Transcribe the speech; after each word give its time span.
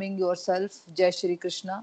Transforming 0.00 0.20
your 0.20 0.36
self 0.36 0.94
जय 0.96 1.10
श्री 1.12 1.36
कृष्णा 1.36 1.82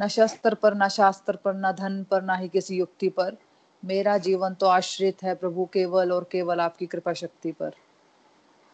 न 0.00 0.08
शस्त्र 0.08 0.54
पर 0.54 0.74
न 0.74 0.88
शास्त्र 0.88 1.36
पर 1.36 1.54
न 1.54 1.72
धन 1.72 2.04
पर 2.10 2.22
ना 2.22 2.34
ही 2.36 2.48
किसी 2.48 2.76
युक्ति 2.76 3.08
पर 3.08 3.36
मेरा 3.84 4.18
जीवन 4.18 4.54
तो 4.54 4.66
आश्रित 4.66 5.22
है 5.22 5.34
प्रभु 5.34 5.64
केवल 5.64 6.12
और 6.12 6.24
केवल 6.24 6.60
आपकी 6.60 6.86
कृपा 6.86 7.12
शक्ति 7.12 7.52
पर 7.52 7.72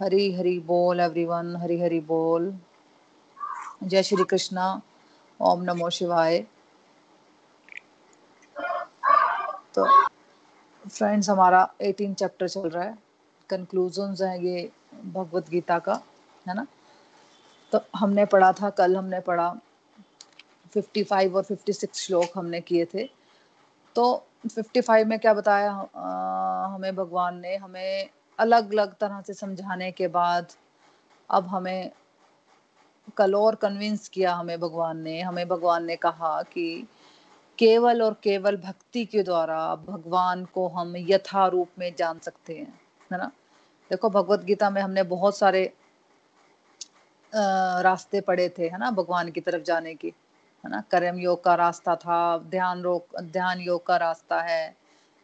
हरी 0.02 0.32
हरी 0.32 0.58
बोल 0.60 1.00
एवरीवन 1.00 1.56
हरी 1.56 1.80
हरी 1.80 2.00
बोल 2.00 2.58
जय 3.82 4.02
श्री 4.02 4.24
कृष्णा 4.24 4.82
ओम 5.40 5.62
नमो 5.62 5.90
शिवाय 5.90 6.46
तो 9.74 9.86
फ्रेंड्स 10.88 11.30
हमारा 11.30 11.74
18 11.82 12.14
चैप्टर 12.14 12.48
चल 12.48 12.68
रहा 12.68 12.84
है। 12.84 12.98
कंक्लूजन 13.50 14.16
है 14.22 14.46
ये 14.46 14.72
भगवत 15.04 15.50
गीता 15.50 15.78
का, 15.78 16.02
है 16.48 16.54
ना? 16.54 16.66
तो 17.72 17.80
हमने 17.96 18.24
पढ़ा 18.24 18.52
था 18.52 18.70
कल 18.70 18.96
हमने 18.96 19.20
पढ़ा। 19.20 19.56
55 20.74 21.34
और 21.34 21.44
56 21.44 21.94
श्लोक 21.94 22.26
हमने 22.34 22.60
किए 22.60 22.84
थे। 22.84 23.10
तो 23.94 24.26
55 24.46 25.04
में 25.04 25.18
क्या 25.18 25.34
बताया? 25.34 25.72
आ, 25.96 26.66
हमें 26.66 26.96
भगवान 26.96 27.38
ने 27.40 27.56
हमें 27.56 28.10
अलग 28.38 28.72
अलग 28.72 28.94
तरह 28.94 29.20
से 29.20 29.34
समझाने 29.34 29.90
के 29.90 30.08
बाद 30.08 30.46
अब 31.30 31.46
हमें 31.46 31.90
कल 33.16 33.34
और 33.34 33.54
कन्विंस 33.54 34.08
किया 34.08 34.34
हमें 34.34 34.60
भगवान 34.60 34.98
ने। 34.98 35.20
हमें 35.20 35.48
भगवान 35.48 35.84
ने 35.84 35.96
कहा 35.96 36.42
कि 36.42 36.88
केवल 37.58 38.02
और 38.02 38.14
केवल 38.14 38.56
भक्ति 38.56 39.04
के 39.04 39.22
द्वारा 39.22 39.74
भगवान 39.74 40.44
को 40.44 40.68
हम 40.68 40.94
यथा 40.96 41.46
रूप 41.46 41.68
में 41.78 41.94
जान 41.98 42.18
सकते 42.18 42.54
हैं 42.54 42.80
है 43.12 43.18
ना? 43.18 43.30
देखो 43.90 44.10
भगवत 44.10 44.40
गीता 44.40 44.70
में 44.70 44.82
हमने 44.82 45.02
बहुत 45.02 45.36
सारे 45.36 45.72
रास्ते 47.32 48.20
पड़े 48.20 48.48
थे, 48.58 48.68
है 48.68 48.78
ना, 48.78 48.90
भगवान 48.90 49.30
की 49.30 49.40
तरफ़ 49.40 49.62
जाने 49.62 49.94
की, 49.94 50.12
है 50.64 50.70
ना, 50.70 50.80
कर्म 50.90 51.18
योग 51.20 51.42
का 51.44 51.54
रास्ता 51.54 51.94
था, 51.96 52.38
ध्यान 52.50 52.82
रोग 52.82 53.20
ध्यान 53.22 53.60
योग 53.60 53.86
का 53.86 53.96
रास्ता 53.96 54.40
है 54.42 54.74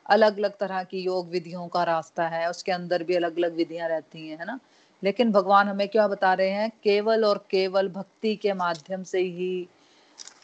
अलग 0.06 0.38
अलग 0.38 0.56
तरह 0.58 0.82
की 0.84 1.00
योग 1.00 1.28
विधियों 1.30 1.66
का 1.68 1.82
रास्ता 1.84 2.26
है, 2.28 2.48
उसके 2.50 2.72
अंदर 2.72 3.02
भी 3.02 3.14
अलग 3.16 3.36
अलग 3.38 3.56
विधियाँ 3.56 3.88
रहती 3.88 4.28
हैं, 4.28 4.38
है 4.38 4.46
ना, 4.46 4.58
लेकिन 5.02 5.32
भगवान 5.32 5.68
हमें 5.68 5.88
क्या 5.88 6.06
बता 6.08 6.32
रहे 6.34 6.50
हैं, 6.50 6.70
केवल 6.84 7.24
और 7.24 7.38
केवल 7.50 7.88
भक्ति 7.88 8.34
के 8.36 8.52
माध्यम 8.54 9.02
से 9.04 9.20
ही 9.20 9.68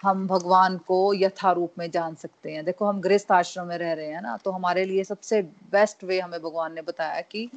हम 0.02 0.26
भगवान 0.28 0.76
को 0.78 0.98
यथा 1.14 1.50
रूप 1.52 1.72
में 1.78 1.90
जान 1.90 2.14
सकते 2.14 2.52
हैं। 2.52 2.64
देखो, 2.64 2.84
हम 2.86 3.00
गृहस्थ 3.00 3.32
आश्रम 3.32 3.66
में 3.66 3.76
रह 3.78 3.92
रहे 3.92 4.06
हैं 4.06 4.20
ना 4.22 4.36
तो 4.44 4.50
हमारे 4.50 4.84
लिए 4.84 5.04
सबसे 5.04 5.40
बेस्ट 5.72 6.04
वे 6.04 6.20
हमें 6.20 6.40
भगवान 6.42 6.74
ने 6.74 6.82
बताया 6.82 7.20
कि 7.22 7.48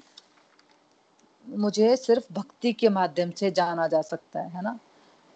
मुझे 1.48 1.96
सिर्फ़ 1.96 2.34
भक्ति 2.34 2.74
के 2.74 2.90
माध्यम 2.90 3.32
से 3.32 3.52
जाना 3.52 3.88
जा 3.88 4.02
सकता 4.02 4.40
है 4.40 4.50
है 4.50 4.62
ना? 4.62 4.80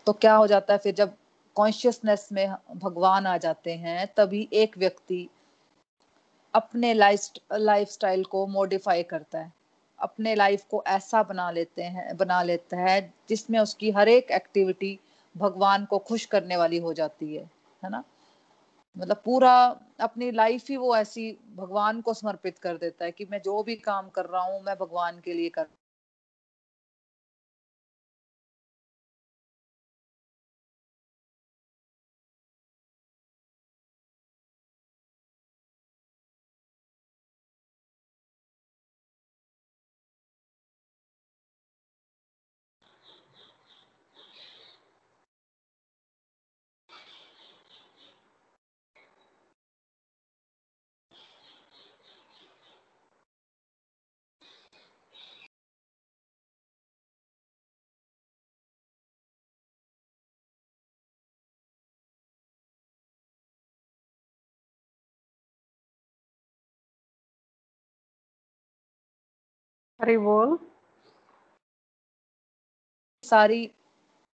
तो 0.07 0.13
क्या 0.13 0.35
हो 0.35 0.47
जाता 0.47 0.73
है, 0.73 0.79
फिर 0.79 0.93
जब 0.93 1.13
कॉन्शियसनेस 1.55 2.29
में 2.31 2.55
भगवान 2.75 3.27
आ 3.27 3.37
जाते 3.37 3.73
हैं, 3.73 4.07
तभी 4.17 4.47
एक 4.53 4.77
व्यक्ति 4.77 5.29
अपने 6.53 6.93
लाइफ 6.93 7.89
स्टाइल 7.89 8.23
को 8.23 8.47
मॉडिफाई 8.47 9.03
करता 9.03 9.39
है। 9.39 9.53
अपने 9.99 10.35
लाइफ 10.35 10.63
को 10.71 10.83
ऐसा 10.87 11.23
बना 11.23 11.51
लेते 11.51 11.83
हैं, 11.83 12.17
बना 12.17 12.43
लेता 12.43 12.77
है, 12.77 13.13
जिसमें 13.29 13.59
उसकी 13.59 13.91
हर 13.91 14.09
एक 14.09 14.31
एक्टिविटी 14.31 14.99
भगवान 15.37 15.85
को 15.85 15.97
खुश 15.99 16.25
करने 16.25 16.57
वाली 16.57 16.77
हो 16.77 16.93
जाती 16.93 17.35
है 17.35 17.49
है 17.83 17.89
ना? 17.89 18.03
मतलब 18.97 19.21
पूरा 19.25 19.79
अपनी 19.99 20.31
लाइफ 20.31 20.69
ही 20.69 20.77
वो 20.77 20.95
ऐसी 20.97 21.37
भगवान 21.55 22.01
को 22.01 22.13
समर्पित 22.13 22.57
कर 22.59 22.77
देता 22.77 23.05
है 23.05 23.11
कि 23.11 23.25
मैं 23.31 23.41
जो 23.41 23.63
भी 23.63 23.75
काम 23.75 24.09
कर 24.09 24.25
रहा 24.25 24.41
हूँ, 24.41 24.61
मैं 24.63 24.75
भगवान 24.75 25.19
के 25.19 25.33
लिए 25.33 25.49
कर 25.49 25.67
हरी 70.05 70.17
बोल 70.17 70.57
सारी 73.23 73.59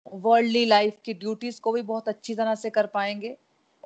वर्ल्डली 0.05 0.63
लाइफ 0.65 0.97
की 1.05 1.13
ड्यूटीज़ 1.15 1.59
को 1.61 1.71
भी 1.71 1.81
बहुत 1.83 2.07
अच्छी 2.09 2.35
तरह 2.35 2.55
से 2.55 2.69
कर 2.69 2.87
पाएँगे 2.93 3.35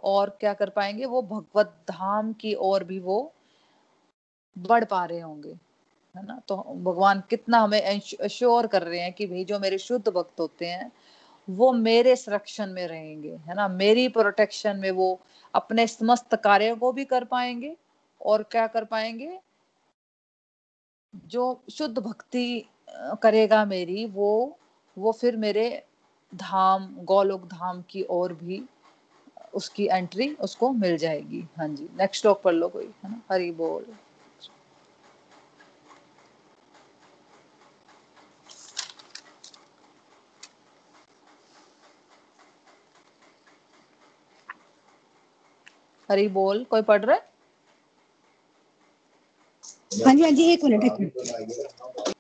और 0.04 0.30
क्या 0.40 0.54
कर 0.54 0.70
पाएँगे, 0.70 1.06
वो 1.06 1.22
भगवत 1.24 1.76
धाम 1.90 2.34
की 2.36 2.54
ओर 2.64 2.84
भी 2.84 3.00
वो 3.02 3.22
बढ़ 4.56 4.84
पा 4.86 5.04
रहे 5.06 5.20
होंगे, 5.20 5.50
है 6.16 6.26
ना? 6.26 6.40
तो 6.48 6.56
भगवान 6.86 7.24
कितना 7.30 7.60
हमें 7.60 7.82
अश्योर 8.22 8.68
कर 8.68 8.84
रहे 8.84 9.00
हैं 9.00 9.14
कि 9.14 9.28
भाई 9.28 9.44
जो 9.46 9.60
मेरे 9.60 9.78
शुद्ध 9.78 10.08
भक्त 10.10 10.40
होते 10.40 10.66
हैं, 10.66 10.92
वो 11.48 11.72
मेरे 11.74 12.16
संरक्षण 12.16 12.74
में 12.74 12.88
रहेंगे, 12.88 13.36
है 13.48 13.56
ना? 13.56 13.68
मेरी 13.70 14.08
प्रोटेक्शन 14.10 14.78
में 14.78 14.92
वो 14.92 15.20
अपने 15.54 15.88
समस्त 15.88 16.36
कार्यों 16.44 16.76
को 16.78 16.92
भी 16.94 17.06
कर 17.06 17.24
पाएँगे 17.26 17.76
और 18.22 18.44
क्या 18.52 18.68
कर 18.68 18.86
पाएँगे? 18.86 19.40
जो 21.14 21.62
शुद्ध 21.72 21.98
भक्ति 22.00 22.66
करेगा 23.24 23.64
मेरी, 23.66 24.06
वो 24.06 24.58
वो 24.98 25.12
फिर 25.12 25.38
मेरे 25.38 25.84
धाम, 26.36 26.88
गौलोक 26.96 27.46
धाम 27.46 27.82
की 27.82 28.04
ओर 28.10 28.34
भी 28.34 28.64
उसकी 29.54 29.88
एंट्री 29.88 30.30
उसको 30.42 30.72
मिल 30.72 30.98
जाएगी। 30.98 31.44
हाँ 31.58 31.68
जी 31.68 31.90
नेक्स्ट 31.98 32.22
श्लोक 32.22 32.42
पढ़ 32.42 32.54
लो 32.54 32.68
कोई, 32.70 32.86
है 32.86 33.12
ना? 33.12 33.22
हरी 33.32 33.52
बोल। 33.52 33.86
हरी 46.10 46.28
बोल, 46.28 46.64
कोई 46.64 46.82
पढ़ 46.82 47.06
रहा 47.06 47.16
है? 47.16 47.31
हाँ 50.06 50.14
जी 50.16 50.24
हाँ 50.24 50.32
जी, 50.32 50.44
एक 50.54 50.64
मिनट 50.64 50.84
एक 50.84 51.00
मिनट। 51.00 52.14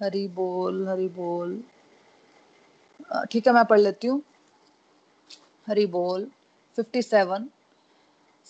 हरी 0.00 0.26
बोल 0.28 0.86
हरी 0.88 1.08
बोल। 1.08 1.62
ठीक 3.32 3.46
है, 3.46 3.52
मैं 3.52 3.64
पढ़ 3.64 3.80
लेती 3.80 4.06
हूँ। 4.06 4.22
हरी 5.68 5.86
बोल 5.86 6.30
फिफ्टी 6.78 7.02
सेवन 7.02 7.48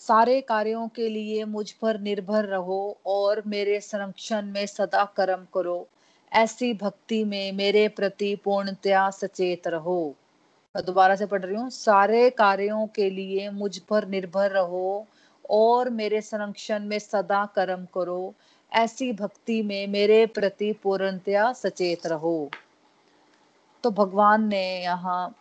सारे 0.01 0.39
कार्यों 0.41 0.87
के 0.87 1.07
लिए 1.09 1.45
मुझ 1.45 1.71
पर 1.71 1.99
निर्भर 1.99 2.45
रहो 2.45 2.79
और 3.05 3.41
मेरे 3.47 3.79
संरक्षण 3.81 4.51
में 4.51 4.65
सदा 4.65 5.03
कर्म 5.17 5.45
करो। 5.53 5.77
ऐसी 6.31 6.73
भक्ति 6.73 7.23
में 7.23 7.51
मेरे 7.51 7.87
प्रति 7.87 8.35
पूर्णतया 8.35 9.09
सचेत 9.09 9.67
रहो। 9.67 10.15
दोबारा 10.75 11.15
से 11.15 11.25
पढ़ 11.25 11.45
रही 11.45 11.55
हूँ, 11.55 11.69
सारे 11.69 12.29
कार्यों 12.29 12.85
के 12.87 13.09
लिए 13.09 13.49
मुझ 13.49 13.77
पर 13.79 14.07
निर्भर 14.07 14.51
रहो 14.51 15.05
और 15.49 15.89
मेरे 15.89 16.21
संरक्षण 16.21 16.83
में 16.83 16.99
सदा 16.99 17.45
कर्म 17.45 17.85
करो। 17.93 18.33
ऐसी 18.71 19.11
भक्ति 19.13 19.61
में 19.61 19.87
मेरे 19.87 20.25
प्रति 20.25 20.71
पूर्णतया 20.73 21.51
सचेत 21.53 22.07
रहो। 22.07 22.49
तो 23.83 23.91
भगवान 23.91 24.47
ने 24.47 24.81
यहाँ 24.83 25.35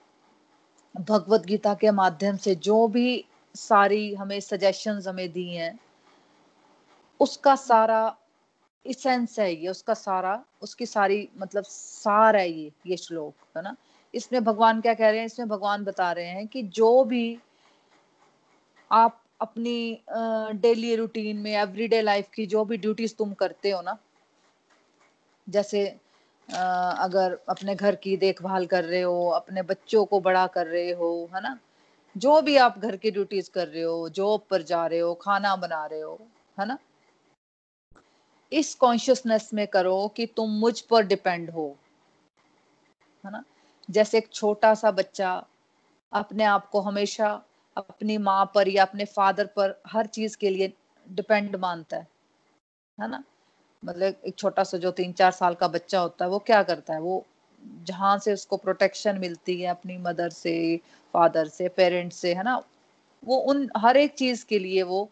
भगवत 0.94 1.47
गीता 1.47 1.75
के 1.75 1.91
माध्यम 1.91 2.37
से 2.37 2.55
जो 2.55 2.87
भी 2.88 3.25
सारी 3.55 4.15
हमें 4.15 4.41
सजेशंस 4.41 5.09
हमें 5.09 5.33
दी 5.33 5.49
हैं, 5.49 5.79
उसका 7.21 7.55
सारा 7.55 8.17
इसेंस 8.87 9.38
है 9.38 9.53
ये, 9.55 9.69
उसका 9.69 9.94
सारा, 9.94 10.43
उसकी 10.62 10.87
सारी 10.87 11.29
मतलब 11.38 11.65
सार 11.65 12.37
है 12.37 12.49
ये 12.50 12.71
ये 12.87 12.97
श्लोक, 12.97 13.35
है 13.56 13.62
ना? 13.62 13.77
इसमें 14.15 14.43
भगवान 14.44 14.81
क्या 14.81 14.94
कह 14.94 15.11
रहे 15.11 15.19
हैं? 15.19 15.27
इसमें 15.27 15.49
भगवान 15.49 15.85
बता 15.85 16.11
रहे 16.12 16.27
हैं 16.27 16.47
कि 16.49 16.62
जो 16.62 17.05
भी 17.05 17.38
आप 18.91 19.23
अपनी 19.41 20.00
डेली 20.61 20.94
रूटीन 20.97 21.37
में 21.37 21.53
एवरीडे 21.53 22.00
लाइफ 22.03 22.29
की 22.35 22.47
जो 22.47 22.65
भी 22.65 22.77
ड्यूटीज़ 22.77 23.15
तुम 23.19 23.33
करते 23.35 23.71
हो 23.71 23.81
ना, 23.83 23.97
जैसे 25.47 25.87
अगर 26.49 27.38
अपने 27.49 27.75
घर 27.75 27.94
की 27.94 28.17
देखभाल 28.17 28.67
कर 28.67 28.85
रहे 28.85 29.00
हो, 29.03 29.29
अपने 29.31 29.62
बच्चों 29.62 30.05
को 30.05 30.21
बड़ा 30.21 30.47
कर 30.47 30.67
रहे 30.67 30.91
हो, 30.93 31.29
है 31.35 31.43
ना? 31.43 31.59
जो 32.17 32.41
भी 32.43 32.56
आप 32.56 32.79
घर 32.79 32.97
की 32.97 33.11
ड्यूटीज़ 33.11 33.50
कर 33.50 33.69
रहे 33.69 33.83
हो 33.83 34.09
जॉब 34.11 34.43
पर 34.50 34.62
जा 34.62 34.87
रहे 34.87 34.99
हो, 34.99 35.15
खाना 35.15 35.55
बना 35.56 35.85
रहे 35.87 36.00
हो, 36.00 36.19
है 36.59 36.67
ना? 36.67 36.79
इस 38.52 38.75
कॉन्शियसनेस 38.75 39.54
में 39.54 39.66
करो 39.66 40.08
कि 40.16 40.26
तुम 40.26 40.50
मुझ 40.50 40.81
पर 40.81 41.06
डिपेंड 41.06 41.50
हो। 41.50 41.76
है 43.26 43.32
ना? 43.32 43.44
जैसे 43.90 44.19
एक 44.19 44.28
छोटा 44.32 44.75
सा 44.75 44.90
बच्चा 44.90 45.46
अपने 46.12 46.44
आप 46.44 46.69
को 46.69 46.81
हमेशा 46.81 47.43
अपनी 47.76 48.19
माँ 48.19 48.52
पर 48.54 48.69
या 48.69 48.84
अपने 48.84 49.04
फादर 49.04 49.46
पर 49.46 49.82
हर 49.87 50.06
चीज़ 50.06 50.37
के 50.37 50.50
लिए 50.50 50.72
डिपेंड 51.10 51.56
मानता 51.56 51.96
है। 51.96 52.08
है 53.00 53.10
ना? 53.10 53.25
मतलब 53.84 54.14
एक 54.26 54.37
छोटा 54.38 54.64
सा 54.64 54.78
जो 54.78 54.90
तीन 54.90 55.12
चार 55.12 55.32
साल 55.32 55.54
का 55.54 55.69
बच्चा 55.69 56.00
होता 56.00 56.25
है, 56.25 56.31
वो 56.31 56.38
क्या 56.38 56.62
करता 56.62 56.94
है? 56.94 57.00
वो 57.00 57.26
जहाँ 57.82 58.19
से 58.19 58.32
उसको 58.32 58.56
प्रोटेक्शन 58.56 59.19
मिलती 59.19 59.62
है 59.62 59.69
अपनी 59.69 59.99
मदर 59.99 60.31
से 60.31 60.81
फादर 61.12 61.49
से 61.49 61.69
पेरेंट्स 61.69 62.16
से, 62.16 62.34
है 62.34 62.42
ना? 62.42 62.62
वो 63.25 63.37
उन, 63.37 63.70
हर 63.76 63.96
एक 63.96 64.14
चीज़ 64.14 64.46
के 64.46 64.58
लिए 64.58 64.82
वो 64.82 65.10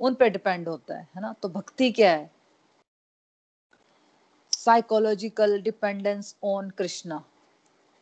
उन 0.00 0.14
पे 0.14 0.30
डिपेंड 0.30 0.68
होता 0.68 0.94
है 0.94 1.08
है 1.14 1.22
ना? 1.22 1.34
तो 1.42 1.48
भक्ति 1.48 1.90
क्या 1.90 2.12
है? 2.12 2.39
साइकोलॉजिकल 4.64 5.60
डिपेंडेंस 5.60 6.36
ऑन 6.44 6.70
कृष्णा 6.70 7.24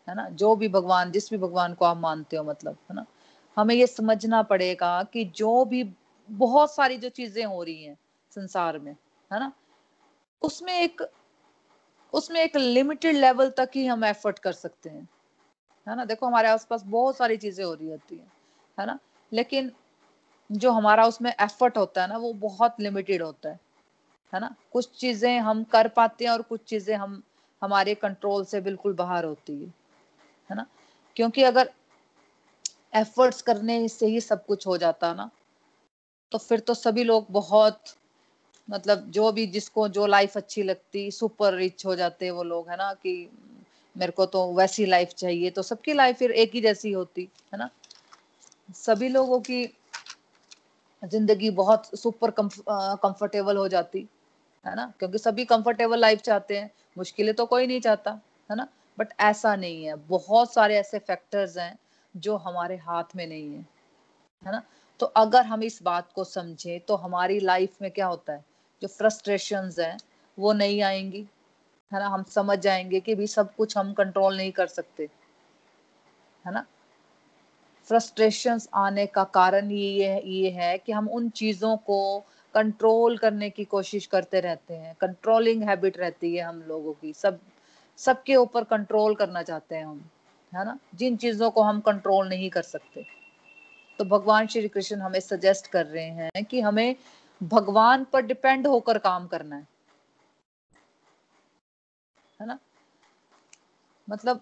है 0.08 0.14
ना? 0.14 0.28
जो 0.28 0.56
भी 0.56 0.68
भगवान, 0.68 1.10
जिस 1.12 1.30
भी 1.30 1.38
भगवान 1.38 1.74
को 1.74 1.84
आप 1.84 1.96
मानते 1.96 2.36
हो 2.36 2.44
मतलब 2.44 2.76
है 2.90 2.96
ना? 2.96 3.06
हमें 3.56 3.74
ये 3.74 3.86
समझना 3.86 4.42
पड़ेगा 4.42 5.02
कि 5.02 5.24
जो 5.24 5.64
भी 5.64 5.94
बहुत 6.28 6.74
सारी 6.74 6.96
जो 6.96 7.08
चीज़ें 7.08 7.44
हो 7.44 7.62
रही 7.62 7.84
हैं 7.84 7.98
संसार 8.34 8.78
में, 8.78 8.92
है 9.32 9.38
ना? 9.40 9.52
उसमें 10.42 10.80
एक 10.80 11.02
उसमें 12.12 12.40
एक 12.40 12.56
लिमिटेड 12.56 13.16
लेवल 13.16 13.50
तक 13.50 13.70
ही 13.74 13.86
हम 13.86 14.04
एफर्ट 14.04 14.38
कर 14.38 14.52
सकते 14.52 14.90
हैं, 14.90 15.08
है 15.88 15.96
ना? 15.96 16.04
देखो, 16.04 16.26
हमारे 16.26 16.48
आसपास 16.48 16.82
बहुत 16.86 17.16
सारी 17.16 17.36
चीज़ें 17.36 17.64
हो 17.64 17.74
रही 17.74 17.90
होती 17.90 18.16
हैं, 18.16 18.32
है 18.80 18.86
ना? 18.86 18.98
लेकिन 19.32 19.72
जो 20.52 20.70
हमारा 20.70 21.06
उसमें 21.06 21.34
एफर्ट 21.40 21.76
होता 21.76 22.02
है 22.02 22.08
ना, 22.08 22.16
वो 22.16 22.32
बहुत 22.32 22.80
लिमिटेड 22.80 23.22
होता 23.22 23.48
है। 23.48 23.60
है 24.32 24.40
ना? 24.40 24.54
कुछ 24.72 24.88
चीज़ें 25.00 25.38
हम 25.40 25.62
कर 25.64 25.88
पाते 25.88 26.24
हैं 26.24 26.30
और 26.32 26.42
कुछ 26.42 26.64
चीज़ें 26.64 26.94
हम, 26.96 27.22
हमारे 27.62 27.94
कंट्रोल 27.94 28.44
से 28.44 28.60
बिल्कुल 28.60 28.92
बाहर 28.94 29.24
होती 29.24 29.52
है 29.54 29.72
है 30.50 30.56
ना? 30.56 30.66
क्योंकि 31.16 31.42
अगर 31.42 31.70
एफर्ट्स 32.96 33.42
करने 33.42 33.86
से 33.88 34.06
ही 34.06 34.20
सब 34.20 34.44
कुछ 34.46 34.66
हो 34.66 34.76
जाता 34.78 35.12
ना 35.14 35.30
तो 36.32 36.38
फिर 36.38 36.60
तो 36.60 36.74
सभी 36.74 37.04
लोग 37.04 37.26
बहुत 37.30 37.82
मतलब 38.68 39.04
जो 39.10 39.30
भी 39.32 39.46
जिसको 39.46 39.88
जो 39.88 40.06
लाइफ 40.06 40.36
अच्छी 40.36 40.62
लगती 40.62 41.10
सुपर 41.10 41.54
रिच 41.54 41.84
हो 41.86 41.94
जाते 41.96 42.30
वो 42.30 42.42
लोग, 42.42 42.68
है 42.70 42.76
ना? 42.76 42.92
कि 42.94 43.30
मेरे 43.96 44.12
को 44.12 44.26
तो 44.26 44.44
वैसी 44.54 44.86
लाइफ 44.86 45.08
चाहिए 45.08 45.50
तो 45.50 45.62
सबकी 45.62 45.92
लाइफ 45.92 46.16
फिर 46.18 46.30
एक 46.32 46.54
ही 46.54 46.60
जैसी 46.60 46.92
होती, 46.92 47.28
है 47.52 47.58
ना? 47.58 47.68
सभी 48.76 49.08
लोगों 49.08 49.40
की 49.40 49.64
ज़िंदगी 51.02 51.50
बहुत 51.50 51.86
सुपर 51.98 52.30
कंफर्टेबल 52.40 53.56
हो 53.56 53.66
जाती। 53.68 54.06
है 54.64 54.74
ना? 54.76 54.92
क्योंकि 54.98 55.18
सभी 55.18 55.44
कंफर्टेबल 55.44 55.98
लाइफ 55.98 56.20
चाहते 56.20 56.58
हैं। 56.58 56.70
मुश्किलें 56.98 57.34
तो 57.34 57.46
कोई 57.46 57.66
नहीं 57.66 57.80
चाहता, 57.80 58.10
है 58.50 58.56
ना? 58.56 58.68
बट 58.98 59.08
ऐसा 59.20 59.56
नहीं 59.56 59.84
है। 59.84 59.94
बहुत 59.94 60.52
सारे 60.52 60.78
ऐसे 60.78 60.98
फैक्टर्स 60.98 61.56
हैं 61.58 61.78
जो 62.16 62.36
हमारे 62.36 62.76
हाथ 62.76 63.16
में 63.16 63.26
नहीं 63.26 63.54
है 63.54 63.66
है 64.46 64.52
ना? 64.52 64.62
तो 65.00 65.06
अगर 65.06 65.42
हम 65.42 65.62
इस 65.62 65.82
बात 65.82 66.12
को 66.12 66.24
समझें 66.24 66.80
तो 66.80 66.96
हमारी 66.96 67.40
लाइफ 67.40 67.82
में 67.82 67.90
क्या 67.90 68.06
होता 68.06 68.32
है? 68.32 68.44
जो 68.82 68.88
फ्रस्ट्रेशन 68.88 69.70
हैं, 69.80 69.98
वो 70.38 70.52
नहीं 70.52 70.82
आएँगी, 70.82 71.26
है 71.92 71.98
ना? 72.00 72.08
हम 72.08 72.22
समझ 72.22 72.58
जाएँगे 72.58 73.00
कि 73.00 73.14
भी 73.14 73.26
सब 73.26 73.54
कुछ 73.54 73.76
हम 73.78 73.92
कंट्रोल 73.92 74.36
नहीं 74.36 74.52
कर 74.52 74.66
सकते, 74.66 75.08
है 76.46 76.52
ना? 76.52 76.64
फ्रस्ट्रेशंस 77.84 78.68
आने 78.74 79.06
का 79.06 79.24
कारण 79.24 79.70
ये 79.70 80.20
ये 80.24 80.50
है 80.50 80.78
कि 80.78 80.92
हम 80.92 81.08
उन 81.08 81.28
चीज़ों 81.30 81.76
को 81.76 82.24
कंट्रोल 82.54 83.18
करने 83.18 83.50
की 83.50 83.64
कोशिश 83.64 84.06
करते 84.06 84.40
रहते 84.40 84.74
हैं। 84.74 84.96
कंट्रोलिंग 85.00 85.62
हैबिट 85.62 85.98
रहती 85.98 86.36
है 86.36 86.42
हम 86.42 86.62
लोगों 86.62 86.92
की। 86.92 87.12
सब, 87.12 87.40
सबके 87.96 88.36
ऊपर 88.36 88.64
कंट्रोल 88.64 89.14
करना 89.14 89.42
चाहते 89.42 89.76
हैं 89.76 89.86
हम, 89.86 90.10
है 90.54 90.64
ना? 90.64 90.78
जिन 90.94 91.16
चीज़ों 91.16 91.50
को 91.50 91.62
हम 91.62 91.80
कंट्रोल 91.80 92.28
नहीं 92.28 92.50
कर 92.50 92.62
सकते। 92.62 93.06
तो 93.98 94.04
भगवान 94.04 94.46
श्री 94.46 94.68
कृष्ण 94.68 95.00
हमें 95.00 95.20
सजेस्ट 95.20 95.66
कर 95.66 95.86
रहे 95.86 96.08
हैं 96.08 96.44
कि 96.44 96.60
हमें 96.60 96.96
भगवान 97.42 98.04
पर 98.04 98.20
डिपेंड 98.20 98.66
होकर 98.66 98.98
काम 98.98 99.26
करना 99.26 99.56
है। 99.56 99.68
है 102.40 102.46
ना? 102.46 102.58
मतलब 104.10 104.40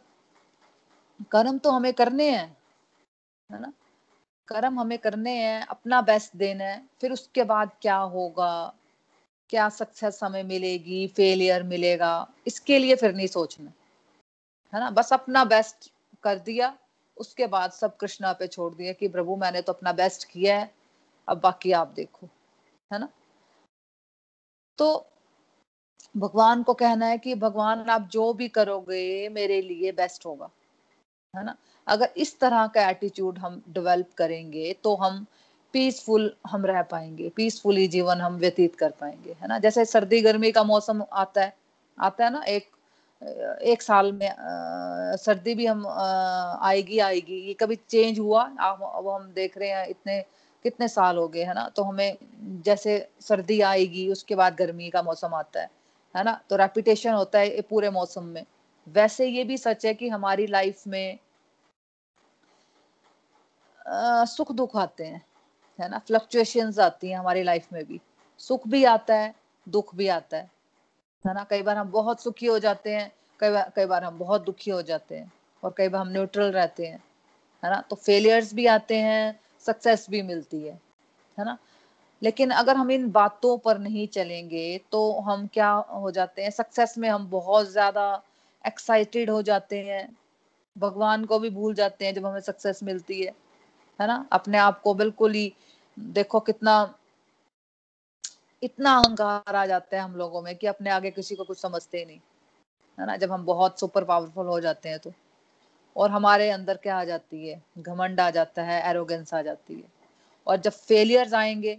कर्म 1.32 1.58
तो 1.58 1.70
हमें 1.70 1.92
करने 1.92 2.30
हैं, 2.30 2.56
है 3.52 3.60
ना? 3.60 3.72
कर्म 4.48 4.80
हमें 4.80 4.98
करने 4.98 5.30
हैं, 5.30 5.66
अपना 5.66 6.02
बेस्ट 6.02 6.36
देना 6.36 6.64
है, 6.64 6.88
फिर 7.00 7.12
उसके 7.12 7.44
बाद 7.44 7.70
क्या 7.82 7.96
होगा? 7.96 8.74
क्या 9.50 9.68
सक्सेस 9.68 10.20
हमें 10.22 10.42
मिलेगी? 10.42 11.08
फेलियर 11.08 11.62
मिलेगा? 11.62 12.32
इसके 12.46 12.78
लिए 12.78 12.96
फिर 12.96 13.14
नहीं 13.14 13.26
सोचना। 13.26 13.72
है 14.74 14.80
ना? 14.80 14.90
बस 14.90 15.12
अपना 15.12 15.44
बेस्ट 15.44 15.92
कर 16.22 16.38
दिया, 16.38 16.78
उसके 17.16 17.46
बाद 17.46 17.72
सब 17.72 17.96
कृष्णा 17.96 18.32
पे 18.32 18.46
छोड़ 18.46 18.74
दिया 18.74 18.92
कि 18.92 19.08
प्रभु 19.08 19.36
मैंने 19.36 19.62
तो 19.62 19.72
अपना 19.72 19.92
बेस्ट 19.92 20.24
किया 20.24 20.58
है, 20.58 20.74
अब 21.28 21.40
बाकी 21.40 21.72
आप 21.72 21.88
देखो। 21.88 22.28
है 22.92 22.98
ना? 22.98 23.08
तो 24.78 25.06
भगवान 26.16 26.62
को 26.62 26.74
कहना 26.74 27.06
है 27.06 27.18
कि 27.18 27.34
भगवान 27.34 27.90
आप 27.90 28.02
जो 28.02 28.32
भी 28.32 28.48
करोगे, 28.48 29.28
मेरे 29.28 29.62
लिए 29.62 29.92
बेस्ट 29.92 30.26
होगा। 30.26 30.50
है 31.36 31.44
ना? 31.44 31.56
अगर 31.86 32.08
इस 32.16 32.38
तरह 32.40 32.66
का 32.66 32.88
एटीट्यूड 32.90 33.38
हम 33.38 33.62
डेवलप 33.74 34.08
करेंगे 34.18 34.72
तो 34.84 34.94
हम 34.96 35.24
पीसफुल 35.74 36.32
हम 36.46 36.66
रह 36.66 36.82
पाएँगे 36.90 37.28
पीसफुली 37.36 37.86
जीवन 37.88 38.20
हम 38.20 38.36
व्यतीत 38.36 38.74
कर 38.76 38.90
पाएँगे 39.00 39.36
है 39.42 39.48
ना? 39.48 39.58
जैसे 39.58 39.84
सर्दी 39.84 40.20
गर्मी 40.20 40.50
का 40.52 40.64
मौसम 40.64 41.04
आता 41.12 41.42
है 41.42 41.54
आता 41.98 42.24
है 42.24 42.32
ना 42.32 42.42
एक 42.48 42.70
एक 43.62 43.82
साल 43.82 44.12
में 44.12 44.28
आ, 44.28 45.16
सर्दी 45.16 45.54
भी 45.54 45.66
हम 45.66 45.86
आ, 45.86 46.58
आएगी 46.68 46.98
आएगी 46.98 47.40
ये 47.46 47.54
कभी 47.54 47.76
चेंज 47.88 48.18
हुआ? 48.18 48.42
अब 48.42 49.08
हम 49.08 49.30
देख 49.34 49.56
रहे 49.58 49.68
हैं 49.70 49.86
इतने 49.88 50.20
कितने 50.64 50.88
साल 50.88 51.16
हो 51.16 51.26
गए 51.28 51.42
है 51.44 51.54
ना? 51.54 51.68
तो 51.76 51.82
हमें 51.82 52.16
जैसे 52.64 52.98
सर्दी 53.20 53.60
आएगी 53.60 54.08
उसके 54.12 54.34
बाद 54.34 54.56
गर्मी 54.56 54.88
का 54.90 55.02
मौसम 55.02 55.34
आता 55.34 55.60
है 55.60 55.70
है 56.14 56.24
ना? 56.24 56.40
तो 56.50 56.56
रेपिटेशन 56.56 57.12
होता 57.12 57.38
है 57.38 57.60
पूरे 57.70 57.90
मौसम 57.90 58.24
में। 58.24 58.44
वैसे 58.86 59.26
ये 59.26 59.44
भी 59.44 59.56
सच 59.58 59.86
है 59.86 59.94
कि 59.94 60.08
हमारी 60.08 60.46
लाइफ 60.46 60.82
में 60.86 61.18
सुख 64.26 64.52
दुख 64.52 64.76
आते 64.76 65.04
हैं, 65.04 65.22
है 65.78 65.88
ना? 65.88 65.98
फ्लक्चुएशंस 65.98 66.78
आती 66.78 67.10
हैं 67.10 67.18
हमारी 67.18 67.42
लाइफ 67.42 67.72
में 67.72 67.84
भी। 67.84 68.00
सुख 68.40 68.66
भी 68.68 68.84
आता 68.84 69.14
है, 69.14 69.34
दुख 69.66 69.94
भी 69.94 70.08
आता 70.08 70.36
है 70.36 70.50
है 71.24 71.34
ना? 71.34 71.44
कई 71.44 71.62
बार 71.62 71.76
हम 71.76 71.90
बहुत 71.90 72.22
सुखी 72.22 72.46
हो 72.46 72.58
जाते 72.58 72.94
हैं, 72.94 73.12
कई 73.40 73.50
बार 73.50 73.72
कई 73.76 73.86
बार 73.86 74.04
हम 74.04 74.18
बहुत 74.18 74.44
दुखी 74.44 74.70
हो 74.70 74.82
जाते 74.82 75.16
हैं 75.16 75.32
और 75.62 75.74
कई 75.78 75.88
बार 75.88 76.00
हम 76.00 76.08
न्यूट्रल 76.08 76.50
रहते 76.52 76.86
हैं, 76.86 77.02
है 77.62 77.70
ना? 77.70 77.80
तो 77.80 77.96
फेलियर्स 77.96 78.52
भी 78.54 78.66
आते 78.66 78.96
हैं 78.98 79.38
सक्सेस 79.66 80.06
भी 80.10 80.22
मिलती 80.22 80.62
है 80.62 80.78
है 81.38 81.44
ना? 81.44 81.56
लेकिन 82.22 82.50
अगर 82.50 82.76
हम 82.76 82.90
इन 82.90 83.10
बातों 83.10 83.56
पर 83.58 83.78
नहीं 83.78 84.06
चलेंगे 84.08 84.80
तो 84.92 85.00
हम 85.20 85.46
क्या 85.46 85.70
हो 85.70 86.10
जाते 86.10 86.42
हैं? 86.42 86.50
सक्सेस 86.50 86.94
में 86.98 87.08
हम 87.08 87.28
बहुत 87.30 87.70
ज़्यादा 87.70 88.22
एक्साइटेड 88.64 89.30
हो 89.30 89.40
जाते 89.42 89.78
हैं। 89.82 90.08
भगवान 90.76 91.24
को 91.24 91.38
भी 91.38 91.50
भूल 91.50 91.74
जाते 91.74 92.06
हैं 92.06 92.14
जब 92.14 92.26
हमें 92.26 92.40
सक्सेस 92.40 92.82
मिलती 92.82 93.20
है। 93.22 93.32
है 94.00 94.06
ना? 94.06 94.26
अपने 94.32 94.58
आप 94.58 94.80
को 94.80 94.94
बिल्कुल 94.94 95.32
ही, 95.32 95.52
देखो 95.98 96.40
कितना, 96.40 96.94
इतना 98.62 98.96
अहंकार 98.98 99.56
आ 99.56 99.66
जाता 99.66 99.96
है 99.96 100.02
हम 100.02 100.16
लोगों 100.16 100.42
में 100.42 100.56
कि 100.56 100.66
अपने 100.66 100.90
आगे 100.90 101.10
किसी 101.10 101.34
को 101.34 101.44
कुछ 101.44 101.58
समझते 101.58 101.98
ही 101.98 102.04
नहीं, 102.04 102.20
है 103.00 103.06
ना? 103.06 103.16
जब 103.16 103.32
हम 103.32 103.44
बहुत 103.44 103.80
सुपर 103.80 104.04
पावरफुल 104.04 104.46
हो 104.46 104.60
जाते 104.60 104.88
हैं 104.88 104.98
तो। 104.98 105.12
और 105.96 106.10
हमारे 106.10 106.50
अंदर 106.50 106.76
क्या 106.76 106.98
आ 106.98 107.04
जाती 107.04 107.48
है? 107.48 107.62
घमंड 107.78 108.20
आ 108.20 108.30
जाता 108.30 108.62
है 108.62 108.82
एरोगेंस 108.90 109.34
आ 109.34 109.42
जाती 109.42 109.74
है। 109.74 109.84
और 110.46 110.56
जब 110.56 110.72
फेलियर्स 110.72 111.34
आएँगे 111.34 111.74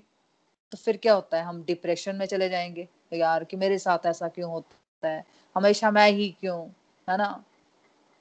तो 0.72 0.78
फिर 0.78 0.98
क्या 0.98 1.14
होता 1.14 1.38
है? 1.38 1.44
हम 1.44 1.64
डिप्रेशन 1.64 2.16
में 2.16 2.26
चले 2.26 2.50
जाएँगे। 2.50 2.88
यार 3.14 3.44
कि 3.44 3.58
मेरे 3.58 3.80
साथ 3.80 4.06
ऐसा 4.06 4.28
क्यों 4.28 4.52
होता 4.52 5.08
है? 5.08 5.26
हमेशा 5.56 5.92
मैं 5.92 6.12
ही 6.12 6.30
क्यों? 6.40 6.68
है 7.10 7.18
ना? 7.18 7.44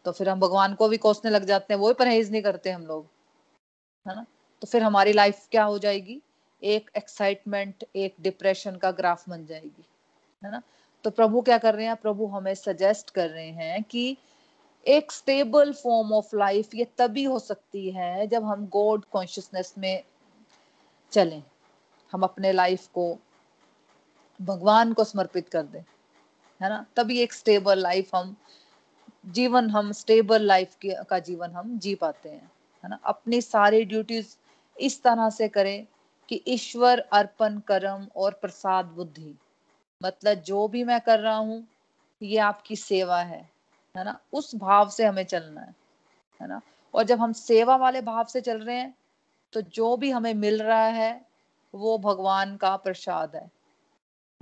तो 0.05 0.13
फिर 0.13 0.29
हम 0.29 0.41
भगवान 0.41 0.75
को 0.75 0.89
भी 0.89 0.97
कोसने 0.97 1.31
लग 1.31 1.45
जाते 1.45 1.75
हैं, 1.75 1.81
वो 1.81 1.89
भी 1.89 1.95
परहेज 1.95 2.33
नहीं 2.33 2.43
करते 2.43 2.71
हम 2.71 2.87
लोग। 2.87 3.07
है 4.07 4.15
ना? 4.15 4.25
तो 4.63 4.67
फिर 4.67 4.83
हमारी 4.83 5.13
लाइफ 5.13 5.47
क्या 5.51 5.65
हो 5.65 5.79
जाएगी? 5.79 6.21
एक 6.63 6.91
एक्साइटमेंट 6.97 7.85
एक 7.97 8.15
डिप्रेशन 8.21 8.77
का 8.77 8.91
ग्राफ 8.91 9.29
बन 9.29 9.47
जाएगी, 9.47 9.85
है 10.43 10.51
ना? 10.51 10.63
तो 11.05 11.11
प्रभु 11.11 11.41
क्या 11.43 11.59
कर 11.59 11.75
रहे 11.75 11.87
हैं? 11.87 11.97
प्रभु 11.97 12.27
हमें 12.27 12.55
सजेस्ट 12.55 13.11
कर 13.11 13.29
रहे 13.31 13.51
हैं 13.51 13.83
कि 13.83 14.17
एक 14.87 15.13
स्टेबल 15.13 15.73
फॉर्म 15.73 16.13
ऑफ़ 16.13 16.37
लाइफ 16.37 16.75
ये 16.75 16.85
तभी 16.99 17.25
हो 17.25 17.39
सकती 17.39 17.91
है 17.91 18.27
जब 18.27 18.45
हम 18.45 18.67
गॉड 18.67 19.05
कॉन्शियसनेस 19.05 19.75
में 19.79 20.03
चलें। 21.13 21.43
हम 22.13 22.23
अपने 22.23 22.53
लाइफ 22.53 22.87
को 22.87 23.17
भगवान 24.43 24.93
को 24.93 25.05
समर्पित 25.05 25.49
कर 25.49 25.63
दें, 25.63 25.81
है 26.61 26.69
ना? 26.69 26.85
तभी 26.97 27.21
एक 27.21 27.33
स्टेबल 27.33 27.79
लाइफ 27.79 28.15
हम, 28.15 28.37
जीवन 29.27 29.71
हम 29.71 29.93
स्टेबल 29.93 30.43
लाइफ 30.43 30.77
का 30.87 31.19
जीवन 31.19 31.51
हम 31.51 31.79
जी 31.79 31.95
पाते 31.95 32.29
हैं। 32.29 32.51
है 32.87 32.91
ना? 32.91 32.99
अपनी 33.05 33.41
सारी 33.41 33.85
ड्यूटीज़ 33.85 34.37
इस 34.81 35.03
तरह 35.03 35.31
से 35.31 35.49
करें 35.49 35.87
कि 36.29 36.43
ईश्वर 36.49 36.99
अर्पण, 36.99 37.59
कर्म 37.59 38.07
और 38.17 38.33
प्रसाद 38.33 38.85
बुद्धि। 38.87 39.35
मतलब 40.03 40.35
जो 40.35 40.69
भी 40.69 40.85
मैं 40.85 41.01
कर 41.01 41.21
रहा 41.21 41.37
हूँ, 41.37 41.67
ये 42.23 42.39
आपकी 42.39 42.77
सेवा 42.77 43.21
है 43.23 43.51
है 43.97 44.05
ना? 44.05 44.21
उस 44.33 44.55
भाव 44.55 44.89
से 44.89 45.05
हमें 45.05 45.25
चलना 45.25 45.61
है 45.61 45.75
है 46.43 46.49
ना? 46.49 46.61
और 46.95 47.03
जब 47.03 47.21
हम 47.21 47.33
सेवा 47.33 47.77
वाले 47.77 48.01
भाव 48.03 48.25
से 48.25 48.41
चल 48.41 48.59
रहे 48.59 48.77
हैं 48.77 48.95
तो 49.53 49.61
जो 49.61 49.97
भी 49.97 50.11
हमें 50.11 50.35
मिल 50.35 50.63
रहा 50.63 50.87
है, 50.87 51.27
वो 51.75 51.99
भगवान 51.99 52.57
का 52.57 52.77
प्रसाद 52.77 53.37
है 53.37 53.51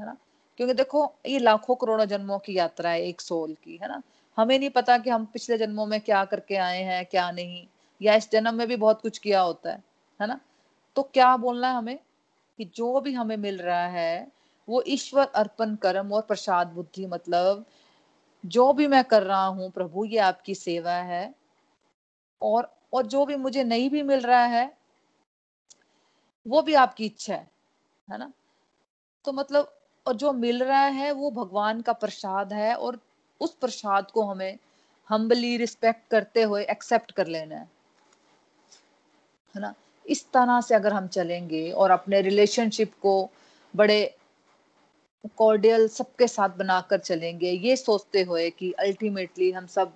है 0.01 0.07
ना? 0.07 0.17
क्योंकि 0.57 0.75
देखो, 0.75 1.15
ये 1.27 1.39
लाखों 1.39 1.75
करोड़ों 1.75 2.07
जन्मों 2.07 2.39
की 2.39 2.59
यात्रा 2.59 2.91
है 2.91 3.03
एक 3.03 3.21
सोल 3.21 3.55
की, 3.55 3.77
है 3.83 3.89
ना? 3.89 4.03
हमें 4.37 4.59
नहीं 4.59 4.71
पता 4.71 4.99
कि 4.99 5.11
हम 5.11 5.25
पिछले 5.25 5.59
जन्मों 5.59 5.87
में 5.87 6.01
क्या 6.01 6.25
करके 6.25 6.57
आए 6.57 6.83
हैं, 6.83 7.07
क्या 7.07 7.31
नहीं। 7.31 7.67
या 8.03 8.15
इस 8.15 8.31
जन्म 8.31 8.55
में 8.55 8.67
भी 8.69 8.77
बहुत 8.77 9.01
कुछ 9.01 9.19
किया 9.19 9.41
होता 9.41 9.71
है 9.71 9.83
है 10.21 10.27
ना? 10.27 10.41
तो 10.97 11.03
क्या 11.03 11.37
बोलना 11.37 11.69
है 11.69 11.75
हमें 11.75 11.99
कि 12.59 12.65
जो 12.65 13.01
भी 13.01 13.13
हमें 13.13 13.37
मिल 13.37 13.59
रहा 13.59 13.87
है, 13.87 14.33
वो 14.69 14.83
ईश्वर 14.87 15.27
अर्पण 15.27 15.77
कर्म 15.77 16.13
और 16.13 16.23
प्रसाद 16.23 16.69
बुद्धि 16.69 17.07
मतलब 17.07 17.65
जो 18.47 18.73
भी 18.73 18.87
मैं 18.87 19.05
कर 19.05 19.23
रहा 19.23 19.47
हूँ 19.47 19.71
प्रभु, 19.71 20.05
ये 20.05 20.19
आपकी 20.19 20.55
सेवा 20.55 20.93
है। 20.93 21.35
और 22.43 22.75
और 22.93 23.07
जो 23.07 23.25
भी 23.27 23.37
मुझे 23.37 23.65
नहीं 23.65 23.91
भी 23.91 24.03
मिल 24.03 24.21
रहा 24.21 24.45
है, 24.45 24.77
वो 26.47 26.63
भी 26.63 26.75
आपकी 26.75 27.07
इच्छा 27.07 27.35
है 27.35 27.51
है 28.11 28.19
ना? 28.19 28.33
तो 29.25 29.33
मतलब 29.33 29.79
और 30.07 30.17
जो 30.17 30.33
मिल 30.33 30.63
रहा 30.63 30.85
है, 30.85 31.13
वो 31.13 31.31
भगवान 31.31 31.81
का 31.81 31.93
प्रसाद 31.93 32.53
है 32.53 32.75
और 32.75 32.99
उस 33.41 33.55
प्रसाद 33.55 34.11
को 34.11 34.23
हमें 34.23 34.59
हम्बली 35.11 35.57
रिस्पेक्ट 35.57 36.09
करते 36.11 36.43
हुए 36.43 36.65
एक्सेप्ट 36.65 37.13
कर 37.13 37.27
लेना 37.27 37.57
है। 37.57 37.74
है 39.55 39.61
ना? 39.61 39.75
इस 40.07 40.25
तरह 40.33 40.61
से 40.61 40.75
अगर 40.75 40.93
हम 40.93 41.07
चलेंगे 41.09 41.71
और 41.71 41.91
अपने 41.91 42.21
रिलेशनशिप 42.23 42.93
को 43.03 43.31
बड़े 43.75 44.15
कॉर्डियल 45.39 45.87
सबके 45.89 46.27
साथ 46.29 46.57
बनाकर 46.57 46.99
चलेंगे, 46.99 47.51
ये 47.51 47.77
सोचते 47.77 48.23
हुए 48.23 48.49
कि 48.51 48.71
अल्टीमेटली 48.73 49.51
हम 49.53 49.67
सब 49.67 49.93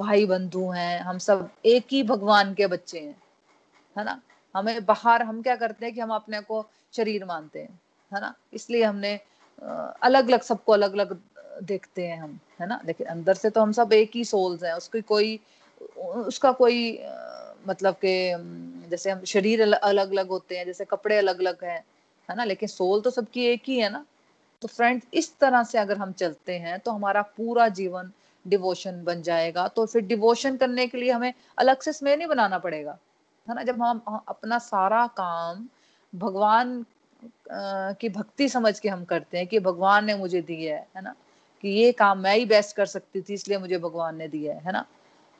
भाई 0.00 0.26
बंधु 0.26 0.68
हैं, 0.70 1.00
हम 1.00 1.18
सब 1.18 1.48
एक 1.66 1.86
ही 1.92 2.02
भगवान 2.02 2.52
के 2.54 2.66
बच्चे 2.66 2.98
हैं, 2.98 3.16
है 3.96 4.04
ना? 4.04 4.20
हमें 4.54 4.84
बाहर, 4.86 5.22
हम 5.22 5.40
क्या 5.42 5.56
करते 5.56 5.86
हैं 5.86 5.94
कि 5.94 6.00
हम 6.00 6.10
अपने 6.14 6.40
को 6.40 6.64
शरीर 6.94 7.24
मानते 7.24 7.60
हैं, 7.60 7.80
है 8.12 8.20
ना? 8.20 8.34
इसलिए 8.52 8.82
हमने 8.84 9.18
अलग 10.02 10.28
अलग 10.28 10.42
सबको 10.42 10.72
अलग 10.72 10.92
अलग 10.92 11.18
देखते 11.62 12.06
हैं 12.06 12.18
हम, 12.20 12.38
है 12.60 12.66
ना? 12.68 12.80
लेकिन 12.86 13.06
अंदर 13.06 13.34
से 13.34 13.50
तो 13.50 13.60
हम 13.60 13.72
सब 13.72 13.92
एक 13.92 14.10
ही 14.14 14.24
सोल्स 14.24 14.64
हैं, 14.64 14.72
उसकी 14.74 15.00
कोई, 15.02 15.38
उसका 15.96 16.52
कोई 16.52 16.90
मतलब 17.66 17.94
के 18.04 18.14
जैसे 18.90 19.10
हम 19.10 19.24
शरीर 19.26 19.62
अलग 19.62 20.10
अलग 20.12 20.28
होते 20.28 20.58
हैं, 20.58 20.64
जैसे 20.66 20.84
कपड़े 20.84 21.16
अलग 21.18 21.38
अलग 21.40 21.64
हैं, 21.64 21.78
है 22.28 22.36
ना? 22.36 22.44
लेकिन 22.44 22.68
सोल 22.68 23.00
तो 23.00 23.10
सबकी 23.10 23.46
एक 23.46 23.62
ही 23.68 23.78
है 23.78 23.90
ना? 23.92 24.04
तो 24.62 24.68
फ्रेंड्स, 24.68 25.06
इस 25.14 25.36
तरह 25.38 25.62
से 25.64 25.78
अगर 25.78 25.96
हम 25.98 26.12
चलते 26.14 26.58
हैं 26.58 26.78
तो 26.80 26.90
हमारा 26.90 27.22
पूरा 27.36 27.68
जीवन 27.70 28.10
डिवोशन 28.44 29.02
बन 29.04 29.22
जाएगा। 29.22 29.66
तो 29.68 29.86
फिर 29.86 30.02
डिवोशन 30.06 30.56
करने 30.56 30.86
के 30.86 30.98
लिए 30.98 31.10
हमें 31.10 31.32
अलग 31.58 31.80
से 31.82 31.92
समय 31.92 32.16
नहीं 32.16 32.28
बनाना 32.28 32.58
पड़ेगा, 32.58 32.98
है 33.46 33.54
ना? 33.54 33.62
जब 33.62 33.82
हम 33.82 34.02
अपना 34.28 34.58
सारा 34.60 35.06
काम 35.16 35.66
भगवान 36.12 36.84
की 38.00 38.08
भक्ति 38.08 38.48
समझ 38.48 38.78
के 38.80 38.88
हम 38.88 39.04
करते 39.04 39.38
हैं 39.38 39.46
कि 39.46 39.58
भगवान 39.60 40.04
ने 40.04 40.14
मुझे 40.16 40.40
दिया 40.42 40.76
है 40.76 40.86
है 40.96 41.02
ना? 41.02 41.14
कि 41.64 41.68
ये 41.70 41.92
काम 41.92 42.18
मैं 42.18 42.34
ही 42.36 42.44
बेस्ट 42.46 42.76
कर 42.76 42.86
सकती 42.86 43.20
थी, 43.22 43.34
इसलिए 43.34 43.58
मुझे 43.58 43.78
भगवान 43.78 44.16
ने 44.16 44.28
दिया 44.28 44.54
है 44.54 44.60
है 44.60 44.72
ना? 44.72 44.84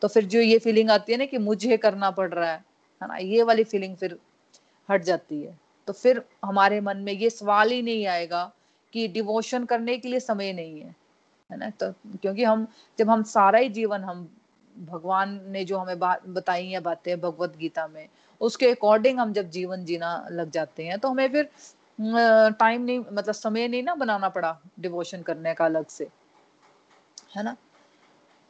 तो 0.05 0.09
फिर 0.09 0.25
जो 0.25 0.41
ये 0.41 0.59
फीलिंग 0.59 0.91
आती 0.91 1.13
है 1.13 1.19
ना 1.19 1.25
कि 1.25 1.39
मुझे 1.39 1.77
करना 1.77 2.11
पड़ 2.11 2.29
रहा 2.35 2.51
है 2.51 2.65
है 3.01 3.09
ना, 3.09 3.17
ये 3.17 3.43
वाली 3.43 3.65
फीलिंग 3.65 3.97
फिर 3.97 4.19
हट 4.89 5.03
जाती 5.03 5.41
है। 5.43 5.59
तो 5.89 5.93
फिर 5.93 6.23
हमारे 6.45 6.81
मन 6.81 6.97
में 6.97 7.13
ये 7.13 7.31
सवाल 7.31 7.71
ही 7.71 7.81
नहीं 7.83 8.07
आएगा 8.07 8.51
कि 8.95 9.07
डिवोशन 9.09 9.65
करने 9.65 9.97
के 9.99 10.09
लिए 10.09 10.21
समय 10.21 10.53
नहीं 10.53 10.81
है 10.81 10.95
है 11.51 11.59
ना? 11.59 11.71
तो 11.71 11.91
क्योंकि 11.93 12.45
हम, 12.45 12.67
जब 12.99 13.11
हम 13.11 13.23
सारा 13.23 13.59
ही 13.59 13.69
जीवन 13.69 14.05
हम, 14.05 14.29
भगवान 14.77 15.41
ने 15.49 15.65
जो 15.65 15.79
हमें 15.79 15.99
बात 15.99 16.27
बताई 16.29 16.69
है 16.69 16.81
बातें 16.81 17.21
भगवत 17.21 17.57
गीता 17.57 17.87
में, 17.87 18.07
उसके 18.41 18.71
अकॉर्डिंग 18.71 19.19
हम 19.21 19.33
जब 19.33 19.51
जीवन 19.51 19.85
जीना 19.85 20.17
लग 20.33 20.51
जाते 20.51 20.85
हैं 20.85 20.99
तो 20.99 21.09
हमें 21.09 21.29
फिर 21.33 21.51
टाइम 22.61 22.83
नहीं 22.83 22.99
मतलब 23.13 23.35
समय 23.35 23.69
नहीं 23.69 23.83
ना 23.83 23.95
बनाना 23.95 24.29
पड़ा 24.29 24.59
डिवोशन 24.81 25.23
करने 25.23 25.55
का 25.55 25.65
अलग 25.65 25.87
से, 25.89 26.09
है 27.37 27.43
ना? 27.43 27.57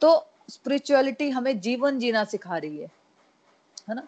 तो 0.01 0.25
स्पिरिचुअलिटी 0.49 1.29
हमें 1.29 1.59
जीवन 1.59 1.99
जीना 1.99 2.23
सिखा 2.23 2.57
रही 2.57 2.77
है 2.77 2.87
है 3.89 3.95
ना? 3.95 4.07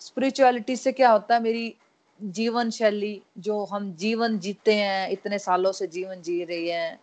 स्पिरिचुअलिटी 0.00 0.76
से 0.76 0.92
क्या 0.92 1.10
होता 1.10 1.34
है, 1.34 1.42
मेरी 1.42 1.74
जीवन 2.20 2.70
शैली, 2.70 3.22
जो 3.38 3.64
हम 3.64 3.92
जीवन 3.94 4.38
जीते 4.38 4.74
हैं, 4.74 5.08
इतने 5.10 5.38
सालों 5.38 5.72
से 5.72 5.86
जीवन 5.86 6.22
जी 6.22 6.44
रही 6.44 6.68
हैं, 6.68 7.00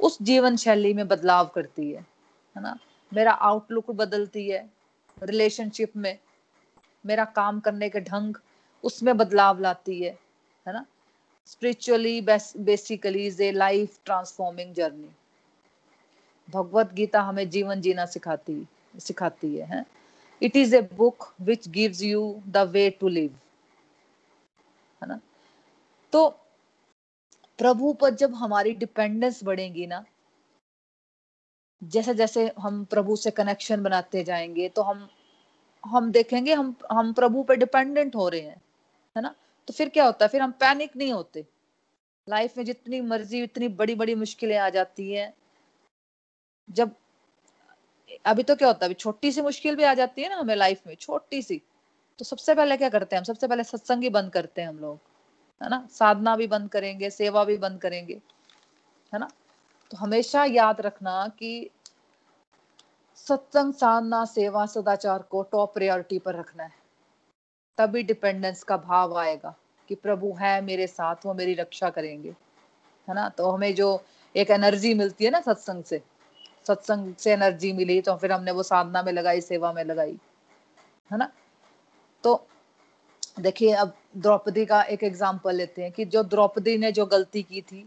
उस 0.00 0.18
जीवन 0.22 0.56
शैली 0.56 0.92
में 0.94 1.06
बदलाव 1.08 1.50
करती 1.54 1.90
है 1.92 2.00
है 2.56 2.62
ना? 2.62 2.76
मेरा 3.12 3.32
आउटलुक 3.32 3.90
बदलती 3.90 4.48
है 4.48 4.70
रिलेशनशिप 5.22 5.96
में, 5.96 6.18
मेरा 7.06 7.24
काम 7.24 7.60
करने 7.60 7.88
के 7.88 8.00
ढंग 8.00 8.34
उसमें 8.84 9.16
बदलाव 9.16 9.60
लाती 9.60 10.02
है 10.02 10.18
है 10.66 10.72
ना? 10.72 10.84
Spiritually 11.46 12.20
basically 12.20 13.26
is 13.26 13.42
a 13.42 13.50
life 13.52 13.98
transforming 14.04 14.74
journey 14.74 15.08
Bhagavad 16.50 16.92
Gita 16.92 17.20
हमें 17.22 17.48
जीवन 17.50 17.80
जीना 17.80 18.06
सिखाती 18.06 18.66
सिखाती 18.94 19.56
है? 19.56 19.84
It 20.42 20.56
is 20.56 20.76
a 20.76 20.80
book 20.94 21.32
which 21.40 21.68
gives 21.68 22.02
you 22.02 22.42
the 22.46 22.56
way 22.56 22.88
to 22.90 23.08
live 23.08 23.38
है 25.02 25.08
ना? 25.08 25.20
तो 26.12 26.28
प्रभु 27.58 27.92
पर 27.92 28.14
जब 28.14 28.34
हमारी 28.34 28.72
डिपेंडेंस 28.74 29.44
बढ़ेगी 29.44 29.86
ना 29.86 30.04
जैसे 31.82 32.14
जैसे 32.14 32.52
हम 32.58 32.84
प्रभु 32.84 33.16
से 33.16 33.30
कनेक्शन 33.30 33.82
बनाते 33.82 34.22
जाएँगे 34.24 34.68
तो 34.68 34.82
हम 34.82 35.08
हम 35.84 36.10
देखेंगे 36.12 36.54
हम 36.54 36.74
हम 36.92 37.12
प्रभु 37.12 37.42
पर 37.42 37.56
डिपेंडेंट 37.56 38.14
हो 38.16 38.28
रहे 38.28 38.40
हैं, 38.40 38.60
है 39.16 39.22
ना? 39.22 39.34
तो 39.68 39.72
फिर 39.72 39.88
क्या 39.88 40.04
होता 40.04 40.24
है? 40.24 40.28
फिर 40.28 40.42
हम 40.42 40.50
पैनिक 40.52 40.96
नहीं 40.96 41.12
होते। 41.12 41.44
लाइफ 42.28 42.56
में 42.58 42.64
जितनी 42.64 43.00
मर्ज़ी, 43.00 43.42
इतनी 43.42 43.68
बड़ी 43.68 43.94
बड़ी 43.94 44.14
मुश्किलें 44.14 44.56
आ 44.58 44.68
जाती 44.70 45.12
हैं 45.12 45.32
जब, 46.70 46.90
अभी 48.26 48.42
तो 48.42 48.56
क्या 48.56 48.68
होता 48.68 48.78
है, 48.82 48.88
अभी 48.88 48.94
छोटी 48.94 49.32
सी 49.32 49.42
मुश्किल 49.42 49.76
भी 49.76 49.82
आ 49.82 49.94
जाती 49.94 50.22
है 50.22 50.28
ना 50.28 50.36
हमें 50.36 50.56
लाइफ 50.56 50.86
में, 50.86 50.94
छोटी 50.94 51.42
सी। 51.42 51.62
तो 52.18 52.24
सबसे 52.24 52.54
पहले 52.54 52.76
क्या 52.76 52.88
करते 52.88 53.16
हैं 53.16 53.20
हम? 53.20 53.24
सबसे 53.24 53.48
पहले 53.48 53.64
सत्संग 53.64 54.02
ही 54.02 54.08
बंद 54.08 54.32
करते 54.32 54.60
हैं 54.60 54.68
हम 54.68 54.78
लोग, 54.78 54.98
है 55.62 55.70
ना? 55.70 55.88
साधना 55.90 56.36
भी 56.36 56.46
बंद 56.46 56.70
करेंगे, 56.70 57.10
सेवा 57.10 57.44
भी 57.44 57.56
बंद 57.56 57.80
करेंगे, 57.80 58.20
है 59.12 59.18
ना? 59.18 59.30
तो 59.90 59.96
हमेशा 59.96 60.44
याद 60.44 60.80
रखना 60.80 61.28
कि 61.28 61.70
सत्संग, 63.14 63.72
साधना, 63.72 64.24
सेवा, 64.24 64.66
सदाचार 64.66 65.22
को 65.22 65.42
टॉप 65.42 65.74
प्रायोरिटी 65.74 66.18
पर 66.18 66.34
रखना 66.34 66.64
है। 66.64 66.72
तभी 67.78 68.02
डिपेंडेंस 68.02 68.62
का 68.62 68.76
भाव 68.76 69.18
आएगा 69.18 69.54
कि 69.88 69.94
प्रभु 69.94 70.32
है 70.32 70.60
मेरे 70.60 70.86
साथ, 70.86 71.16
वो 71.26 71.34
मेरी 71.34 71.54
रक्षा 71.54 71.90
करेंगे, 71.90 72.30
है 73.08 73.14
ना? 73.14 73.28
तो 73.28 73.50
हमें 73.50 73.74
जो 73.74 74.04
एक 74.36 74.50
एनर्जी 74.50 74.94
मिलती 74.94 75.24
है 75.24 75.30
ना 75.30 75.40
सत्संग 75.40 75.84
से 75.84 76.02
सत्संग 76.66 77.14
से 77.16 77.32
एनर्जी 77.32 77.72
मिली 77.72 78.00
तो 78.00 78.16
फिर 78.16 78.32
हमने 78.32 78.50
वो 78.50 78.62
साधना 78.62 79.02
में 79.02 79.12
लगाई, 79.12 79.40
सेवा 79.40 79.72
में 79.72 79.84
लगाई, 79.84 80.18
है 81.10 81.18
ना? 81.18 81.30
तो 82.24 82.46
देखिए, 83.40 83.72
अब 83.72 83.92
द्रौपदी 84.16 84.64
का 84.66 84.82
एक 84.84 85.02
एग्ज़ाम्पल 85.04 85.54
लेते 85.56 85.82
हैं 85.82 85.92
कि 85.92 86.04
जो 86.06 86.22
द्रौपदी 86.24 86.76
ने 86.78 86.90
जो 86.92 87.06
गलती 87.06 87.42
की 87.42 87.60
थी, 87.62 87.82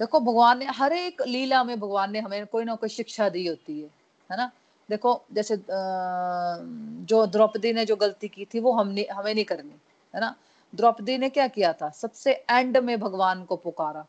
देखो 0.00 0.20
भगवान 0.20 0.58
ने, 0.58 0.66
हर 0.66 0.92
एक 0.92 1.22
लीला 1.26 1.62
में 1.64 1.78
भगवान 1.80 2.12
ने 2.12 2.20
हमें 2.20 2.46
कोई 2.46 2.64
ना 2.64 2.74
कोई 2.74 2.88
शिक्षा 2.88 3.28
दी 3.28 3.46
होती 3.46 3.80
है 3.80 3.88
है 4.30 4.36
ना? 4.36 4.50
देखो, 4.88 5.22
जैसे 5.32 5.56
जो 5.68 7.24
द्रौपदी 7.26 7.72
ने 7.72 7.84
जो 7.84 7.96
गलती 7.96 8.28
की 8.28 8.44
थी, 8.44 8.60
वो 8.60 8.72
हमने, 8.72 9.06
हमें 9.12 9.34
नहीं 9.34 9.44
करनी, 9.44 9.74
है 10.14 10.20
ना? 10.20 10.34
द्रौपदी 10.72 11.16
ने 11.18 11.28
क्या 11.28 11.46
किया 11.48 11.72
था? 11.72 11.90
सबसे 11.90 12.32
एंड 12.50 12.76
में 12.78 12.98
भगवान 13.00 13.44
को 13.44 13.56
पुकारा, 13.56 14.04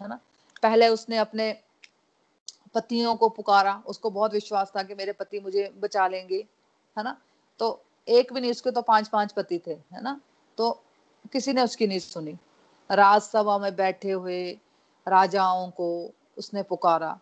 है 0.00 0.08
ना? 0.08 0.18
पहले 0.62 0.88
उसने 0.88 1.16
अपने 1.18 1.50
पतियों 2.76 3.16
को 3.16 3.28
पुकारा, 3.28 3.82
उसको 3.86 4.10
बहुत 4.10 4.32
विश्वास 4.32 4.72
था 4.76 4.82
कि 4.82 4.94
मेरे 4.94 5.12
पति 5.12 5.40
मुझे 5.40 5.72
बचा 5.76 6.08
लेंगे, 6.08 6.46
है 6.98 7.04
ना? 7.04 7.16
तो 7.58 7.82
एक 8.08 8.32
भी 8.32 8.40
नहीं, 8.40 8.50
उसके 8.50 8.70
तो 8.70 8.82
पाँच 8.82 9.08
पाँच 9.08 9.32
पति 9.32 9.58
थे, 9.66 9.72
है 9.72 10.02
ना? 10.02 10.20
तो 10.58 10.70
किसी 11.32 11.52
ने 11.52 11.62
उसकी 11.62 11.86
नहीं 11.86 11.98
सुनी। 11.98 12.38
राजसभा 12.90 13.58
में 13.58 13.76
बैठे 13.76 14.10
हुए 14.10 14.58
राजाओं 15.08 15.70
को 15.70 16.10
उसने 16.38 16.62
पुकारा, 16.62 17.18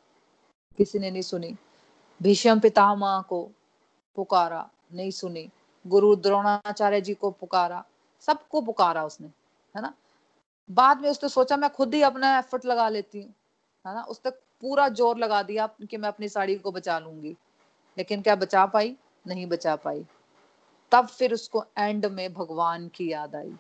किसी 0.79 0.99
ने 0.99 1.11
नहीं 1.11 1.23
सुनी। 1.23 1.57
भीष्म 2.23 2.61
पितामह 2.61 3.25
को 3.29 3.51
पुकारा, 4.17 4.71
नहीं 4.93 5.11
सुनी। 5.11 5.51
गुरु 5.87 6.17
द्रोणाचार्य 6.17 7.01
जी 7.01 7.15
को 7.15 7.31
पुकारा, 7.31 7.85
सबको 8.21 8.61
पुकारा 8.61 9.05
उसने, 9.05 9.29
है 9.77 9.83
ना? 9.83 9.95
बाद 10.71 11.01
में 11.01 11.11
उसने 11.11 11.29
सोचा, 11.29 11.57
मैं 11.57 11.71
खुद 11.71 11.95
ही 11.95 12.03
अपना 12.03 12.39
एफर्ट 12.39 12.65
लगा 12.65 12.89
लेती 12.89 13.23
हूँ। 13.23 13.35
है 13.87 13.95
ना? 13.95 14.03
उसने 14.03 14.33
पूरा 14.65 14.89
ज़ोर 14.89 15.19
लगा 15.19 15.43
दिया 15.43 15.67
कि 15.91 15.97
मैं 15.97 16.09
अपनी 16.09 16.29
साड़ी 16.29 16.55
को 16.57 16.71
बचा 16.73 16.99
लूँगी। 16.99 17.37
लेकिन 17.97 18.23
क्या 18.23 18.35
बचा 18.37 18.65
पाई? 18.67 18.97
नहीं 19.27 19.47
बचा 19.47 19.75
पाई। 19.77 20.05
तब 20.93 21.07
फिर 21.09 21.33
उसको 21.35 21.65
एंड 21.79 22.07
में 22.07 22.33
भगवान 22.35 22.89
की 22.89 23.11
याद 23.13 23.35
आई। 23.37 23.53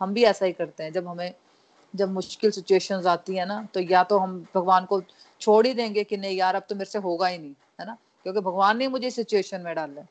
हम 0.00 0.14
भी 0.14 0.24
ऐसा 0.24 0.46
ही 0.46 0.52
करते 0.52 0.82
हैं। 0.84 0.92
जब 0.92 1.08
हमें, 1.08 1.34
जब 1.94 2.12
मुश्किल 2.12 2.50
सिचुएशंस 2.50 3.06
आती 3.06 3.36
है 3.36 3.46
ना 3.46 3.62
तो 3.74 3.80
या 3.80 4.02
तो 4.04 4.18
हम 4.18 4.38
भगवान 4.54 4.84
को 4.84 5.00
छोड़ 5.40 5.66
ही 5.66 5.74
देंगे 5.74 6.04
कि 6.04 6.16
नहीं 6.16 6.36
यार, 6.36 6.54
अब 6.54 6.62
तो 6.68 6.74
मेरे 6.74 6.90
से 6.90 6.98
होगा 6.98 7.26
ही 7.26 7.38
नहीं, 7.38 7.54
है 7.80 7.86
ना? 7.86 7.96
क्योंकि 8.22 8.40
भगवान 8.40 8.78
ने 8.78 8.88
मुझे 8.88 9.10
सिचुएशन 9.10 9.60
में 9.60 9.74
डाला 9.74 10.06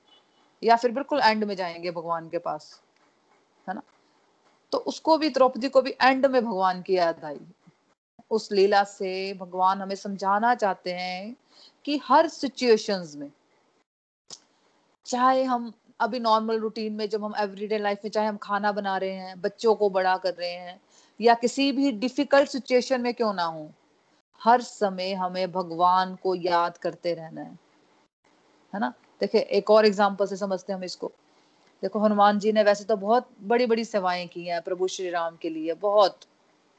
या 0.63 0.75
फिर 0.75 0.91
बिल्कुल 0.91 1.19
एंड 1.19 1.43
में 1.43 1.55
जाएँगे 1.55 1.91
भगवान 1.91 2.29
के 2.29 2.37
पास, 2.37 2.81
है 3.69 3.75
ना? 3.75 3.81
तो 4.71 4.77
उसको 4.77 5.17
भी, 5.17 5.29
द्रौपदी 5.29 5.69
को 5.69 5.81
भी 5.81 5.93
एंड 6.01 6.25
में 6.25 6.43
भगवान 6.45 6.81
की 6.81 6.97
याद 6.97 7.25
आई। 7.25 7.39
उस 8.31 8.51
लीला 8.51 8.83
से 8.83 9.33
भगवान 9.33 9.81
हमें 9.81 9.95
समझाना 9.95 10.53
चाहते 10.55 10.93
हैं 10.93 11.35
कि 11.85 11.99
हर 12.05 12.27
सिचुएशंस 12.27 13.15
में, 13.15 13.31
चाहे 15.05 15.43
हम 15.43 15.71
अभी 15.99 16.19
नॉर्मल 16.19 16.59
रूटीन 16.59 16.93
में 16.93 17.07
जब 17.09 17.23
हम 17.23 17.33
एवरीडे 17.39 17.77
लाइफ 17.77 17.99
में 18.03 18.11
चाहे 18.11 18.27
हम 18.27 18.37
खाना 18.37 18.71
बना 18.71 18.97
रहे 18.97 19.11
हैं, 19.11 19.41
बच्चों 19.41 19.75
को 19.75 19.89
बड़ा 19.89 20.15
कर 20.17 20.33
रहे 20.33 20.51
हैं, 20.51 20.79
या 21.19 21.33
किसी 21.33 21.71
भी 21.71 21.91
डिफ़िकल्ट 21.93 22.49
सिचुएशन 22.49 23.01
में 23.01 23.13
क्यों 23.13 23.33
ना 23.33 23.43
हो, 23.43 23.69
हर 24.41 24.61
समय 24.61 25.13
हमें 25.13 25.51
भगवान 25.51 26.15
को 26.15 26.35
याद 26.35 26.77
करते 26.77 27.13
रहना 27.13 27.41
है। 27.41 27.57
है 28.73 28.79
ना? 28.79 28.93
देखिए, 29.21 29.41
एक 29.41 29.69
और 29.71 29.85
एग्ज़ाम्पल 29.85 30.25
से 30.25 30.35
समझते 30.35 30.73
हैं 30.73 30.77
हम 30.77 30.83
इसको। 30.83 31.11
देखो, 31.83 31.99
हनुमान 31.99 32.39
जी 32.39 32.51
ने 32.51 32.63
वैसे 32.63 32.83
तो 32.83 32.95
बहुत 32.97 33.29
बड़ी 33.43 33.65
बड़ी 33.65 33.85
सेवाएँ 33.85 34.27
की 34.27 34.45
हैं 34.45 34.61
प्रभु 34.61 34.87
श्री 34.87 35.09
राम 35.09 35.37
के 35.41 35.49
लिए, 35.49 35.73
बहुत। 35.73 36.19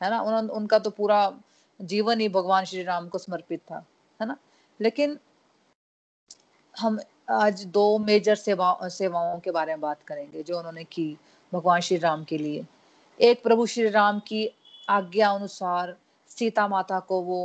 है 0.00 0.10
ना? 0.10 0.20
उन्होंने, 0.20 0.48
उनका 0.48 0.78
तो 0.78 0.90
पूरा 0.90 1.20
जीवन 1.80 2.20
ही 2.20 2.28
भगवान 2.28 2.64
श्री 2.64 2.82
राम 2.82 3.08
को 3.08 3.18
समर्पित 3.18 3.60
था, 3.70 3.84
है 4.20 4.26
ना? 4.26 4.36
लेकिन 4.80 5.18
हम 6.74 6.98
आज 7.30 7.64
दो 7.66 7.98
मेजर 7.98 8.34
सेवा, 8.36 8.78
सेवाओं 8.88 9.38
के 9.40 9.50
बारे 9.50 9.72
में 9.72 9.80
बात 9.80 10.02
करेंगे 10.02 10.42
जो 10.42 10.58
उन्होंने 10.58 10.84
की 10.84 11.16
भगवान 11.52 11.80
श्री 11.80 11.96
राम 11.98 12.24
के 12.24 12.38
लिए। 12.38 12.64
एक 13.20 13.42
प्रभु 13.42 13.66
श्री 13.66 13.88
राम 13.90 14.20
की 14.20 14.48
आज्ञा 14.88 15.30
अनुसार 15.30 15.96
सीता 16.30 16.66
माता 16.68 17.00
को 17.00 17.20
वो 17.22 17.40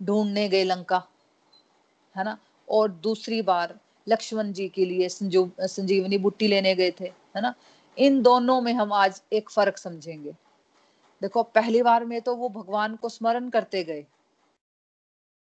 ढूँढने 0.00 0.48
गए 0.48 0.64
लंका, 0.64 1.02
है 2.16 2.24
ना? 2.24 2.36
और 2.68 2.90
दूसरी 2.90 3.40
बार 3.42 3.78
लक्ष्मण 4.06 4.52
जी 4.52 4.68
के 4.68 4.84
लिए 4.84 5.08
संजीवनी 5.08 6.18
बुट्टी 6.18 6.48
लेने 6.48 6.74
गए 6.74 6.90
थे, 7.00 7.12
है 7.36 7.42
ना? 7.42 7.54
इन 7.98 8.22
दोनों 8.22 8.60
में 8.60 8.72
हम 8.74 8.92
आज 8.92 9.22
एक 9.32 9.50
फ़र्क 9.50 9.78
समझेंगे। 9.78 10.34
देखो, 11.22 11.42
पहली 11.42 11.82
बार 11.82 12.04
में 12.04 12.20
तो 12.22 12.34
वो 12.36 12.48
भगवान 12.48 12.96
को 12.96 13.08
स्मरण 13.08 13.48
करते 13.50 13.82
गए, 13.84 14.04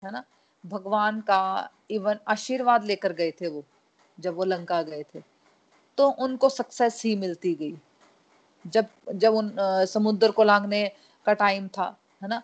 है 0.03 0.11
ना? 0.11 0.23
भगवान 0.63 1.21
का 1.21 1.69
इवन 1.91 2.19
आशीर्वाद 2.27 2.83
लेकर 2.83 3.13
गए 3.13 3.31
थे 3.31 3.47
वो, 3.47 3.63
जब 4.17 4.35
वो 4.35 4.43
लंका 4.43 4.81
गए 4.81 5.03
थे। 5.03 5.21
तो 5.97 6.09
उनको 6.19 6.49
सक्सेस 6.49 7.01
ही 7.05 7.15
मिलती 7.15 7.53
गई। 7.55 7.75
जब 8.65 8.85
जब 9.13 9.33
उन 9.33 9.55
समुद्र 9.87 10.31
को 10.31 10.43
लांगने 10.43 10.87
का 11.25 11.33
टाइम 11.33 11.67
था, 11.67 11.95
है 12.21 12.29
ना? 12.29 12.41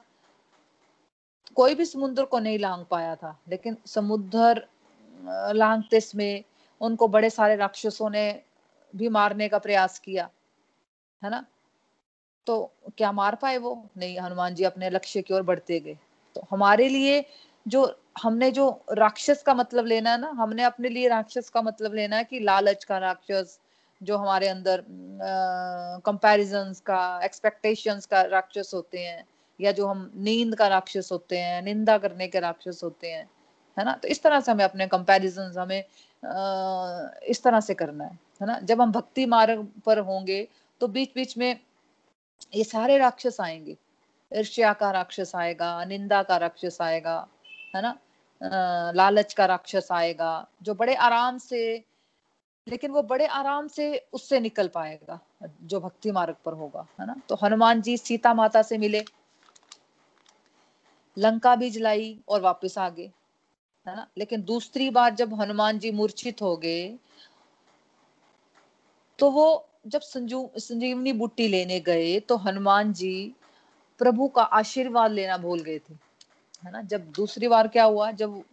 कोई 1.56 1.76
भी 1.76 1.86
समुद्र 1.86 2.26
को 2.26 2.40
नहीं 2.40 2.60
लांग 2.60 2.86
पाया 2.86 3.16
था, 3.16 3.38
लेकिन 3.50 3.78
समुद्र 3.86 4.68
लांगते 5.56 6.00
समय 6.02 6.44
उनको 6.82 7.08
बड़े 7.08 7.30
सारे 7.30 7.56
राक्षसों 7.56 8.10
ने 8.10 8.42
भी 8.94 9.10
मारने 9.10 9.48
का 9.50 9.58
प्रयास 9.60 10.00
किया, 10.00 10.30
है 11.22 11.30
ना? 11.30 11.46
तो 12.48 12.74
क्या 12.98 13.12
मार 13.12 13.36
पाए 13.36 13.58
वो? 13.58 13.90
नहीं 13.98 14.18
हनुमान 14.20 14.56
जी 14.56 14.64
अपने 14.64 14.90
लक्ष्य 14.90 15.22
की 15.22 15.34
ओर 15.34 15.42
बढ़ते 15.42 15.80
गए। 15.80 15.98
तो 16.36 16.42
हमारे 16.52 16.88
लिए 16.90 17.24
जो 17.66 17.84
हमने 18.24 18.52
जो 18.52 18.70
राक्षस 18.92 19.44
का 19.46 19.54
मतलब 19.54 19.86
लेना 19.86 20.12
है 20.12 20.20
ना 20.22 20.30
हमने 20.36 20.64
अपने 20.64 20.90
लिए 20.90 21.08
राक्षस 21.08 21.50
का 21.50 21.62
मतलब 21.62 21.94
लेना 21.94 22.16
है 22.16 22.24
कि 22.24 22.40
लालच 22.40 22.84
का 22.84 22.98
राक्षस 22.98 23.60
जो 24.02 24.18
हमारे 24.18 24.48
अंदर 24.48 24.84
कंपैरिजन 26.06 26.74
का 26.86 27.00
एक्सपेक्टेशंस 27.26 28.06
का 28.06 28.22
राक्षस 28.22 28.72
होते 28.74 29.00
हैं 29.00 29.24
या 29.60 29.72
जो 29.72 29.88
हम 29.88 30.12
नींद 30.16 30.56
का 30.56 30.68
राक्षस 30.68 31.10
होते 31.12 31.38
हैं 31.38 31.62
निंदा 31.62 31.98
करने 31.98 32.28
के 32.28 32.40
राक्षस 32.40 32.82
होते 32.84 33.12
हैं 33.12 33.30
है 33.78 33.86
ना? 33.86 33.94
तो 33.94 34.08
इस 34.08 34.22
तरह 34.24 34.40
से 34.40 34.52
हमें 34.52 34.64
अपने 34.66 34.88
कंपैरिजन 34.88 35.52
हमें 35.60 35.80
आ, 35.80 37.10
इस 37.28 37.44
तरह 37.44 37.60
से 37.60 37.74
करना 37.74 38.04
है 38.04 38.20
है 38.42 38.48
ना? 38.48 38.60
जब 38.60 38.82
हम 38.82 38.92
भक्ति 38.92 39.26
मार्ग 39.26 39.68
पर 39.86 40.00
होंगे 40.00 40.48
तो 40.82 40.88
बीच 40.88 41.12
बीच 41.16 41.38
में 41.38 41.56
ये 42.56 42.64
सारे 42.64 42.98
राक्षस 42.98 43.38
आएँगे। 43.42 43.78
ईर्ष्या 44.32 44.74
का 44.74 44.92
राक्षस 44.92 45.32
आएगा 45.36 45.84
निंदा 45.86 46.22
का 46.24 46.38
राक्षस 46.38 46.78
आएगा, 46.82 47.28
है 47.76 47.82
ना? 47.82 47.98
लालच 48.96 49.34
का 49.34 49.46
राक्षस 49.46 49.88
आएगा, 49.92 50.48
जो 50.64 50.74
बड़े 50.74 50.96
आराम 50.96 51.38
से, 51.38 51.84
लेकिन 52.68 52.92
वो 52.92 53.02
बड़े 53.04 53.26
आराम 53.28 53.68
से 53.68 53.98
उससे 54.14 54.40
निकल 54.40 54.68
पाएगा, 54.68 55.20
जो 55.64 55.80
भक्ति 55.80 56.12
मार्ग 56.12 56.36
पर 56.46 56.54
होगा, 56.54 56.86
है 57.00 57.08
ना? 57.08 57.16
तो 57.30 57.36
हनुमान 57.44 57.82
जी 57.82 57.98
सीता 57.98 58.34
माता 58.34 58.62
से 58.62 58.78
मिले, 58.78 59.04
लंका 61.18 61.56
भी 61.56 61.70
जलाई 61.70 62.20
और 62.30 62.42
वापस 62.42 62.78
आ 62.78 62.90
गए, 62.90 63.12
है 63.86 63.96
ना? 63.96 64.08
लेकिन 64.18 64.44
दूसरी 64.44 64.90
बार 64.90 65.14
जब 65.16 65.34
हनुमान 65.42 65.80
जी 65.80 65.92
मूर्छित 65.92 66.42
हो 66.42 66.56
गए 66.58 66.98
तो 69.20 69.30
वो 69.32 69.46
जब 69.90 70.02
संजू, 70.02 70.50
संजीवनी 70.58 71.14
बुट्टी 71.14 71.48
लेने 71.48 71.80
गए 71.80 72.20
तो 72.20 72.38
हनुमान 72.38 72.94
जी 72.94 73.34
प्रभु 74.00 74.28
का 74.28 74.44
आशीर्वाद 74.44 75.12
लेना 75.12 75.38
भूल 75.38 75.62
गए 75.62 75.80
थे, 75.80 75.94
है 76.66 76.72
ना? 76.72 76.82
जब 76.82 77.12
दूसरी 77.12 77.48
बार 77.48 77.68
क्या 77.68 77.84
हुआ, 77.84 78.12
जब 78.12 78.44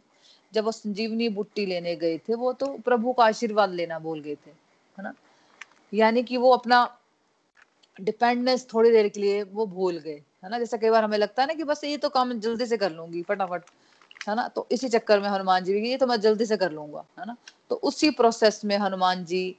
जब 0.53 0.65
वो 0.65 0.73
संजीवनी 0.73 1.29
बुट्टी 1.29 1.67
लेने 1.67 1.97
गए 1.97 2.19
थे, 2.19 2.35
वो 2.35 2.53
तो 2.53 2.67
प्रभु 2.79 3.13
का 3.13 3.25
आशीर्वाद 3.25 3.73
लेना 3.75 3.99
भूल 3.99 4.21
गए 4.21 4.35
थे, 4.35 4.51
है 4.99 5.03
ना? 5.03 5.15
यानी 5.95 6.23
कि 6.23 6.37
वो 6.37 6.51
अपना 6.51 6.99
डिपेंडेंस 8.01 8.67
थोड़ी 8.75 8.91
देर 8.91 9.09
के 9.09 9.21
लिए 9.21 9.43
वो 9.43 9.67
भूल 9.67 9.99
गए, 9.99 10.23
है 10.45 10.51
ना? 10.51 10.59
जैसा 10.59 10.77
कई 10.77 10.91
बार 10.91 11.05
हमें 11.05 11.19
लगता 11.19 11.43
है 11.43 11.49
ना 11.49 11.55
कि 11.55 11.65
बस 11.65 11.85
ये 11.85 11.97
तो 11.97 12.09
काम 12.09 12.33
जल्दी 12.41 12.67
से 12.67 12.77
कर 12.77 12.93
लूँगी, 12.93 13.23
फटाफट, 13.23 13.63
है 14.29 14.35
ना? 14.37 14.49
तो 14.49 14.67
इसी 14.73 14.89
चक्कर 14.89 15.21
में 15.21 15.29
हनुमान 15.29 15.65
जी 15.65 15.79
ये 15.89 15.97
तो 15.97 16.07
मैं 16.07 16.21
जल्दी 16.21 16.47
से 16.47 16.57
कर 16.57 16.73
लूँगा, 16.73 17.05
है 17.19 17.27
ना? 17.27 17.37
तो 17.71 17.77
उसी 17.77 18.11
प्रोसेस 18.11 18.65
में 18.65 18.77
हनुमान 18.79 19.25
जी 19.25 19.57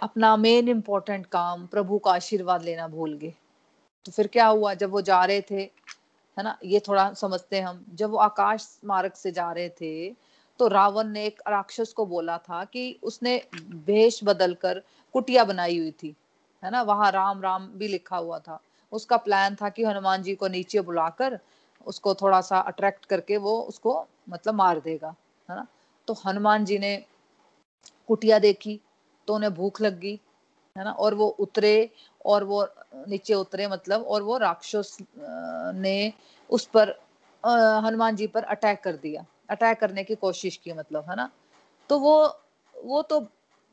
अपना 0.00 0.36
मेन 0.36 0.68
इंपॉर्टेंट 0.68 1.26
काम 1.26 1.66
प्रभु 1.66 1.98
का 1.98 2.12
आशीर्वाद 2.12 2.62
लेना 2.62 2.86
भूल 2.88 3.14
गए। 3.14 3.32
तो 4.06 4.12
फिर 4.12 4.26
क्या 4.26 4.46
हुआ? 4.46 4.74
जब 4.74 4.90
वो 4.90 5.00
जा 5.02 5.24
रहे 5.24 5.40
थे, 5.40 5.60
है 6.36 6.42
ना? 6.44 6.58
ये 6.64 6.80
थोड़ा 6.80 7.12
समझते 7.14 7.60
हम। 7.60 7.84
जब 7.94 8.10
वो 8.10 8.18
आकाश 8.18 8.68
मार्ग 8.84 9.12
से 9.12 9.32
जा 9.32 9.50
रहे 9.52 9.68
थे 9.70 10.14
तो 10.60 10.66
रावण 10.68 11.06
ने 11.06 11.24
एक 11.26 11.40
राक्षस 11.48 11.92
को 11.92 12.04
बोला 12.06 12.36
था 12.38 12.64
कि 12.64 12.98
उसने 13.02 13.36
भेष 13.86 14.20
बदल 14.24 14.54
कर 14.54 14.82
कुटिया 15.14 15.44
बनाई 15.44 15.78
हुई 15.78 15.90
थी, 15.92 16.14
है 16.62 16.70
ना? 16.70 16.82
वहाँ 16.82 17.10
राम 17.12 17.42
राम 17.42 17.66
भी 17.68 17.88
लिखा 17.88 18.16
हुआ 18.16 18.38
था। 18.38 18.60
उसका 18.92 19.16
प्लान 19.16 19.54
था 19.54 19.68
कि 19.68 19.84
हनुमान 19.84 20.22
जी 20.22 20.34
को 20.34 20.48
नीचे 20.48 20.80
बुलाकर 20.80 21.38
उसको 21.86 22.14
थोड़ा 22.14 22.40
सा 22.40 22.58
अट्रैक्ट 22.60 23.04
करके 23.04 23.36
वो 23.36 23.60
उसको 23.60 24.06
मतलब 24.28 24.54
मार 24.54 24.80
देगा, 24.80 25.14
है 25.48 25.56
ना? 25.56 25.66
तो 26.08 26.14
हनुमान 26.26 26.64
जी 26.64 26.78
ने 26.78 26.96
कुटिया 28.08 28.38
देखी 28.38 28.80
तो 29.28 29.34
उन्हें 29.34 29.52
भूख 29.54 29.80
लग 29.80 29.98
गई 30.00 30.18
है 30.76 30.84
ना? 30.84 30.90
और 30.92 31.14
वो 31.14 31.26
उतरे 31.40 31.90
और 32.26 32.44
वो 32.44 32.66
नीचे 33.08 33.34
उतरे 33.34 33.66
मतलब 33.68 34.02
और 34.02 34.22
वो 34.22 34.36
राक्षस 34.38 34.96
ने 35.76 36.12
उस 36.50 36.64
पर 36.76 36.90
हनुमान 37.84 38.16
जी 38.16 38.26
पर 38.26 38.42
अटैक 38.44 38.80
कर 38.84 38.96
दिया। 38.96 39.24
अटैक 39.50 39.80
करने 39.80 40.04
की 40.04 40.14
कोशिश 40.14 40.56
की 40.56 40.72
मतलब 40.72 41.10
है 41.10 41.16
ना? 41.16 41.30
तो 41.90 41.98
वो 41.98 42.14
वो 42.74 43.02
तो 43.02 43.20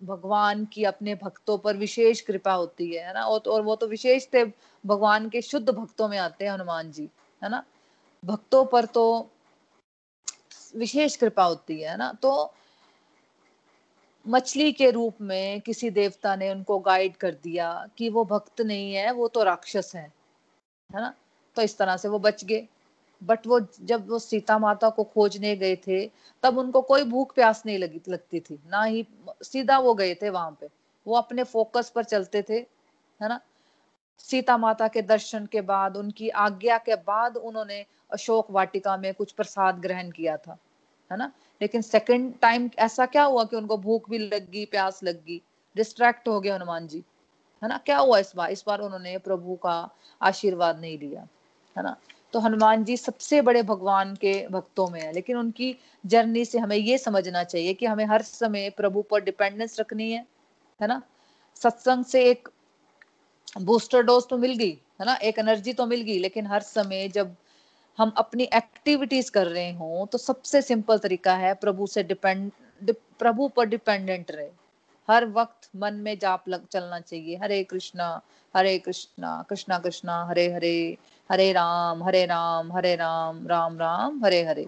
भगवान 0.01 0.65
की 0.65 0.83
अपने 0.83 1.13
भक्तों 1.15 1.57
पर 1.57 1.77
विशेष 1.77 2.21
कृपा 2.21 2.53
होती 2.53 2.91
है 2.95 3.13
ना? 3.13 3.23
और, 3.23 3.39
और 3.47 3.61
वो 3.61 3.75
तो 3.75 3.87
विशेष 3.87 4.27
थे 4.33 4.43
भगवान 4.83 5.29
के 5.29 5.41
शुद्ध 5.41 5.69
भक्तों 5.69 6.07
में 6.09 6.17
आते 6.17 6.45
हैं 6.45 6.51
हनुमान 6.51 6.91
जी 6.91 7.09
है 7.43 7.49
ना? 7.49 7.63
भक्तों 8.23 8.65
पर 8.65 8.85
तो 8.85 9.05
विशेष 10.75 11.15
कृपा 11.15 11.43
होती 11.43 11.81
है 11.81 11.97
ना? 11.97 12.11
तो 12.21 12.53
मछली 14.27 14.71
के 14.71 14.91
रूप 14.91 15.15
में 15.21 15.61
किसी 15.61 15.89
देवता 15.89 16.35
ने 16.35 16.51
उनको 16.51 16.79
गाइड 16.79 17.17
कर 17.17 17.31
दिया 17.31 17.87
कि 17.97 18.09
वो 18.09 18.25
भक्त 18.25 18.61
नहीं 18.61 18.93
है, 18.93 19.11
वो 19.11 19.27
तो 19.27 19.43
राक्षस 19.43 19.91
है 19.95 20.13
है 20.95 21.01
ना? 21.01 21.13
तो 21.55 21.61
इस 21.61 21.77
तरह 21.77 21.97
से 21.97 22.07
वो 22.07 22.19
बच 22.19 22.45
गए। 22.45 22.67
बट 23.23 23.47
वो 23.47 23.59
जब 23.81 24.09
वो 24.09 24.19
सीता 24.19 24.59
माता 24.59 24.89
को 24.89 25.03
खोजने 25.03 25.55
गए 25.55 25.75
थे, 25.75 26.11
तब 26.43 26.57
उनको 26.57 26.81
कोई 26.81 27.03
भूख 27.03 27.35
प्यास 27.35 27.63
नहीं 27.65 27.77
लगी, 27.77 28.01
लगती 28.09 28.39
थी। 28.39 28.59
ना 28.67 28.83
ही 28.83 29.07
सीधा 29.41 29.79
वो 29.79 29.93
गए 29.93 30.15
थे 30.15 30.29
वहाँ 30.29 30.57
पे। 30.61 30.67
वो 31.07 31.15
अपने 31.15 31.43
फोकस 31.43 31.89
पर 31.89 32.03
चलते 32.03 32.41
थे, 32.41 32.57
है 33.21 33.29
ना? 33.29 33.39
सीता 34.19 34.57
माता 34.57 34.87
के 34.87 35.01
दर्शन 35.01 35.45
के 35.45 35.61
बाद, 35.61 35.97
उनकी 35.97 36.29
आज्ञा 36.29 36.77
के 36.77 36.95
बाद 36.95 37.37
उन्होंने 37.37 37.85
अशोक 38.13 38.51
वाटिका 38.51 38.97
में 38.97 39.13
कुछ 39.13 39.31
प्रसाद 39.31 39.75
ग्रहण 39.75 40.11
किया 40.11 40.37
था। 40.37 40.57
है 41.11 41.17
ना? 41.17 41.31
लेकिन 41.61 41.81
सेकंड 41.81 42.33
टाइम 42.41 42.69
ऐसा 42.79 43.05
क्या 43.05 43.23
हुआ 43.23 43.43
कि 43.43 43.55
उनको 43.55 43.77
भूख 43.77 44.09
भी 44.09 44.17
लग 44.17 44.49
गई 44.51 44.65
प्यास 44.65 44.99
लग? 45.03 45.25
गई 45.25 45.41
डिस्ट्रैक्ट 45.75 46.27
हो 46.27 46.39
गए 46.41 46.49
हनुमान 46.49 46.87
जी। 46.87 47.03
है 47.61 47.69
ना? 47.69 47.77
क्या 47.77 47.97
हुआ 47.97 48.19
इस 48.19 48.31
बार? 48.35 48.51
इस 48.51 48.63
बार 48.67 48.81
उन्होंने 48.81 49.17
प्रभु 49.17 49.55
का 49.55 49.89
आशीर्वाद 50.21 50.79
नहीं 50.79 50.97
लिया, 50.99 51.27
है 51.77 51.83
ना? 51.83 51.95
तो 52.33 52.39
हनुमान 52.39 52.83
जी 52.83 52.97
सबसे 52.97 53.41
बड़े 53.41 53.61
भगवान 53.63 54.15
के 54.15 54.47
भक्तों 54.47 54.87
में 54.87 55.01
है, 55.01 55.11
लेकिन 55.13 55.37
उनकी 55.37 55.75
जर्नी 56.05 56.45
से 56.45 56.59
हमें 56.59 56.77
ये 56.77 56.97
समझना 56.97 57.43
चाहिए 57.43 57.73
कि 57.73 57.85
हमें 57.85 58.05
हर 58.05 58.21
समय 58.21 58.69
प्रभु 58.69 59.01
पर 59.01 59.23
डिपेंडेंस 59.23 59.79
रखनी 59.79 60.11
है 60.11 60.25
है 60.81 60.87
ना? 60.87 61.01
सत्संग 61.55 62.05
से 62.05 62.23
एक 62.23 62.49
बूस्टर 63.61 64.01
डोज 64.01 64.27
तो 64.29 64.37
मिल 64.37 64.55
गई, 64.57 64.71
है 64.71 65.05
ना? 65.05 65.15
एक 65.15 65.39
एनर्जी 65.39 65.73
तो 65.73 65.85
मिल 65.85 66.01
गई, 66.01 66.17
लेकिन 66.19 66.47
हर 66.47 66.61
समय 66.61 67.07
जब 67.07 67.35
हम 67.99 68.13
अपनी 68.17 68.43
एक्टिविटीज़ 68.55 69.31
कर 69.31 69.47
रहे 69.47 69.71
हो 69.73 70.07
तो 70.11 70.17
सबसे 70.17 70.61
सिंपल 70.61 70.97
तरीका 70.97 71.35
है 71.35 71.53
प्रभु 71.55 71.87
से 71.87 72.03
डिपेंड 72.03 72.51
प्रभु 73.19 73.47
पर 73.47 73.65
डिपेंडेंट 73.65 74.31
रहे। 74.31 74.49
हर 75.09 75.25
वक्त 75.27 75.69
मन 75.75 75.93
में 75.95 76.17
जाप 76.19 76.49
लग, 76.49 76.65
चलना 76.67 76.99
चाहिए। 76.99 77.37
हरे 77.37 77.63
कृष्णा 77.63 78.21
हरे 78.55 78.77
कृष्णा 78.79 79.43
कृष्णा 79.49 79.77
कृष्णा, 79.79 80.23
हरे 80.25 80.47
हरे 80.53 80.97
हरे 81.29 81.51
राम 81.53 82.03
हरे 82.03 82.25
राम 82.25 82.71
हरे 82.73 82.95
राम 82.95 83.47
राम 83.47 83.77
राम, 83.79 84.23
हरे 84.25 84.43
हरे। 84.43 84.67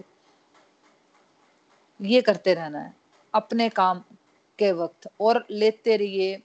ये 2.00 2.20
करते 2.20 2.54
रहना 2.54 2.80
है, 2.80 2.94
अपने 3.34 3.68
काम 3.68 4.02
के 4.58 4.72
वक्त। 4.72 5.08
और 5.20 5.44
लेते 5.50 5.96
रहिए 5.96 6.36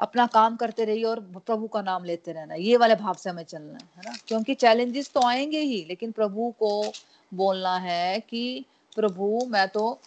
अपना 0.00 0.26
काम 0.26 0.56
करते 0.56 0.84
रहिए 0.84 1.04
और 1.04 1.20
प्रभु 1.20 1.68
का 1.68 1.82
नाम 1.82 2.04
लेते 2.04 2.32
रहना। 2.32 2.54
ये 2.54 2.76
वाले 2.76 2.94
भाव 2.94 3.14
से 3.14 3.30
हमें 3.30 3.44
चलना 3.44 3.78
है 3.96 4.02
ना? 4.06 4.16
क्योंकि 4.28 4.54
चैलेंजेस 4.54 5.10
तो 5.12 5.20
आएँगे 5.20 5.60
ही, 5.60 5.84
लेकिन 5.88 6.12
प्रभु 6.12 6.54
को 6.60 6.92
बोलना 7.34 7.76
है 7.78 8.20
कि, 8.20 8.64
प्रभु, 8.96 9.46
मैं 9.48 9.68
तो 9.68 10.00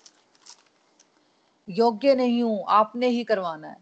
योग्य 1.69 2.15
नहीं 2.15 2.43
हूँ, 2.43 2.65
आपने 2.69 3.07
ही 3.07 3.23
करवाना 3.23 3.67
है। 3.67 3.77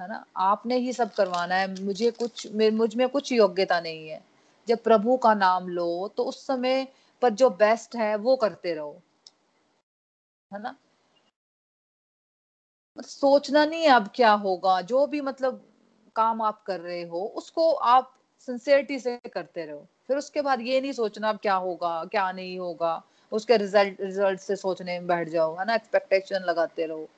है 0.00 0.08
ना? 0.08 0.24
आपने 0.36 0.76
ही 0.76 0.92
सब 0.92 1.12
करवाना 1.12 1.54
है। 1.54 1.84
मुझे 1.84 2.10
कुछ 2.10 2.52
मुझमें 2.54 3.08
कुछ 3.08 3.32
योग्यता 3.32 3.80
नहीं 3.80 4.08
है। 4.08 4.24
जब 4.68 4.82
प्रभु 4.82 5.16
का 5.16 5.34
नाम 5.34 5.68
लो 5.68 6.08
तो 6.16 6.24
उस 6.24 6.46
समय 6.46 6.86
पर 7.22 7.30
जो 7.30 7.50
बेस्ट 7.50 7.96
है, 7.96 8.16
वो 8.16 8.36
करते 8.36 8.74
रहो। 8.74 9.02
है 10.52 10.62
ना? 10.62 10.76
सोचना 13.02 13.64
नहीं 13.64 13.88
अब 13.88 14.08
क्या 14.14 14.32
होगा। 14.32 14.80
जो 14.80 15.06
भी 15.06 15.20
मतलब 15.20 15.64
काम 16.16 16.42
आप 16.42 16.62
कर 16.62 16.80
रहे 16.80 17.02
हो, 17.02 17.20
उसको 17.36 17.72
आप 17.72 18.14
सिंसियरिटी 18.38 18.98
से 18.98 19.16
करते 19.34 19.64
रहो। 19.64 19.86
फिर 20.08 20.16
उसके 20.16 20.42
बाद 20.42 20.60
ये 20.60 20.80
नहीं 20.80 20.92
सोचना 20.92 21.28
अब 21.28 21.38
क्या 21.42 21.54
होगा, 21.54 22.04
क्या 22.04 22.32
नहीं 22.32 22.58
होगा। 22.58 23.02
उसके 23.32 23.56
रिज़ल्ट 23.56 24.00
रिज़ल्ट 24.00 24.40
से 24.40 24.56
सोचने 24.56 24.98
में 24.98 25.06
बैठ 25.06 25.28
जाओ, 25.28 25.56
है 25.56 25.64
ना? 25.66 25.74
एक्सपेक्टेशन 25.74 26.36
लगाते 26.36 26.86
रहो, 26.86 27.08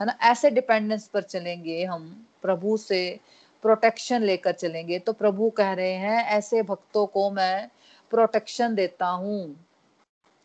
है 0.00 0.06
ना? 0.06 0.18
ऐसे 0.22 0.50
डिपेंडेंस 0.50 1.08
पर 1.08 1.22
चलेंगे 1.22 1.84
हम, 1.84 2.26
प्रभु 2.42 2.76
से 2.76 3.20
प्रोटेक्शन 3.62 4.22
लेकर 4.22 4.52
चलेंगे। 4.52 4.98
तो 4.98 5.12
प्रभु 5.12 5.50
कह 5.50 5.72
रहे 5.72 5.92
हैं, 5.92 6.24
ऐसे 6.24 6.62
भक्तों 6.62 7.06
को 7.06 7.30
मैं 7.30 7.68
प्रोटेक्शन 8.10 8.74
देता 8.74 9.06
हूँ, 9.06 9.56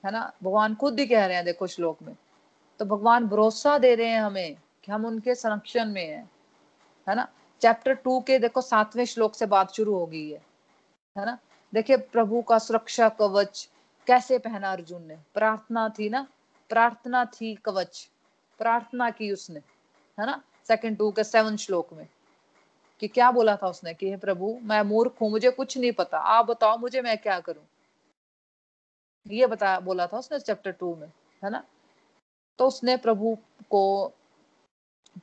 है 0.05 0.11
ना? 0.11 0.33
भगवान 0.43 0.75
खुद 0.75 0.99
ही 0.99 1.05
कह 1.05 1.25
रहे 1.25 1.35
हैं, 1.35 1.45
देखो 1.45 1.67
श्लोक 1.67 1.97
में। 2.01 2.15
तो 2.79 2.85
भगवान 2.85 3.27
भरोसा 3.27 3.77
दे 3.77 3.95
रहे 3.95 4.07
हैं 4.07 4.21
हमें। 4.21 4.55
कि 4.87 4.91
हम 4.91 5.05
उनके 5.05 5.35
संरक्षण 5.35 5.85
में 5.85 6.07
है 6.07 6.29
है 7.09 7.15
ना? 7.15 7.27
चैप्टर 7.61 7.93
टू 7.93 8.19
के 8.21 8.39
देखो 8.39 8.61
सातवें 8.61 9.05
श्लोक 9.05 9.35
से 9.35 9.45
बात 9.45 9.71
शुरू 9.71 9.95
हो 9.95 10.05
गई 10.05 10.29
है 10.29 10.41
है 11.17 11.25
ना? 11.25 11.37
देखिए, 11.73 11.97
प्रभु 11.97 12.41
का 12.41 12.59
सुरक्षा 12.59 13.09
कवच 13.09 13.69
कैसे 14.07 14.39
पहना 14.39 14.71
अर्जुन 14.71 15.03
ने? 15.03 15.17
प्रार्थना 15.33 15.89
थी 15.89 16.09
ना? 16.09 16.27
प्रार्थना 16.69 17.25
थी 17.25 17.55
कवच, 17.55 18.09
प्रार्थना 18.57 19.09
की 19.09 19.31
उसने, 19.31 19.59
है 20.19 20.25
ना? 20.25 20.43
सेकंड 20.67 20.97
टू 20.97 21.11
के 21.11 21.23
सेवन 21.23 21.57
श्लोक 21.57 21.93
में, 21.93 22.07
कि 22.99 23.07
क्या 23.07 23.31
बोला 23.31 23.55
था 23.55 23.67
उसने? 23.67 23.93
कि 23.93 24.09
हे 24.09 24.17
प्रभु, 24.17 24.59
मैं 24.63 24.81
मूर्ख 24.81 25.21
हूँ, 25.21 25.29
मुझे 25.29 25.51
कुछ 25.51 25.77
नहीं 25.77 25.91
पता, 25.91 26.17
आप 26.17 26.45
बताओ, 26.45 26.77
मुझे 26.77 27.01
मैं 27.01 27.17
क्या 27.17 27.39
करूँ? 27.39 27.63
ये 29.27 29.47
बता, 29.47 29.79
बोला 29.79 30.07
था 30.07 30.17
उसने 30.17 30.39
चैप्टर 30.39 30.71
टू 30.71 30.95
में, 30.95 31.11
है 31.43 31.49
ना? 31.49 31.63
तो 32.57 32.67
उसने 32.67 32.97
प्रभु 32.97 33.37
को 33.69 34.13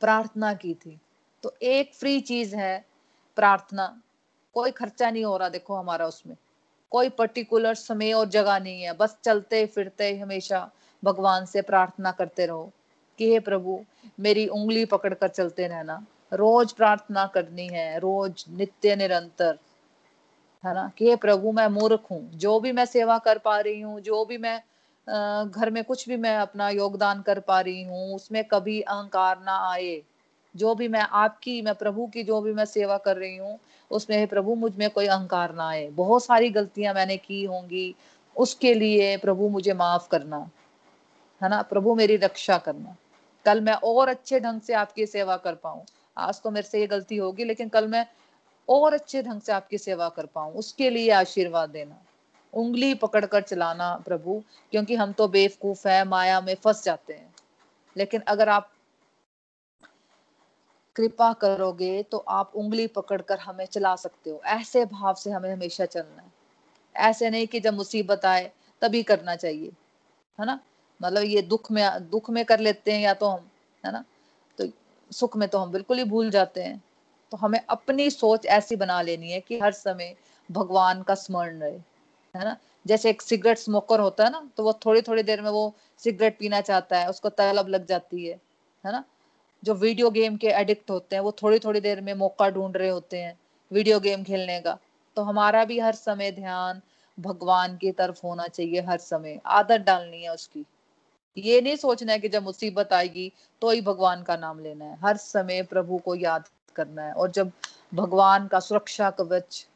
प्रार्थना 0.01 0.55
की 0.55 0.75
थी। 0.75 1.01
तो 1.43 1.55
एक 1.63 1.95
फ्री 1.95 2.21
चीज़ 2.21 2.57
है 2.57 2.87
प्रार्थना। 3.37 4.03
कोई 4.55 4.71
खर्चा 4.71 5.11
नहीं 5.11 5.25
हो 5.25 5.37
रहा, 5.37 5.49
देखो 5.49 5.75
हमारा 5.75 6.07
उसमें। 6.07 6.37
कोई 6.91 7.09
पर्टिकुलर 7.09 7.75
समय 7.75 8.13
और 8.13 8.29
जगह 8.29 8.59
नहीं 8.59 8.83
है। 8.83 8.93
बस 8.93 9.19
चलते, 9.25 9.67
फिरते, 9.67 10.19
हमेशा 10.19 10.71
भगवान 11.05 11.45
से 11.47 11.63
प्रार्थना 11.63 12.13
करते 12.13 12.47
रहो 12.47 12.73
कि 13.19 13.33
हे 13.33 13.41
प्रभु, 13.41 13.85
मेरी 14.21 14.47
उंगली 14.47 14.85
पकड़ 14.85 15.15
कर 15.15 15.29
चलते 15.29 15.67
रहना। 15.67 16.07
रोज 16.33 16.73
प्रार्थना 16.73 17.27
करनी 17.27 17.69
है, 17.69 17.99
रोज 17.99 18.45
नित्य 18.51 18.97
निरंतर। 18.97 19.59
है 20.65 20.75
ना? 20.75 20.93
कि 20.99 21.09
हे 21.09 21.17
प्रभु, 21.17 21.53
मैं 21.53 21.69
मूर्ख 21.69 22.03
हूँ। 22.11 22.31
जो 22.31 22.61
भी 22.61 22.73
मैं 22.73 22.85
सेवा 22.85 23.19
कर 23.19 23.39
पा 23.39 23.61
रही 23.61 23.81
हूँ, 23.81 24.01
जो 24.01 24.25
भी 24.25 24.39
मैं 24.39 24.63
घर 25.09 25.71
में 25.71 25.85
कुछ 25.85 26.09
भी 26.09 26.17
मैं 26.17 26.37
अपना 26.37 26.69
योगदान 26.71 27.23
कर 27.23 27.41
पा 27.41 27.61
रही 27.61 27.83
हूँ, 27.83 28.15
उसमें 28.15 28.45
कभी 28.45 28.81
अहंकार 28.81 29.41
ना 29.41 29.57
आए। 29.73 30.03
जो 30.55 30.75
भी 30.75 30.89
मैं 30.89 31.01
आपकी, 31.01 31.63
मैं 31.63 31.75
प्रभु 31.75 32.07
की 32.07 32.23
जो 32.23 32.41
भी 32.41 32.53
मैं 32.53 32.65
सेवा 32.65 32.97
कर 32.99 33.17
रही 33.17 33.37
हूँ, 33.37 33.59
उसमें 33.91 34.27
प्रभु, 34.27 34.55
मुझमें 34.55 34.91
कोई 34.91 35.07
अहंकार 35.07 35.55
ना 35.55 35.69
आए। 35.69 35.89
बहुत 35.91 36.25
सारी 36.25 36.51
गलतियाँ 36.51 36.95
मैंने 36.95 37.17
की 37.17 37.45
होंगी, 37.45 37.95
उसके 38.37 38.75
लिए 38.75 39.17
प्रभु 39.17 39.49
मुझे 39.49 39.75
माफ़ 39.75 40.09
करना, 40.09 40.51
है 41.41 41.49
ना? 41.49 41.63
प्रभु 41.63 41.95
मेरी 41.95 42.17
रक्षा 42.17 42.59
करना। 42.59 42.97
कल 43.47 43.61
मैं 43.61 43.75
और 43.75 44.09
अच्छे 44.09 44.41
ढंग 44.41 44.61
से 44.61 44.75
आपकी 44.75 45.07
सेवा 45.07 45.37
कर 45.37 45.55
पाऊँ। 45.55 45.85
आज 46.19 46.43
तो 46.43 46.51
मेरे 46.51 46.69
से 46.69 46.81
ये 46.81 46.87
गलती 46.87 47.17
होगी, 47.17 47.45
लेकिन 47.45 47.69
कल 47.69 47.89
मैं 47.89 48.07
और 48.69 48.95
अच्छे 48.95 49.23
ढंग 49.23 49.41
से 49.41 49.53
आपकी 49.53 49.79
सेवा 49.79 50.09
कर 50.09 50.27
पाऊँ, 50.27 50.53
उसके 50.53 50.91
लिए 50.91 51.11
आशीर्वाद 51.11 51.71
देना। 51.71 52.03
उंगली 52.55 52.95
पकड़कर 52.95 53.43
चलाना 53.43 53.97
प्रभु, 53.97 54.43
क्योंकि 54.71 54.95
हम 54.95 55.13
तो 55.13 55.29
बेवकूफ़ 55.29 55.89
है, 55.89 56.05
माया 56.05 56.41
में 56.41 56.55
फंस 56.55 56.85
जाते 56.85 57.13
हैं। 57.13 57.35
लेकिन 57.97 58.21
अगर 58.21 58.49
आप 58.49 58.71
कृपा 60.97 61.33
करोगे 61.33 62.03
तो 62.03 62.19
आप 62.19 62.53
उंगली 62.55 62.87
पकड़कर 62.87 63.39
हमें 63.39 63.67
चला 63.67 63.97
सकते 63.97 64.31
हो। 64.31 64.41
ऐसे 64.45 64.85
भाव 64.85 65.15
से 65.15 65.31
हमें 65.31 65.53
हमेशा 65.53 65.85
चलना 65.85 66.23
है। 66.23 66.33
ऐसे 66.97 67.31
नहीं 67.31 67.47
कि 67.47 67.61
जब 67.61 67.75
मुसीबत 67.75 68.25
आए, 68.25 68.53
तभी 68.83 69.03
करना 69.03 69.37
चाहिए, 69.37 69.73
है 70.41 70.47
ना? 70.47 70.61
मतलब 71.03 71.23
ये 71.23 71.43
दुख 71.43 71.71
में 71.71 72.11
दुख 72.11 72.31
में 72.31 72.45
कर 72.45 72.61
लेते 72.61 72.93
हैं 72.93 73.01
या 73.01 73.15
तो 73.15 73.29
हम, 73.29 73.51
है 73.87 73.93
ना? 73.93 74.05
तो 74.59 74.65
सुख 75.13 75.37
में 75.37 75.49
तो 75.49 75.59
हम 75.59 75.71
बिल्कुल 75.71 75.99
ही 75.99 76.05
भूल 76.05 76.31
जाते 76.31 76.63
हैं। 76.63 76.83
तो 77.31 77.37
हमें 77.37 77.61
अपनी 77.69 78.11
सोच 78.11 78.47
ऐसी 78.47 78.77
बना 78.77 79.03
लेनी 79.03 79.31
है 79.31 79.41
कि 79.41 79.61
हर 79.61 79.73
समय 79.73 80.17
भगवान 80.51 81.03
का 81.03 81.15
स्मरण 81.15 81.61
रहे। 81.61 81.94
है 82.35 82.45
ना? 82.45 82.57
जैसे 82.87 83.11
एक 83.11 83.23
सिगरेट 83.23 83.59
स्मोकर 83.59 84.01
होता 84.01 84.25
है 84.25 84.31
ना 84.31 84.49
तो 84.57 84.65
वो 84.65 84.73
थोड़ी 84.87 85.03
थोड़ी 85.03 85.23
देर 85.23 85.43
में 85.43 85.51
वो 85.51 85.75
सिगरेट 85.99 86.39
पीना 86.39 86.61
चाहता 86.61 86.99
है, 86.99 87.09
उसको 87.11 87.29
तलब 87.31 87.69
लग 87.69 87.87
जाती 87.87 88.27
है 88.27 88.41
है 88.85 88.93
ना? 88.93 89.05
जो 89.63 89.75
वीडियो 89.75 90.11
गेम 90.11 90.37
के 90.37 90.49
एडिक्ट 90.49 90.91
होते 90.91 91.17
हैं, 91.17 91.23
वो 91.23 91.33
थोड़ी 91.33 91.59
थोड़ी 91.59 91.81
देर 91.81 92.01
में 92.01 92.13
मौका 92.15 92.49
ढूंढ 92.51 92.77
रहे 92.77 92.89
होते 92.89 93.19
हैं 93.19 93.39
वीडियो 93.71 94.01
गेम 94.01 94.23
खेलने 94.25 94.61
का। 94.61 94.79
तो 95.17 95.23
हमारा 95.23 95.65
भी 95.65 95.79
हर 95.81 95.95
समय 95.95 96.31
ध्यान 96.33 96.81
भगवान 97.19 97.77
की 97.77 97.91
तरफ़ 97.93 98.21
होना 98.25 98.47
चाहिए, 98.49 98.81
हर 98.81 98.99
समय। 98.99 99.41
आदत 99.47 99.81
डालनी 99.81 100.23
है 100.23 100.33
उसकी। 100.35 100.65
ये 101.37 101.61
नहीं 101.61 101.77
सोचना 101.77 102.13
है 102.13 102.19
कि 102.19 102.29
जब 102.29 102.43
मुसीबत 102.43 102.93
आएगी 102.93 103.33
तो 103.63 103.71
ही 103.71 103.81
भगवान 103.81 104.23
का 104.23 104.37
नाम 104.37 104.61
लेना 104.61 104.85
है। 104.85 104.99
हर 105.05 105.17
समय 105.17 105.63
प्रभु 105.63 105.99
को 105.99 106.15
याद 106.15 106.49
करना 106.77 107.03
है 107.03 107.13
और 107.13 107.31
जब 107.31 107.53
भगवान 107.95 108.47
का 108.47 108.61
सुरक्षा 108.61 109.11
कवच 109.11 109.67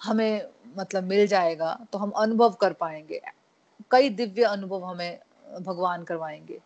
हमें 0.00 0.48
मतलब 0.76 1.04
मिल 1.04 1.26
जाएगा 1.26 1.78
तो 1.92 1.98
हम 1.98 2.10
अनुभव 2.16 2.52
कर 2.52 2.72
पाएँगे। 2.72 3.20
कई 3.90 4.08
दिव्य 4.10 4.42
अनुभव 4.44 4.84
हमें 4.84 5.18
भगवान 5.60 6.04
करवाएँगे। 6.04 6.58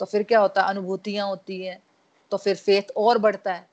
तो 0.00 0.06
फिर 0.06 0.22
क्या 0.22 0.40
होता 0.40 0.62
है, 0.62 0.68
अनुभूतियाँ 0.68 1.26
होती 1.28 1.60
हैं 1.62 1.78
तो 2.32 2.36
फिर 2.36 2.56
फेथ 2.56 2.90
और 2.96 3.18
बढ़ता 3.18 3.52
है। 3.54 3.68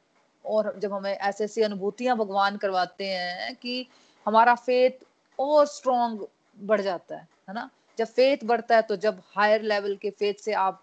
और 0.46 0.74
जब 0.80 0.94
हमें 0.94 1.12
ऐसी 1.12 1.44
ऐसी 1.44 1.62
अनुभूतियाँ 1.62 2.18
भगवान 2.18 2.58
करवाते 2.58 3.06
हैं 3.06 3.56
कि 3.56 3.86
हमारा 4.26 4.56
फेथ 4.56 5.06
और 5.40 5.66
स्ट्रॉन्ग 5.68 6.28
बढ़ 6.58 6.82
जाता 6.82 7.16
है 7.16 7.28
है 7.50 7.54
ना? 7.54 7.70
जब 7.98 8.06
फेथ 8.08 8.46
बढ़ता 8.46 8.76
है 8.76 8.82
तो 8.82 8.96
जब 8.96 9.22
हायर 9.36 9.62
लेवल 9.64 9.96
के 9.96 10.10
फेथ 10.10 10.44
से 10.44 10.54
आप, 10.54 10.82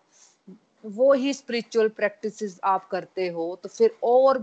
वो 0.84 1.12
ही 1.12 1.32
स्पिरिचुअल 1.34 1.88
प्रैक्टिसेस 1.88 2.58
आप 2.64 2.88
करते 2.88 3.28
हो 3.28 3.54
तो 3.62 3.68
फिर 3.68 3.96
और 4.02 4.38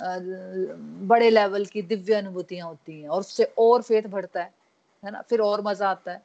बड़े 0.00 1.30
लेवल 1.30 1.64
की 1.66 1.82
दिव्य 1.82 2.14
अनुभूतियाँ 2.14 2.66
होती 2.68 3.00
हैं 3.00 3.08
और 3.08 3.20
उससे 3.20 3.44
और 3.58 3.82
फेथ 3.82 4.08
बढ़ता 4.08 4.42
है 4.42 4.52
है 5.02 5.10
ना? 5.10 5.20
फिर 5.22 5.40
और 5.40 5.62
मज़ा 5.62 5.88
आता 5.90 6.12
है। 6.12 6.22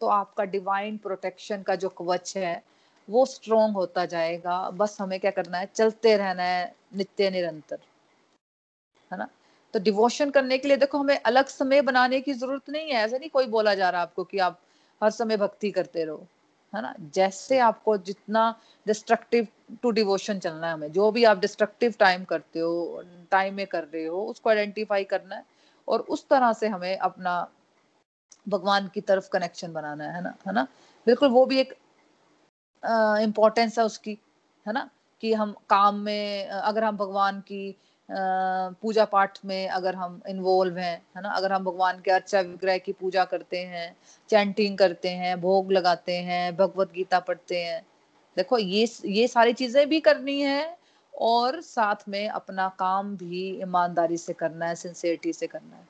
तो 0.00 0.06
आपका 0.08 0.44
डिवाइन 0.44 0.96
प्रोटेक्शन 0.98 1.62
का 1.62 1.74
जो 1.76 1.88
कवच 1.88 2.36
है, 2.36 2.62
वो 3.08 3.24
स्ट्रोंग 3.26 3.74
होता 3.74 4.04
जाएगा। 4.06 4.58
बस 4.70 4.96
हमें 5.00 5.18
क्या 5.20 5.30
करना 5.30 5.58
है? 5.58 5.66
चलते 5.74 6.16
रहना 6.16 6.42
है, 6.42 6.74
नित्य 6.96 7.30
निरंतर, 7.30 7.78
है 9.10 9.18
ना? 9.18 9.28
तो 9.74 9.78
डिवोशन 9.78 10.30
करने 10.30 10.58
के 10.58 10.68
लिए 10.68 10.76
देखो, 10.76 10.98
हमें 10.98 11.18
अलग 11.20 11.46
समय 11.46 11.82
बनाने 11.82 12.20
की 12.20 12.32
ज़रूरत 12.32 12.70
नहीं 12.70 12.90
है। 12.90 13.04
ऐसा 13.04 13.18
नहीं 13.18 13.30
कोई 13.30 13.46
बोला 13.46 13.74
जा 13.74 13.90
रहा 13.90 14.02
आपको 14.02 14.24
कि 14.24 14.38
आप 14.38 14.60
हर 15.02 15.10
समय 15.10 15.36
भक्ति 15.36 15.70
करते 15.70 16.04
रहो। 16.04 16.26
है 16.72 16.82
ना? 16.82 16.94
जैसे 17.14 17.58
आपको 17.58 17.96
जितना 17.98 18.54
डिस्ट्रक्टिव 18.86 19.46
टू 19.82 19.90
डिवोशन 19.90 20.38
चलना 20.38 20.66
है 20.66 20.72
हमें, 20.72 20.92
जो 20.92 21.10
भी 21.10 21.24
आप 21.24 21.38
डिस्ट्रक्टिव 21.38 21.94
टाइम 21.98 22.24
करते 22.24 22.58
हो 22.58 23.02
टाइम 23.30 23.54
में 23.54 23.66
कर 23.66 23.84
रहे 23.84 24.04
हो, 24.06 24.24
उसको 24.26 24.50
आइडेंटिफाई 24.50 25.04
करना 25.04 25.36
है 25.36 25.44
और 25.88 26.00
उस 26.00 26.26
तरह 26.28 26.52
से 26.52 26.68
हमें 26.68 26.96
अपना 26.98 27.46
भगवान 28.48 28.88
की 28.94 29.00
तरफ़ 29.00 29.28
कनेक्शन 29.30 29.72
बनाना 29.72 30.04
है 30.04 30.22
ना? 30.22 30.34
है 30.46 30.52
ना? 30.52 30.66
बिल्कुल 31.06 31.28
वो 31.28 31.46
भी 31.46 31.60
एक 31.60 31.74
इम्पोर्टेंस 33.22 33.78
है 33.78 33.84
उसकी, 33.84 34.18
है 34.66 34.72
ना? 34.72 34.88
कि 35.22 35.32
हम 35.32 35.54
काम 35.70 35.94
में, 35.94 36.46
अगर 36.48 36.84
हम 36.84 36.96
भगवान 36.96 37.40
की 37.40 37.76
पूजा 38.08 39.04
पाठ 39.04 39.38
में 39.44 39.68
अगर 39.68 39.94
हम 39.94 40.20
इन्वॉल्व 40.28 40.78
हैं, 40.78 40.96
है 41.16 41.22
ना? 41.22 41.30
अगर 41.30 41.52
हम 41.52 41.64
भगवान 41.64 42.00
के 42.04 42.10
अर्चा 42.10 42.40
विग्रह 42.42 42.78
की 42.78 42.92
पूजा 42.92 43.24
करते 43.24 43.58
हैं 43.64 43.94
चैंटिंग 44.30 44.78
करते 44.78 45.08
हैं, 45.10 45.40
भोग 45.40 45.72
लगाते 45.72 46.16
हैं, 46.20 46.56
भगवत 46.56 46.92
गीता 46.92 47.20
पढ़ते 47.20 47.62
हैं, 47.64 47.82
देखो 48.36 48.58
ये 48.58 48.86
ये 49.06 49.26
सारी 49.28 49.52
चीज़ें 49.54 49.88
भी 49.88 50.00
करनी 50.00 50.40
है 50.42 50.76
और 51.14 51.60
साथ 51.62 52.08
में 52.08 52.28
अपना 52.28 52.68
काम 52.78 53.16
भी 53.16 53.48
ईमानदारी 53.62 54.16
से 54.16 54.32
करना 54.34 54.66
है 54.66 54.74
सिंसियरिटी 54.76 55.32
से 55.32 55.46
करना 55.46 55.76
है 55.76 55.86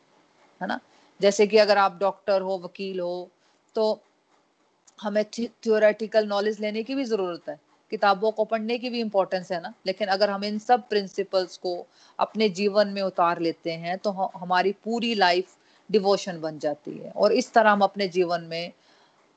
है 0.61 0.69
ना? 0.69 0.81
जैसे 1.21 1.47
कि 1.47 1.59
अगर 1.59 1.79
आप 1.79 1.99
डॉक्टर 2.01 2.41
हो, 2.43 2.59
वकील 2.65 3.01
हो 3.01 3.31
तो 3.77 4.01
हमें 4.99 5.25
थियोरेटिकल 5.33 6.27
नॉलेज 6.29 6.61
लेने 6.61 6.83
की 6.83 6.95
भी 6.95 7.05
ज़रूरत 7.05 7.49
है। 7.49 7.59
किताबों 7.91 8.31
को 8.33 8.45
पढ़ने 8.45 8.79
की 8.79 8.91
भी 8.91 9.01
इम्पोर्टेंस 9.01 9.53
है 9.53 9.61
ना? 9.63 9.73
लेकिन 9.87 10.09
अगर 10.09 10.31
हम 10.31 10.45
इन 10.45 10.59
सब 10.59 10.89
प्रिंसिपल्स 10.89 11.57
को 11.57 11.87
अपने 12.19 12.49
जीवन 12.51 12.89
में 12.89 13.03
उतार 13.03 13.41
लेते 13.41 13.73
हैं 13.73 13.97
तो 13.99 14.11
हमारी 14.11 14.73
पूरी 14.85 15.15
लाइफ 15.15 15.57
डिवोशन 15.91 16.41
बन 16.41 16.59
जाती 16.59 16.97
है। 16.99 17.11
और 17.11 17.33
इस 17.33 17.53
तरह 17.53 17.71
हम 17.71 17.81
अपने 17.81 18.09
जीवन 18.09 18.43
में 18.43 18.73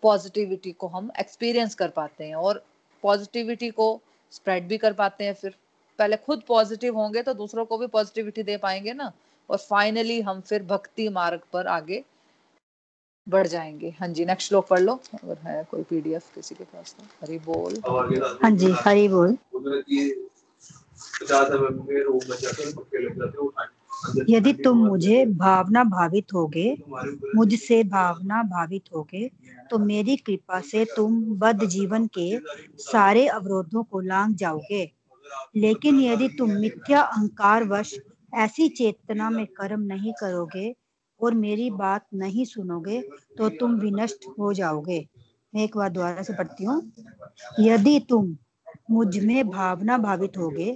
पॉजिटिविटी 0.03 0.71
को 0.71 0.87
हम 0.87 1.11
एक्सपीरियंस 1.19 1.75
कर 1.75 1.89
पाते 1.89 2.23
हैं 2.23 2.35
और 2.35 2.63
पॉजिटिविटी 3.03 3.69
को 3.69 3.99
स्प्रेड 4.33 4.67
भी 4.67 4.77
कर 4.77 4.93
पाते 4.93 5.23
हैं 5.23 5.33
फिर। 5.33 5.55
पहले 5.99 6.17
खुद 6.17 6.41
पॉजिटिव 6.47 6.97
होंगे 6.97 7.21
तो 7.23 7.33
दूसरों 7.33 7.65
को 7.65 7.77
भी 7.77 7.87
पॉजिटिविटी 7.87 8.43
दे 8.43 8.57
पाएँगे 8.57 8.93
ना? 8.93 9.11
और 9.49 9.57
फाइनली 9.59 10.19
हम 10.21 10.41
फिर 10.41 10.63
भक्ति 10.63 11.07
मार्ग 11.09 11.41
पर 11.53 11.67
आगे 11.67 12.03
बढ़ 13.29 13.47
जाएँगे। 13.47 13.89
हाँ 13.99 14.07
जी 14.07 14.25
नेक्स्ट 14.25 14.47
श्लोक 14.47 14.67
पढ़ 14.67 14.79
लो। 14.79 14.93
अगर 15.23 15.37
है 15.43 15.63
कोई 15.71 15.83
पीडीएफ 15.83 16.35
किसी 16.35 16.55
के 16.55 16.63
पास 16.63 16.95
तो। 16.99 17.03
हरी 17.21 17.37
बोल। 17.39 17.81
हाँ 18.43 18.51
जी 18.51 18.71
हरी 18.79 19.07
बोल। 19.07 19.37
यदि 24.29 24.53
तुम 24.53 24.77
मुझे 24.77 25.25
भावना 25.25 25.83
भावित 25.83 26.33
होगे 26.33 26.77
मुझसे 27.35 27.83
भावना 27.83 28.41
भावित 28.43 28.83
होगे 28.95 29.29
तो 29.69 29.77
मेरी 29.77 30.15
कृपा 30.17 30.59
से 30.61 30.85
तुम 30.85 31.21
बद 31.39 31.65
जीवन 31.65 32.07
के 32.07 32.39
सारे 32.83 33.27
अवरोधों 33.27 33.83
को 33.83 33.99
लांग 33.99 34.35
जाओगे। 34.35 34.91
लेकिन 35.55 35.99
यदि 35.99 36.27
तुम 36.29 36.51
मिथ्या 36.51 37.01
अहंकार 37.01 37.63
वश 37.63 37.93
ऐसी 38.33 38.67
चेतना 38.69 39.29
में 39.29 39.45
कर्म 39.45 39.81
नहीं 39.81 40.13
करोगे 40.13 40.75
और 41.21 41.33
मेरी 41.35 41.69
बात 41.71 42.05
नहीं 42.13 42.45
सुनोगे 42.45 43.01
तो 43.37 43.49
तुम 43.49 43.75
विनष्ट 43.79 44.25
हो 44.39 44.53
जाओगे। 44.53 45.05
मैं 45.53 45.63
एक 45.63 45.77
बार 45.77 45.89
दोबारा 45.89 46.23
से 46.23 46.33
पढ़ती 46.33 46.63
हूँ। 46.63 46.81
यदि 47.59 47.99
तुम 48.09 48.35
मुझमें 48.91 49.49
भावना 49.49 49.97
भावित 49.97 50.37
होगे 50.37 50.75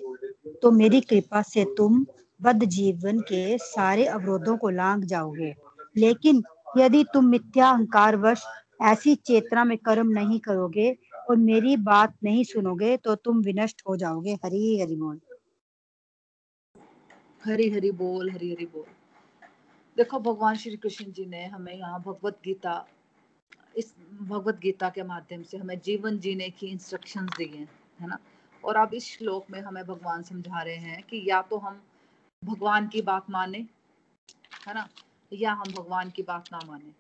तो 0.62 0.72
मेरी 0.72 1.02
कृपा 1.02 1.42
से 1.42 1.66
तुम 1.78 2.06
बद 2.40 2.64
जीवन 2.70 3.20
के 3.22 3.58
सारे 3.58 4.06
अवरोधों 4.08 4.58
को 4.58 4.70
लांग 4.70 5.04
जाओगे। 5.04 5.54
लेकिन 5.98 6.44
यदि 6.78 7.04
तुम 7.14 7.26
मिथ्या 7.26 7.70
अहंकार 7.70 8.16
वश 8.18 8.44
ऐसी 8.82 9.16
चेतना 9.18 9.64
में 9.64 9.78
कर्म 9.78 10.10
नहीं 10.10 10.40
करोगे 10.40 10.92
और 11.30 11.36
मेरी 11.38 11.76
बात 11.84 12.14
नहीं 12.24 12.44
सुनोगे 12.44 12.96
तो 12.98 13.16
तुम 13.16 13.42
विनष्ट 13.42 13.82
हो 13.90 13.96
जाओगे। 13.98 14.34
हरी 14.46 14.80
हरि 14.82 14.96
बोल। 14.96 15.20
हरी 17.44 17.70
हरी 17.70 17.92
बोल, 17.92 18.30
हरी 18.30 18.52
हरी 18.52 18.66
बोल। 18.66 18.86
देखो, 19.98 20.20
भगवान 20.20 20.56
श्री 20.56 20.76
कृष्ण 20.78 21.12
जी 21.12 21.26
ने 21.26 21.46
हमें 21.46 21.74
यहाँ 21.74 22.00
भगवत 22.02 22.38
गीता, 22.46 22.86
इस 23.78 23.94
भगवत 24.22 24.60
गीता 24.60 24.90
के 24.90 25.04
माध्यम 25.04 25.44
से 25.44 25.58
हमें 25.58 25.80
जीवन 25.80 26.18
जीने 26.20 26.50
की 26.50 26.68
इंस्ट्रक्शंस 26.68 27.38
दी 27.38 27.46
हैं, 27.46 27.70
है 28.02 28.08
ना? 28.08 28.18
और 28.64 28.76
अब 28.76 28.94
इस 28.94 29.06
श्लोक 29.08 29.46
में 29.52 29.60
हमें 29.62 29.84
भगवान 29.86 30.24
समझा 30.24 30.62
रहे 30.62 30.76
हैं 30.76 31.02
कि 31.04 31.24
या 31.28 31.42
तो 31.42 31.58
हम 31.58 31.82
भगवान 32.44 32.88
की 32.88 33.02
बात 33.02 33.30
माने, 33.30 33.60
है 34.68 34.74
ना? 34.74 34.88
या 35.34 35.54
हम 35.54 35.72
भगवान 35.72 36.10
की 36.10 36.24
बात 36.24 36.48
ना 36.52 36.60
माने, 36.68 36.94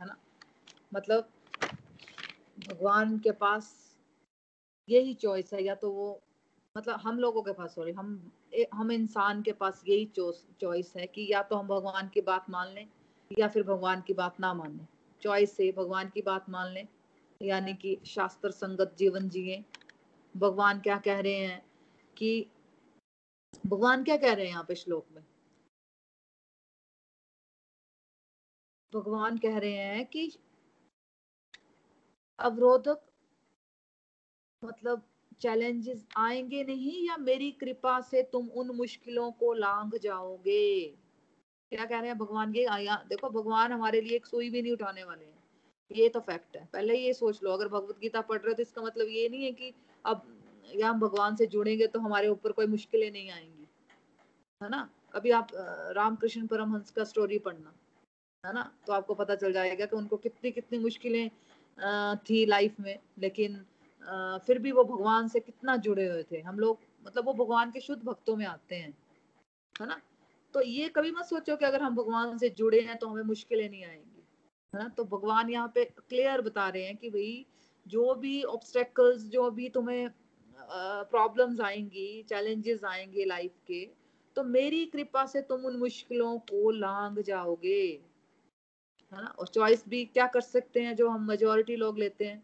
है 0.00 0.06
ना? 0.06 0.16
मतलब 0.94 1.28
भगवान 2.58 3.18
के 3.18 3.30
पास 3.32 3.72
यही 4.88 5.14
चॉइस 5.14 5.52
है, 5.52 5.62
या 5.64 5.74
तो 5.74 5.90
वो 5.90 6.20
मतलब 6.76 7.00
हम 7.00 7.18
लोगों 7.18 7.42
के 7.42 7.52
पास 7.52 7.74
सॉरी 7.74 7.92
हम 7.92 8.32
हम 8.74 8.90
इंसान 8.92 9.42
के 9.42 9.52
पास 9.52 9.82
यही 9.88 10.04
चॉइस 10.60 10.92
है 10.96 11.06
कि 11.06 11.26
या 11.32 11.42
तो 11.42 11.56
हम 11.56 11.66
भगवान 11.68 12.08
की 12.08 12.20
बात 12.20 12.46
मान 12.50 12.68
लें 12.68 12.86
या 13.30 13.48
फिर 13.48 13.62
भगवान 13.62 14.00
की 14.00 14.14
बात 14.14 14.40
ना 14.40 14.52
मान 14.54 14.76
लें। 14.76 14.86
चॉइस 15.22 15.56
से 15.56 15.70
भगवान 15.72 16.08
की 16.08 16.22
बात 16.22 16.48
मान 16.50 16.72
लें, 16.72 16.86
यानी 17.40 17.74
कि 17.74 17.98
शास्त्र 18.06 18.50
संगत 18.50 18.94
जीवन 18.98 19.28
जिए। 19.28 19.64
भगवान 20.34 20.80
क्या 20.80 20.98
कह 20.98 21.20
रहे 21.20 21.34
हैं 21.34 21.62
कि, 22.16 22.46
भगवान 23.64 24.04
क्या 24.04 24.16
कह 24.16 24.32
रहे 24.32 24.44
हैं 24.44 24.52
यहाँ 24.52 24.64
पे 24.68 24.74
श्लोक 24.74 25.06
में? 25.14 25.22
भगवान 28.92 29.36
कह 29.38 29.58
रहे 29.58 29.72
हैं 29.72 30.04
कि 30.06 30.32
अवरोधक 32.38 33.02
मतलब 34.62 35.02
चैलेंजेस 35.40 36.06
आएँगे 36.18 36.62
नहीं 36.64 37.06
या 37.06 37.16
मेरी 37.18 37.50
कृपा 37.52 38.00
से 38.02 38.22
तुम 38.32 38.48
उन 38.50 38.70
मुश्किलों 38.76 39.30
को 39.32 39.52
लांग 39.54 39.98
जाओगे? 40.02 40.94
क्या 41.72 41.84
कह 41.84 41.98
रहे 41.98 42.08
हैं 42.08 42.18
भगवान? 42.18 42.52
के 42.52 42.64
आया 42.66 42.96
देखो, 43.08 43.30
भगवान 43.30 43.72
हमारे 43.72 44.00
लिए 44.00 44.16
एक 44.16 44.26
सुई 44.26 44.50
भी 44.50 44.62
नहीं 44.62 44.72
उठाने 44.72 45.04
वाले 45.04 45.24
हैं। 45.24 45.38
ये 45.90 46.08
तो 46.08 46.20
फैक्ट 46.20 46.56
है। 46.56 46.68
पहले 46.72 46.96
ये 46.96 47.12
सोच 47.12 47.42
लो, 47.42 47.50
अगर 47.50 47.68
भगवत 47.68 47.98
गीता 48.00 48.20
पढ़ 48.22 48.38
रहे 48.38 48.48
हो 48.48 48.54
तो 48.54 48.62
इसका 48.62 48.82
मतलब 48.82 49.08
ये 49.08 49.28
नहीं 49.28 49.44
है 49.44 49.50
कि 49.52 49.72
अब 50.04 50.26
या 50.66 50.88
हम 50.88 51.00
भगवान 51.00 51.36
से 51.36 51.46
जुड़ेंगे 51.46 51.86
तो 51.86 52.00
हमारे 52.00 52.28
ऊपर 52.28 52.52
कोई 52.52 52.66
मुश्किलें 52.66 53.10
नहीं 53.12 53.30
आएँगी। 53.30 53.66
है 54.60 54.68
ना? 54.70 54.88
अभी 55.14 55.30
आप 55.30 55.48
रामकृष्ण 55.96 56.46
परमहंस 56.46 56.90
का 56.90 57.04
स्टोरी 57.04 57.38
पढ़ना, 57.38 57.72
है 58.44 58.52
ना? 58.54 58.70
तो 58.86 58.92
आपको 58.92 59.14
पता 59.14 59.34
चल 59.34 59.52
जाएगा 59.52 59.86
कि 59.86 59.96
उनको 59.96 60.16
कितनी 60.18 60.50
कितनी 60.50 60.78
मुश्किलें 60.78 61.28
थी 62.20 62.44
लाइफ 62.46 62.80
में, 62.80 62.98
लेकिन 63.18 63.64
फिर 64.46 64.58
भी 64.58 64.72
वो 64.72 64.84
भगवान 64.84 65.28
से 65.28 65.40
कितना 65.40 65.76
जुड़े 65.78 66.06
हुए 66.08 66.22
थे। 66.32 66.40
हम 66.40 66.58
लोग 66.58 66.78
मतलब 67.04 67.26
वो 67.26 67.32
भगवान 67.34 67.70
के 67.70 67.80
शुद्ध 67.80 68.02
भक्तों 68.04 68.36
में 68.36 68.46
आते 68.46 68.76
हैं, 68.76 68.94
है 69.74 69.86
ना? 69.86 70.00
तो 70.54 70.62
ये 70.62 70.88
कभी 70.88 71.10
मत 71.10 71.24
सोचो 71.24 71.56
कि 71.56 71.64
अगर 71.64 71.82
हम 71.82 71.96
भगवान 71.96 72.36
से 72.38 72.48
जुड़े 72.52 72.80
हैं 72.80 72.96
तो 72.98 73.08
हमें 73.08 73.22
मुश्किलें 73.24 73.68
नहीं 73.70 73.84
आएँगी, 73.84 74.22
है 74.72 74.82
ना? 74.82 74.88
तो 74.88 75.04
भगवान 75.06 75.50
यहाँ 75.50 75.72
पे 75.74 75.84
क्लियर 75.84 76.40
बता 76.40 76.68
रहे 76.68 76.84
हैं 76.84 76.96
कि 76.96 77.10
भाई, 77.10 77.44
जो 77.86 78.14
भी 78.14 78.42
ऑब्स्टेकल्स 78.44 79.22
जो 79.30 79.50
भी 79.50 79.68
तुम्हें 79.70 80.08
प्रॉब्लम्स 81.10 81.60
आएँगी 81.60 82.22
चैलेंजेस 82.28 82.84
आएँगे 82.84 83.24
लाइफ 83.24 83.52
के 83.66 83.84
तो 84.36 84.42
मेरी 84.44 84.84
कृपा 84.86 85.24
से 85.26 85.40
तुम 85.42 85.64
उन 85.66 85.76
मुश्किलों 85.78 86.38
को 86.40 86.70
लांग 86.72 87.18
जाओगे, 87.22 87.82
है 89.12 89.20
ना? 89.20 89.34
और 89.38 89.48
चॉइस 89.48 89.84
भी 89.88 90.04
क्या 90.06 90.26
कर 90.28 90.40
सकते 90.42 90.80
हैं 90.82 90.94
जो 90.96 91.08
हम 91.08 91.26
मेजोरिटी 91.28 91.76
लोग 91.76 91.98
लेते 91.98 92.24
हैं? 92.24 92.42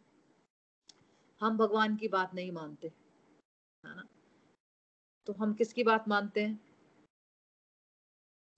हम 1.41 1.57
भगवान 1.57 1.97
की 1.97 2.09
बात 2.09 2.35
नहीं 2.35 2.53
मानते, 2.53 2.89
है 3.85 3.97
ना? 3.97 4.05
तो 5.27 5.33
हम 5.33 5.55
किसकी 5.55 5.83
बात 5.83 6.09
मानते 6.09 6.43
हैं? 6.43 6.61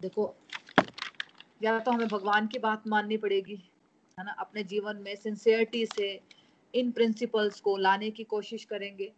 देखो, 0.01 0.35
या 1.63 1.79
तो 1.79 1.91
हमें 1.91 2.09
भगवान 2.09 2.47
की 2.47 2.59
बात 2.59 2.87
माननी 2.87 3.17
पड़ेगी, 3.17 3.71
है 4.19 4.25
ना? 4.25 4.33
अपने 4.33 4.65
जीवन 4.65 4.97
में 4.97 5.17
सिंसियरिटी 5.17 5.87
से, 5.87 6.21
इन 6.75 6.91
प्रिंसिपल्स 6.91 7.61
को 7.61 7.77
लाने 7.77 8.11
की 8.11 8.25
कोशिश 8.25 8.65
करेंगे 8.65 9.13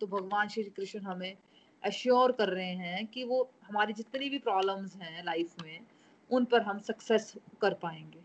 तो 0.00 0.06
भगवान 0.06 0.48
श्री 0.48 0.64
कृष्ण 0.64 1.00
हमें 1.00 1.36
अश्योर 1.84 2.32
कर 2.32 2.48
रहे 2.48 2.74
हैं 2.74 3.06
कि 3.06 3.24
वो 3.24 3.50
हमारी 3.64 3.92
जितनी 3.92 4.30
भी 4.30 4.38
प्रॉब्लम्स 4.38 4.96
हैं 4.96 5.24
लाइफ 5.24 5.54
में, 5.62 5.86
उन 6.30 6.44
पर 6.44 6.62
हम 6.62 6.78
सक्सेस 6.78 7.34
कर 7.60 7.74
पाएँगे। 7.74 8.22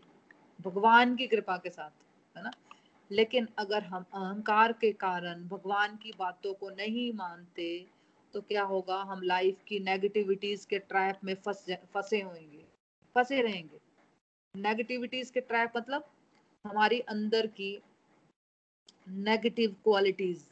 भगवान 0.60 1.16
की 1.16 1.26
कृपा 1.26 1.56
के 1.56 1.70
साथ, 1.70 1.90
है 2.36 2.42
ना? 2.42 2.50
लेकिन 3.10 3.48
अगर 3.58 3.82
हम 3.84 4.04
अहंकार 4.14 4.72
के 4.72 4.90
कारण 4.94 5.46
भगवान 5.48 5.96
की 5.96 6.12
बातों 6.18 6.52
को 6.54 6.70
नहीं 6.70 7.12
मानते 7.14 7.68
तो 8.34 8.40
क्या 8.40 8.62
होगा? 8.64 8.96
हम 9.02 9.22
लाइफ 9.22 9.62
की 9.68 9.78
नेगेटिविटीज 9.80 10.64
के 10.64 10.78
ट्रैप 10.80 11.20
में 11.24 11.34
फंस 11.36 11.64
फंसे 11.94 12.20
होंगे, 12.20 12.64
फंसे 13.16 13.40
रहेंगे। 13.42 13.80
नेगेटिविटीज 14.54 15.30
के 15.30 15.40
ट्रैप 15.40 15.72
मतलब 15.76 16.04
हमारी 16.64 17.00
अंदर 17.08 17.46
की 17.46 17.72
नेगेटिव 19.08 19.74
क्वालिटीज 19.84 20.44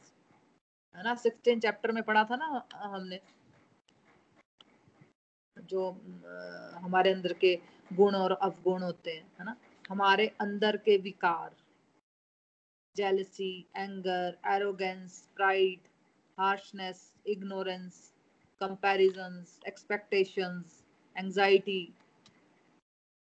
है 0.95 1.03
ना? 1.03 1.15
सिक्सटीन 1.15 1.59
चैप्टर 1.59 1.91
में 1.91 2.03
पढ़ा 2.03 2.23
था 2.23 2.35
ना 2.35 2.63
हमने। 2.75 3.19
जो 5.57 5.89
हमारे 6.75 7.11
अंदर 7.11 7.33
के 7.33 7.55
गुण 7.91 8.15
और 8.15 8.31
अवगुण 8.33 8.81
होते 8.83 9.11
हैं, 9.11 9.23
है 9.39 9.45
ना? 9.45 9.55
हमारे 9.89 10.27
अंदर 10.41 10.77
के 10.77 10.97
विकार। 10.97 11.55
Jealousy, 12.99 13.67
anger, 13.75 14.35
arrogance, 14.45 15.15
pride, 15.35 15.89
harshness, 16.37 16.99
ignorance, 17.25 17.97
comparisons, 18.61 19.57
expectations, 19.67 20.83
anxiety 21.17 21.81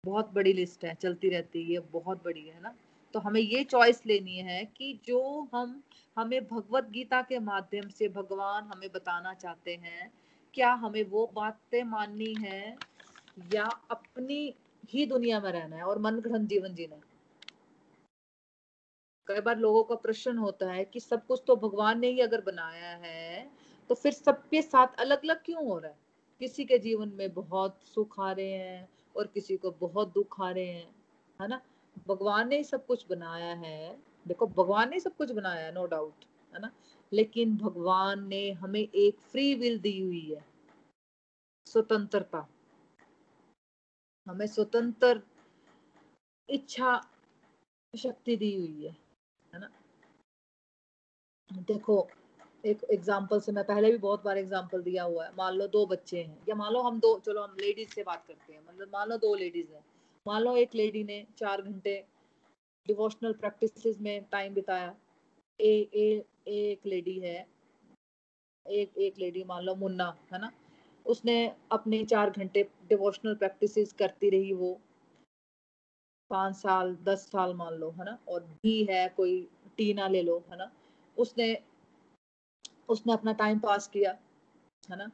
बहुत 0.05 0.33
बड़ी 0.33 0.53
लिस्ट 0.53 0.85
है 0.85 0.95
चलती 0.95 1.29
रहती 1.29 1.63
है 1.63 1.71
ये 1.71 1.79
बहुत 1.79 2.25
बड़ी 2.25 2.49
है 2.49 2.61
ना? 2.63 2.75
तो 3.15 3.19
हमें 3.19 3.41
ये 3.41 3.65
चॉइस 3.65 4.07
लेनी 4.07 4.37
है 4.37 4.65
कि 4.65 5.01
जो 5.07 5.49
हम 5.55 5.83
हमें 6.17 6.45
भगवत 6.49 6.89
गीता 6.91 7.23
के 7.23 7.39
माध्यम 7.39 7.89
से 7.89 8.09
भगवान 8.09 8.65
हमें 8.65 8.89
बताना 8.93 9.35
चाहते 9.35 9.75
हैं 9.75 10.13
क्या 10.55 10.73
हमें 10.73 11.03
वो 11.05 11.31
बातें 11.35 11.83
माननी 11.85 12.35
है 12.35 12.77
या 13.53 13.65
अपनी 13.91 14.55
ही 14.91 15.07
दुनिया 15.07 15.41
में 15.41 15.53
रहना 15.53 15.77
है 15.77 15.83
और 15.83 15.99
मन 15.99 16.21
ग्रहण 16.21 16.47
जीवन 16.47 16.75
जीना 16.75 16.97
है? 16.97 17.12
कई 19.27 19.41
बार 19.41 19.59
लोगों 19.59 19.83
का 19.85 19.95
प्रश्न 19.95 20.39
होता 20.39 20.71
है 20.73 20.85
कि 20.85 21.01
सब 21.01 21.27
कुछ 21.27 21.43
तो 21.47 21.57
भगवान 21.57 22.01
ने 22.01 22.09
ही 22.09 22.21
अगर 22.21 22.41
बनाया 22.41 22.91
है 22.97 23.51
तो 23.89 23.95
फिर 23.95 24.13
सबके 24.13 24.63
साथ 24.63 24.97
अलग 24.99 25.23
अलग 25.25 25.43
क्यों 25.45 25.67
हो 25.67 25.79
रहा 25.79 25.91
है? 25.91 25.99
किसी 26.41 26.65
के 26.65 26.79
जीवन 26.79 27.13
में 27.15 27.33
बहुत 27.35 27.79
सुख 27.85 28.21
आ 28.21 28.33
रहे 28.33 28.53
हैं 28.53 28.89
और 29.17 29.27
किसी 29.27 29.57
को 29.57 29.71
बहुत 29.71 30.13
दुख 30.13 30.41
आ 30.41 30.51
रहे 30.51 30.67
हैं, 30.67 30.95
है 31.41 31.49
ना? 31.49 31.61
भगवान 32.09 32.49
ने 32.49 32.57
ही 32.57 32.65
सब 32.65 32.87
कुछ 32.87 33.07
बनाया 33.11 33.55
है। 33.55 33.99
देखो, 34.29 34.47
भगवान 34.47 34.91
ने 34.91 35.01
सब 35.01 35.17
कुछ 35.17 35.31
बनाया 35.31 35.67
है 35.67 35.73
नो 35.73 35.87
डाउट 35.87 36.25
है 36.55 36.61
ना? 36.61 36.71
लेकिन 37.13 37.57
भगवान 37.57 38.27
ने 38.29 38.51
हमें 38.53 38.81
एक 38.81 39.19
फ्री 39.21 39.55
विल 39.55 39.79
दी 39.79 40.01
हुई 40.01 40.35
है। 40.35 40.45
स्वतंत्रता। 41.67 42.47
हमें 44.27 44.47
स्वतंत्र 44.47 45.23
इच्छा 46.49 47.01
शक्ति 47.95 48.37
दी 48.37 48.55
हुई 48.57 48.85
है। 48.87 49.02
है 49.53 49.61
ना? 49.61 49.69
देखो 51.51 52.07
एक 52.65 52.83
एग्ज़ाम्पल 52.93 53.41
से 53.41 53.53
मैं 53.53 53.65
पहले 53.65 53.91
भी 53.91 53.99
बहुत 53.99 54.23
बार 54.25 54.39
एग्ज़ाम्पल 54.39 54.83
दिया 54.83 55.03
हुआ 55.05 55.25
है। 55.25 55.31
मान 55.39 55.55
लो 55.55 55.67
दो 55.69 55.85
बच्चे 55.87 56.23
हैं 56.23 56.39
या 56.49 56.55
मान 56.55 56.73
लो 56.73 56.83
हम 56.83 56.99
दो 57.01 57.19
चलो 57.27 57.43
हम 57.43 57.57
लेडीज़ 57.61 57.95
से 57.95 58.03
बात 58.03 58.25
करते 58.29 58.53
हैं। 58.53 58.61
मतलब 58.69 58.89
मान 58.93 59.09
लो 59.09 59.17
दो 59.17 59.35
लेडीज़ 59.35 59.73
हैं। 59.73 59.85
मान 60.27 60.43
लो 60.43 60.57
एक 60.57 60.75
लेडी 60.75 61.03
ने 61.05 61.25
चार 61.39 61.63
घंटे 61.63 61.95
डिवोशनल 62.87 63.33
प्रैक्टिस 63.33 64.01
में 64.01 64.25
टाइम 64.33 64.55
बिताया। 64.55 64.95
ए, 65.61 65.73
ए, 65.95 66.25
एक 66.49 66.87
लेडी 66.87 67.19
है 67.21 67.47
एक 68.67 68.99
एक 68.99 69.19
लेडी 69.19 69.43
मान 69.45 69.63
लो 69.65 69.75
मुन्ना 69.75 70.07
है 70.33 70.39
ना? 70.41 70.51
उसने 71.07 71.35
अपने 71.73 72.05
चार 72.05 72.31
घंटे 72.31 72.63
डिवोशनल 72.89 73.35
प्रैक्टिस 73.35 73.93
करती 73.93 74.31
रही 74.31 74.53
वो। 74.53 74.79
पाँच 76.31 76.57
साल 76.57 76.97
दस 77.05 77.27
साल 77.33 77.55
मान 77.55 77.75
लो 77.75 77.91
है 77.91 78.05
ना? 78.05 78.19
और 78.29 78.41
भी 78.41 78.85
है 78.91 79.09
कोई 79.09 79.49
टीना 79.77 80.09
ले 80.09 80.23
लो 80.23 80.45
है 80.51 80.57
ना? 80.59 80.71
उसने 81.17 81.59
उसने 82.89 83.13
अपना 83.13 83.33
टाइम 83.33 83.59
पास 83.59 83.87
किया 83.89 84.19
है 84.91 84.97
ना? 84.97 85.11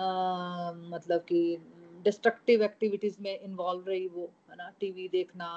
आ, 0.00 0.72
मतलब 0.72 1.20
कि 1.20 1.58
डिस्ट्रक्टिव 2.04 2.62
एक्टिविटीज़ 2.62 3.16
में 3.20 3.40
इन्वॉल्व 3.40 3.88
रही 3.88 4.08
वो 4.08 4.30
है 4.50 4.56
ना? 4.56 4.70
टीवी 4.80 5.08
देखना 5.08 5.48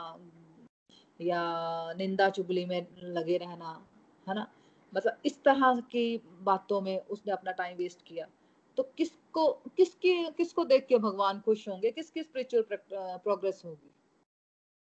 या 1.21 1.93
निंदा 1.97 2.29
चुगली 2.29 2.65
में 2.65 2.87
लगे 3.03 3.37
रहना 3.37 3.85
है 4.29 4.35
ना? 4.35 4.47
मतलब 4.93 5.17
इस 5.25 5.43
तरह 5.43 5.79
की 5.81 6.21
बातों 6.41 6.81
में 6.81 6.99
उसने 6.99 7.33
अपना 7.33 7.51
टाइम 7.51 7.77
वेस्ट 7.77 8.01
किया। 8.05 8.27
तो 8.77 8.83
किसको 8.97 9.47
किसकी 9.77 10.31
किसको 10.31 10.65
देख 10.65 10.85
के 10.87 10.97
भगवान 10.97 11.39
खुश 11.39 11.67
होंगे? 11.69 11.91
किसकी 11.91 12.23
स्पिरिचुअल 12.23 12.63
प्रोग्रेस 13.17 13.61
होगी? 13.65 13.91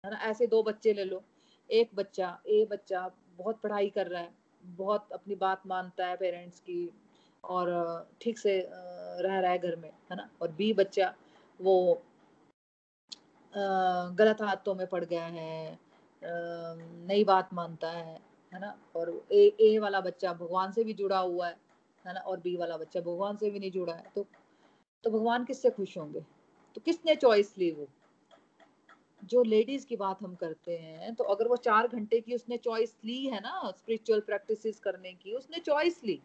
है 0.05 0.11
ना? 0.11 0.17
ऐसे 0.21 0.47
दो 0.47 0.63
बच्चे 0.63 0.93
ले 0.95 1.05
लो। 1.05 1.23
एक 1.71 1.91
बच्चा, 1.97 2.39
ए 2.49 2.65
बच्चा 2.71 3.09
बहुत 3.39 3.61
पढ़ाई 3.63 3.89
कर 3.91 4.07
रहा 4.07 4.23
है, 4.23 4.31
बहुत 4.65 5.13
अपनी 5.13 5.35
बात 5.37 5.63
मानता 5.67 6.07
है 6.07 6.17
पेरेंट्स 6.17 6.61
की 6.61 6.91
और 7.45 7.71
ठीक 8.21 8.39
से 8.39 8.59
रह 8.69 9.39
रहा 9.39 9.51
है 9.51 9.59
घर 9.59 9.77
में, 9.77 9.91
है 10.11 10.17
ना? 10.17 10.29
और 10.43 10.53
बी 10.53 10.73
बच्चा 10.75 11.15
वो 11.61 12.03
गलत 13.55 14.41
हाथों 14.43 14.75
में 14.75 14.87
पड़ 14.87 15.05
गया 15.05 15.25
है 15.25 15.79
नई 16.23 17.25
बात 17.25 17.53
मानता 17.55 17.91
है 17.91 18.15
है 18.53 18.61
ना? 18.61 18.75
और 18.97 19.11
ए 19.33 19.45
ए 19.61 19.79
वाला 19.79 20.01
बच्चा 20.01 20.33
भगवान 20.35 20.73
से 20.73 20.85
भी 20.85 20.95
जुड़ा 20.95 21.19
हुआ 21.19 21.49
है 21.49 21.57
है 22.05 22.15
ना? 22.15 22.21
और 22.21 22.41
बी 22.41 22.57
वाला 22.57 22.77
बच्चा 22.77 23.01
भगवान 23.01 23.37
से 23.37 23.51
भी 23.51 23.59
नहीं 23.59 23.71
जुड़ा 23.71 23.95
है। 23.95 24.11
तो 24.15 24.27
तो 25.05 25.11
भगवान 25.11 25.45
किससे 25.45 25.71
खुश 25.71 25.97
होंगे? 25.99 26.21
तो 26.77 26.81
किसने 26.81 27.15
चॉइस 27.17 27.55
ली 27.59 27.71
वो? 27.71 27.89
जो 29.25 29.43
लेडीज़ 29.43 29.87
की 29.87 29.97
बात 29.97 30.23
हम 30.23 30.35
करते 30.35 30.77
हैं 30.79 31.15
तो 31.15 31.25
अगर 31.25 31.49
वो 31.49 31.57
चार 31.57 31.89
घंटे 31.89 32.21
की 32.21 32.35
उसने 32.35 32.57
चॉइस 32.57 32.97
ली 33.05 33.27
है 33.27 33.41
ना 33.41 33.71
स्पिरिचुअल 33.71 34.21
प्रैक्टिस 34.21 34.81
करने 34.81 35.13
की, 35.13 35.33
उसने 35.33 35.59
चॉइस 35.59 36.05
ली। 36.05 36.21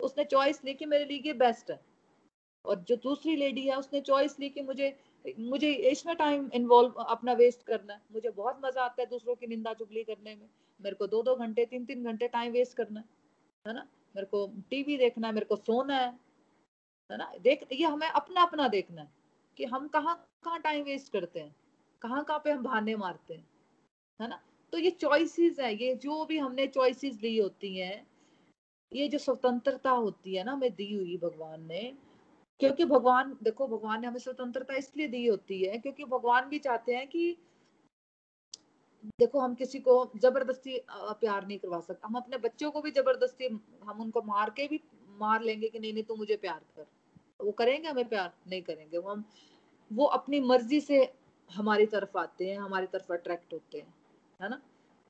उसने 0.00 0.24
चॉइस 0.24 0.64
ली 0.64 0.74
कि 0.74 0.86
मेरे 0.86 1.04
लिए 1.04 1.22
ये 1.26 1.32
बेस्ट 1.32 1.70
है। 1.70 1.80
और 2.64 2.80
जो 2.80 2.96
दूसरी 2.96 3.36
लेडी 3.36 3.66
है, 3.66 3.76
उसने 3.76 4.00
चॉइस 4.00 4.40
ली 4.40 4.48
कि 4.48 4.62
मुझे 4.62 4.96
मुझे 5.38 5.72
इसमें 5.72 6.16
टाइम 6.16 6.50
इन्वॉल्व 6.54 6.92
अपना 6.92 7.32
वेस्ट 7.32 7.62
करना 7.62 7.92
है। 7.94 8.00
मुझे 8.12 8.30
बहुत 8.30 8.60
मज़ा 8.64 8.82
आता 8.82 9.02
है 9.02 9.08
दूसरों 9.08 9.34
की 9.34 9.46
निंदा 9.46 9.72
चुगली 9.74 10.04
करने 10.04 10.34
में। 10.34 10.48
मेरे 10.80 10.96
को 10.96 11.06
दो 11.06 11.22
दो 11.22 11.34
घंटे 11.36 11.64
तीन 11.66 11.84
तीन 11.84 12.04
घंटे 12.04 12.28
टाइम 12.28 12.52
वेस्ट 12.52 12.76
करना 12.76 13.04
है। 13.66 13.74
ना? 13.74 13.88
मेरे 14.16 14.26
को 14.26 14.46
टीवी 14.70 14.96
देखना 14.96 15.28
है, 15.28 15.34
मेरे 15.34 15.46
को 15.46 15.56
सोना 15.56 15.96
है। 15.96 16.10
है 17.10 17.16
ना? 17.18 17.32
देख, 17.40 17.66
ये 17.72 17.86
हमें 17.86 18.08
अपना 18.08 18.42
अपना 18.42 18.68
देखना 18.68 19.02
है 19.02 19.08
कि 19.56 19.64
हम 19.64 19.88
कहाँ 19.88 20.28
कहाँ 20.44 20.60
टाइम 20.60 20.84
वेस्ट 20.84 21.12
करते 21.12 21.40
हैं। 21.40 21.56
कहाँ 22.02 22.24
कहाँ 22.24 22.40
पे 22.44 22.50
हम 22.50 22.62
बहाने 22.62 22.96
मारते 22.96 23.34
हैं, 23.34 23.46
है 24.20 24.28
ना? 24.28 24.40
तो 24.72 24.78
ये 24.78 24.90
चॉइसेस 24.90 25.58
है, 25.60 25.74
ये 25.74 25.94
जो 25.94 26.24
भी 26.24 26.38
हमने 26.38 26.66
चॉइसेस 26.66 27.18
ली 27.22 27.36
होती 27.38 27.76
हैं, 27.78 28.06
ये 28.92 29.08
जो 29.08 29.18
स्वतंत्रता 29.18 29.90
होती 29.90 30.34
है 30.34 30.44
ना, 30.44 30.52
हमें 30.52 30.74
दी 30.74 30.94
हुई 30.94 31.16
भगवान 31.16 31.66
ने, 31.66 31.92
क्योंकि 32.60 32.84
भगवान, 32.84 33.36
देखो 33.42 33.66
भगवान 33.68 34.00
ने 34.00 34.06
हमें 34.06 34.18
स्वतंत्रता 34.18 34.74
इसलिए 34.74 35.08
दी 35.08 35.26
होती 35.26 35.62
है 35.64 35.78
क्योंकि 35.78 36.04
भगवान 36.04 36.48
भी 36.48 36.58
चाहते 36.58 36.94
हैं 36.94 37.06
कि, 37.08 37.36
देखो 39.20 39.40
हम 39.40 39.54
किसी 39.54 39.78
को 39.78 39.94
ज़बरदस्ती 40.16 40.80
प्यार 40.90 41.46
नहीं 41.46 41.58
करवा 41.58 41.80
सकते। 41.80 42.06
हम 42.06 42.14
अपने 42.14 42.38
बच्चों 42.38 42.70
को 42.70 42.80
भी 42.80 42.90
ज़बरदस्ती, 42.90 43.46
हम 43.84 44.00
उनको 44.00 44.22
मार 44.22 44.50
के 44.50 44.66
भी 44.68 44.80
मार 45.18 45.42
लेंगे 45.42 45.68
कि 45.68 45.78
नहीं 45.78 45.92
नहीं, 45.92 46.04
तू 46.04 46.16
मुझे 46.16 46.36
प्यार 46.36 46.60
कर। 46.76 46.86
वो 47.40 47.52
करेंगे 47.52 47.88
हमें 47.88 48.08
प्यार? 48.08 48.32
नहीं 48.48 48.62
करेंगे। 48.62 48.98
वो 48.98 49.10
हम, 49.10 49.24
वो 49.90 50.04
अपनी 50.06 50.40
मर्ज़ी 50.40 50.80
से 50.80 51.04
हमारी 51.50 51.86
तरफ़ 51.86 52.18
आते 52.18 52.50
हैं, 52.50 52.58
हमारी 52.58 52.86
तरफ़ 52.86 53.12
अट्रैक्ट 53.12 53.52
होते 53.52 53.78
हैं, 53.78 53.94
है 54.42 54.48
ना? 54.48 54.60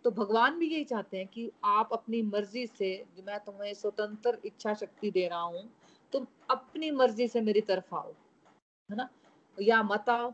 तो 0.05 0.11
भगवान 0.11 0.59
भी 0.59 0.69
यही 0.69 0.85
चाहते 0.85 1.17
हैं 1.17 1.27
कि 1.27 1.51
आप 1.65 1.89
अपनी 1.93 2.23
मर्ज़ी 2.23 2.67
से, 2.67 3.07
मैं 3.27 3.39
तुम्हें 3.41 3.75
स्वतंत्र 3.75 4.39
इच्छा 4.45 4.75
शक्ति 4.75 5.11
दे 5.11 5.29
रहा 5.29 5.41
हूँ, 5.41 5.71
तुम 6.13 6.27
अपनी 6.51 6.91
मर्ज़ी 6.91 7.29
से 7.29 7.41
मेरी 7.41 7.61
तरफ़ 7.61 7.95
आओ, 7.95 8.13
है 8.91 8.97
ना? 8.97 9.09
या 9.63 9.83
मत 9.83 10.09
आओ। 10.09 10.33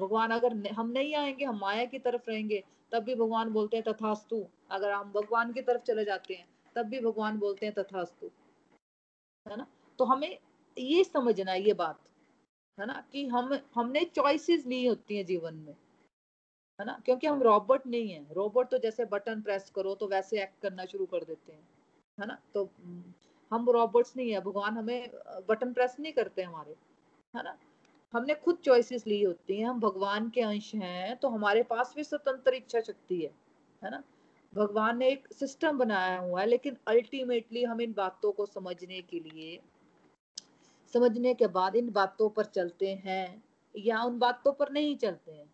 भगवान 0.00 0.30
अगर 0.30 0.72
हम 0.72 0.90
नहीं 0.90 1.14
आएँगे, 1.14 1.44
हम 1.44 1.58
माया 1.58 1.84
की 1.84 1.98
तरफ़ 1.98 2.30
रहेंगे, 2.30 2.64
तब 2.92 3.02
भी 3.02 3.14
भगवान 3.14 3.50
बोलते 3.50 3.76
हैं 3.76 3.92
तथास्तु। 3.92 4.46
अगर 4.70 4.90
हम 4.92 5.12
भगवान 5.12 5.52
की 5.52 5.62
तरफ़ 5.62 5.82
चले 5.82 6.04
जाते 6.04 6.34
हैं, 6.34 6.48
तब 6.76 6.82
भी 6.82 7.00
भगवान 7.00 7.38
बोलते 7.38 7.66
हैं 7.66 7.74
तथास्तु, 7.74 8.30
है 9.46 9.56
ना? 9.56 9.66
तो 9.98 10.04
हमें 10.04 10.38
ये 10.78 11.04
समझना 11.04 11.54
ये 11.54 11.72
बात। 11.72 12.00
है 12.78 12.86
ना, 12.86 13.02
कि 13.12 13.26
हम, 13.26 13.58
हमने 13.74 14.04
चॉइसेस 14.06 14.66
ली 14.66 14.84
होती 14.86 15.16
हैं 15.16 15.24
जीवन 15.26 15.54
में, 15.56 15.74
है 16.78 16.86
ना, 16.86 17.00
क्योंकि 17.04 17.26
हम 17.26 17.42
रोबोट 17.42 17.86
नहीं 17.86 18.10
है। 18.10 18.26
रोबोट 18.34 18.70
तो 18.70 18.78
जैसे 18.78 19.04
बटन 19.06 19.40
प्रेस 19.42 19.70
करो 19.74 19.94
तो 19.94 20.08
वैसे 20.08 20.42
एक्ट 20.42 20.60
करना 20.62 20.84
शुरू 20.86 21.06
कर 21.06 21.24
देते 21.24 21.52
हैं, 21.52 21.66
है 22.18 22.26
ना 22.26 22.38
तो 22.54 22.68
हम 23.50 23.68
रोबोट्स 23.70 24.16
नहीं 24.16 24.30
है, 24.30 24.40
भगवान 24.40 24.76
हमें 24.76 25.10
बटन 25.48 25.72
प्रेस 25.72 25.96
नहीं 26.00 26.12
करते 26.12 26.42
हमारे, 26.42 26.76
है 27.34 27.42
ना। 27.44 27.56
हमने 28.14 28.34
खुद 28.36 28.56
चॉइसेस 28.64 29.06
ली 29.06 29.22
होती 29.22 29.58
हैं, 29.58 29.66
हम 29.66 29.80
भगवान 29.80 30.28
के 30.30 30.40
अंश 30.42 30.74
हैं 30.74 31.16
तो 31.16 31.28
हमारे 31.28 31.62
पास 31.64 31.92
भी 31.96 32.04
स्वतंत्र 32.04 32.54
इच्छा 32.54 32.80
शक्ति 32.82 33.20
है 33.20 33.30
है 33.82 33.90
ना। 33.90 34.02
भगवान 34.52 34.98
ने 34.98 35.08
एक 35.08 35.28
सिस्टम 35.32 35.78
बनाया 35.78 36.18
हुआ 36.18 36.40
है, 36.40 36.46
लेकिन 36.46 36.76
अल्टीमेटली 36.86 37.62
हम 37.64 37.80
इन 37.80 37.92
बातों 37.92 38.32
को 38.32 38.46
समझने 38.46 39.00
के 39.02 39.20
लिए 39.20 39.58
समझने 40.94 41.34
के 41.34 41.46
बाद 41.48 41.76
इन 41.76 41.90
बातों 41.92 42.28
पर 42.30 42.44
चलते 42.46 42.94
हैं, 43.04 43.42
या 43.74 44.02
उन 44.04 44.18
बातों 44.18 44.52
पर 44.52 44.72
नहीं 44.72 44.96
चलते 44.96 45.32
हैं, 45.32 45.50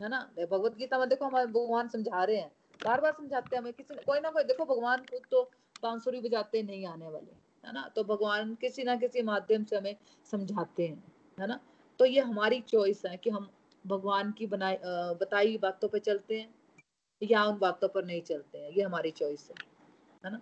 है 0.00 0.08
ना? 0.08 0.20
भगवत 0.40 0.76
गीता 0.76 0.98
में 0.98 1.08
देखो 1.08 1.24
हमारे 1.24 1.46
भगवान 1.46 1.88
समझा 1.88 2.24
रहे 2.24 2.36
हैं, 2.36 2.50
बार 2.84 3.00
बार 3.00 3.12
समझाते 3.12 3.56
हैं 3.56 3.62
हमें, 3.62 3.72
किसी 3.72 3.94
कोई 3.96 4.20
ना 4.20 4.30
कोई, 4.30 4.44
देखो 4.44 4.64
भगवान 4.66 5.04
खुद 5.10 5.22
तो 5.30 5.42
बांसुरी 5.82 6.20
बजाते 6.20 6.62
नहीं 6.62 6.86
आने 6.86 7.08
वाले, 7.08 7.32
है 7.64 7.72
ना? 7.72 7.88
तो 7.96 8.04
भगवान 8.04 8.54
किसी 8.54 8.84
ना 8.84 8.96
किसी 8.96 9.22
माध्यम 9.22 9.64
से 9.64 9.76
हमें 9.76 9.96
समझाते 10.30 10.86
हैं, 10.86 11.02
है 11.38 11.46
ना? 11.46 11.60
तो 12.00 12.04
ये 12.04 12.20
हमारी 12.20 12.60
चॉइस 12.60 13.02
है 13.06 13.16
कि 13.16 13.30
हम 13.30 13.50
भगवान 13.84 14.32
की 14.32 14.46
बनाई 14.46 14.76
बताई 15.20 15.56
बातों 15.58 15.88
पर 15.88 15.98
चलते 15.98 16.40
हैं, 16.40 16.54
या 17.22 17.44
उन 17.44 17.58
बातों 17.58 17.88
पर 17.88 18.04
नहीं 18.04 18.22
चलते 18.22 18.58
हैं, 18.58 18.70
ये 18.70 18.82
हमारी 18.82 19.10
चॉइस 19.10 19.48
है 19.50 19.56
है 20.24 20.30
ना? 20.32 20.40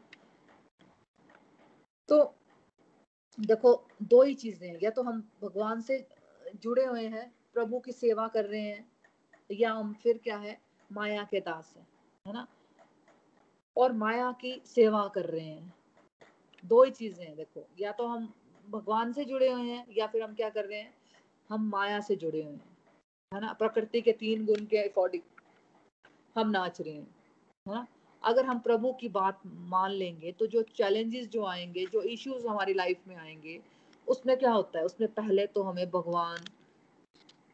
तो 2.08 2.37
देखो, 3.40 3.88
दो 4.02 4.22
ही 4.22 4.34
चीज़ें 4.34 4.78
या 4.82 4.90
तो 4.90 5.02
हम 5.02 5.28
भगवान 5.42 5.80
से 5.80 6.06
जुड़े 6.62 6.84
हुए 6.84 7.06
हैं, 7.06 7.34
प्रभु 7.54 7.78
की 7.78 7.92
सेवा 7.92 8.28
कर 8.28 8.44
रहे 8.44 8.60
हैं, 8.60 8.92
या 9.52 9.72
हम 9.72 9.92
फिर 9.92 10.18
क्या 10.18 10.36
है, 10.36 10.60
माया 10.92 11.24
के 11.24 11.40
दास 11.40 11.74
है 11.76 11.86
है 12.26 12.32
ना? 12.32 12.46
और 13.76 13.92
माया 13.92 14.32
की 14.32 14.62
सेवा 14.66 15.08
कर 15.08 15.24
रहे 15.24 15.44
हैं। 15.44 15.74
दो 16.64 16.82
ही 16.84 16.90
चीज़ें 16.90 17.26
हैं, 17.26 17.36
देखो। 17.36 17.66
या 17.80 17.92
तो 17.92 18.06
हम 18.06 18.34
भगवान 18.70 19.12
से 19.12 19.24
जुड़े 19.24 19.52
हुए 19.52 19.62
हैं, 19.62 19.86
या 19.98 20.06
फिर 20.06 20.22
हम 20.22 20.34
क्या 20.34 20.50
कर 20.50 20.64
रहे 20.64 20.78
हैं, 20.78 20.94
हम 21.50 21.68
माया 21.68 22.00
से 22.00 22.16
जुड़े 22.16 22.42
हुए 22.42 22.52
हैं, 22.52 22.76
है 23.34 23.40
ना? 23.40 23.52
प्रकृति 23.52 24.00
के 24.00 24.12
तीन 24.12 24.46
गुण 24.46 24.64
के 24.64 24.78
अकॉर्डिंग 24.78 25.22
हम 26.36 26.50
नाच 26.50 26.80
रहे 26.80 26.94
हैं, 26.94 27.14
है 27.66 27.74
ना? 27.74 27.86
अगर 28.24 28.44
हम 28.44 28.58
प्रभु 28.58 28.92
की 28.92 29.08
बात 29.08 29.40
मान 29.46 29.90
लेंगे 29.90 30.32
तो 30.32 30.46
जो 30.46 30.62
चैलेंजेस 30.62 31.28
जो 31.28 31.44
आएँगे, 31.44 31.86
जो 31.86 32.02
इश्यूज़ 32.02 32.46
हमारी 32.46 32.74
लाइफ 32.74 32.98
में 33.08 33.16
आएँगे, 33.16 33.60
उसमें 34.08 34.36
क्या 34.36 34.52
होता 34.52 34.78
है? 34.78 34.84
उसमें 34.84 35.12
पहले 35.12 35.46
तो 35.46 35.62
हमें 35.62 35.90
भगवान 35.90 36.38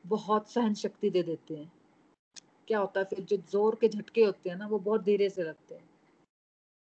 बहुत 0.06 0.50
सहन 0.50 0.74
शक्ति 0.74 1.10
दे 1.10 1.22
देते 1.22 1.54
हैं। 1.56 1.72
क्या 2.68 2.78
होता 2.78 3.00
है? 3.00 3.06
फिर 3.06 3.20
जो 3.20 3.36
ज़ोर 3.36 3.78
के 3.80 3.88
झटके 3.88 4.24
होते 4.24 4.50
हैं 4.50 4.56
ना, 4.56 4.66
वो 4.66 4.78
बहुत 4.78 5.02
धीरे 5.02 5.30
से 5.30 5.42
लगते 5.42 5.74
हैं। 5.74 5.88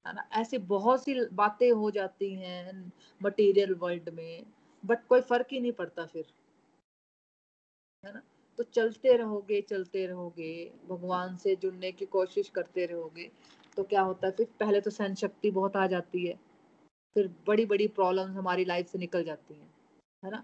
है 0.07 0.15
ना? 0.15 0.29
ऐसी 0.33 0.59
बहुत 0.59 1.05
सी 1.05 1.27
बातें 1.33 1.71
हो 1.71 1.91
जाती 1.91 2.35
हैं 2.35 2.93
मटेरियल 3.23 3.75
वर्ल्ड 3.75 4.09
में 4.09 4.47
बट 4.87 5.07
कोई 5.07 5.21
फ़र्क 5.21 5.47
ही 5.53 5.61
नहीं 5.61 5.73
पड़ता 5.73 6.07
फिर। 6.07 6.25
है 8.05 8.15
ना? 8.15 8.23
तो 8.59 8.63
चलते 8.65 9.17
रहोगे 9.17 9.61
चलते 9.61 10.07
रहोगे, 10.07 10.71
भगवान 10.89 11.37
से 11.37 11.57
जुड़ने 11.57 11.93
की 11.93 12.07
कोशिश 12.07 12.49
करते 12.49 12.87
रहोगे। 12.87 13.31
तो 13.79 13.83
क्या 13.85 14.01
होता 14.03 14.27
है, 14.27 14.33
फिर 14.33 14.47
पहले 14.61 14.81
तो 14.81 14.91
सहन 14.91 15.15
शक्ति 15.15 15.51
बहुत 15.51 15.77
आ 15.77 15.87
जाती 15.87 16.25
है, 16.27 16.35
फिर 17.17 17.29
बड़ी 17.47 17.65
बड़ी 17.67 17.87
प्रॉब्लम्स 17.89 18.37
हमारी 18.37 18.65
लाइफ 18.65 18.87
से 18.87 18.99
निकल 18.99 19.25
जाती 19.25 19.55
हैं, 19.55 19.69
है 20.23 20.31
ना? 20.31 20.43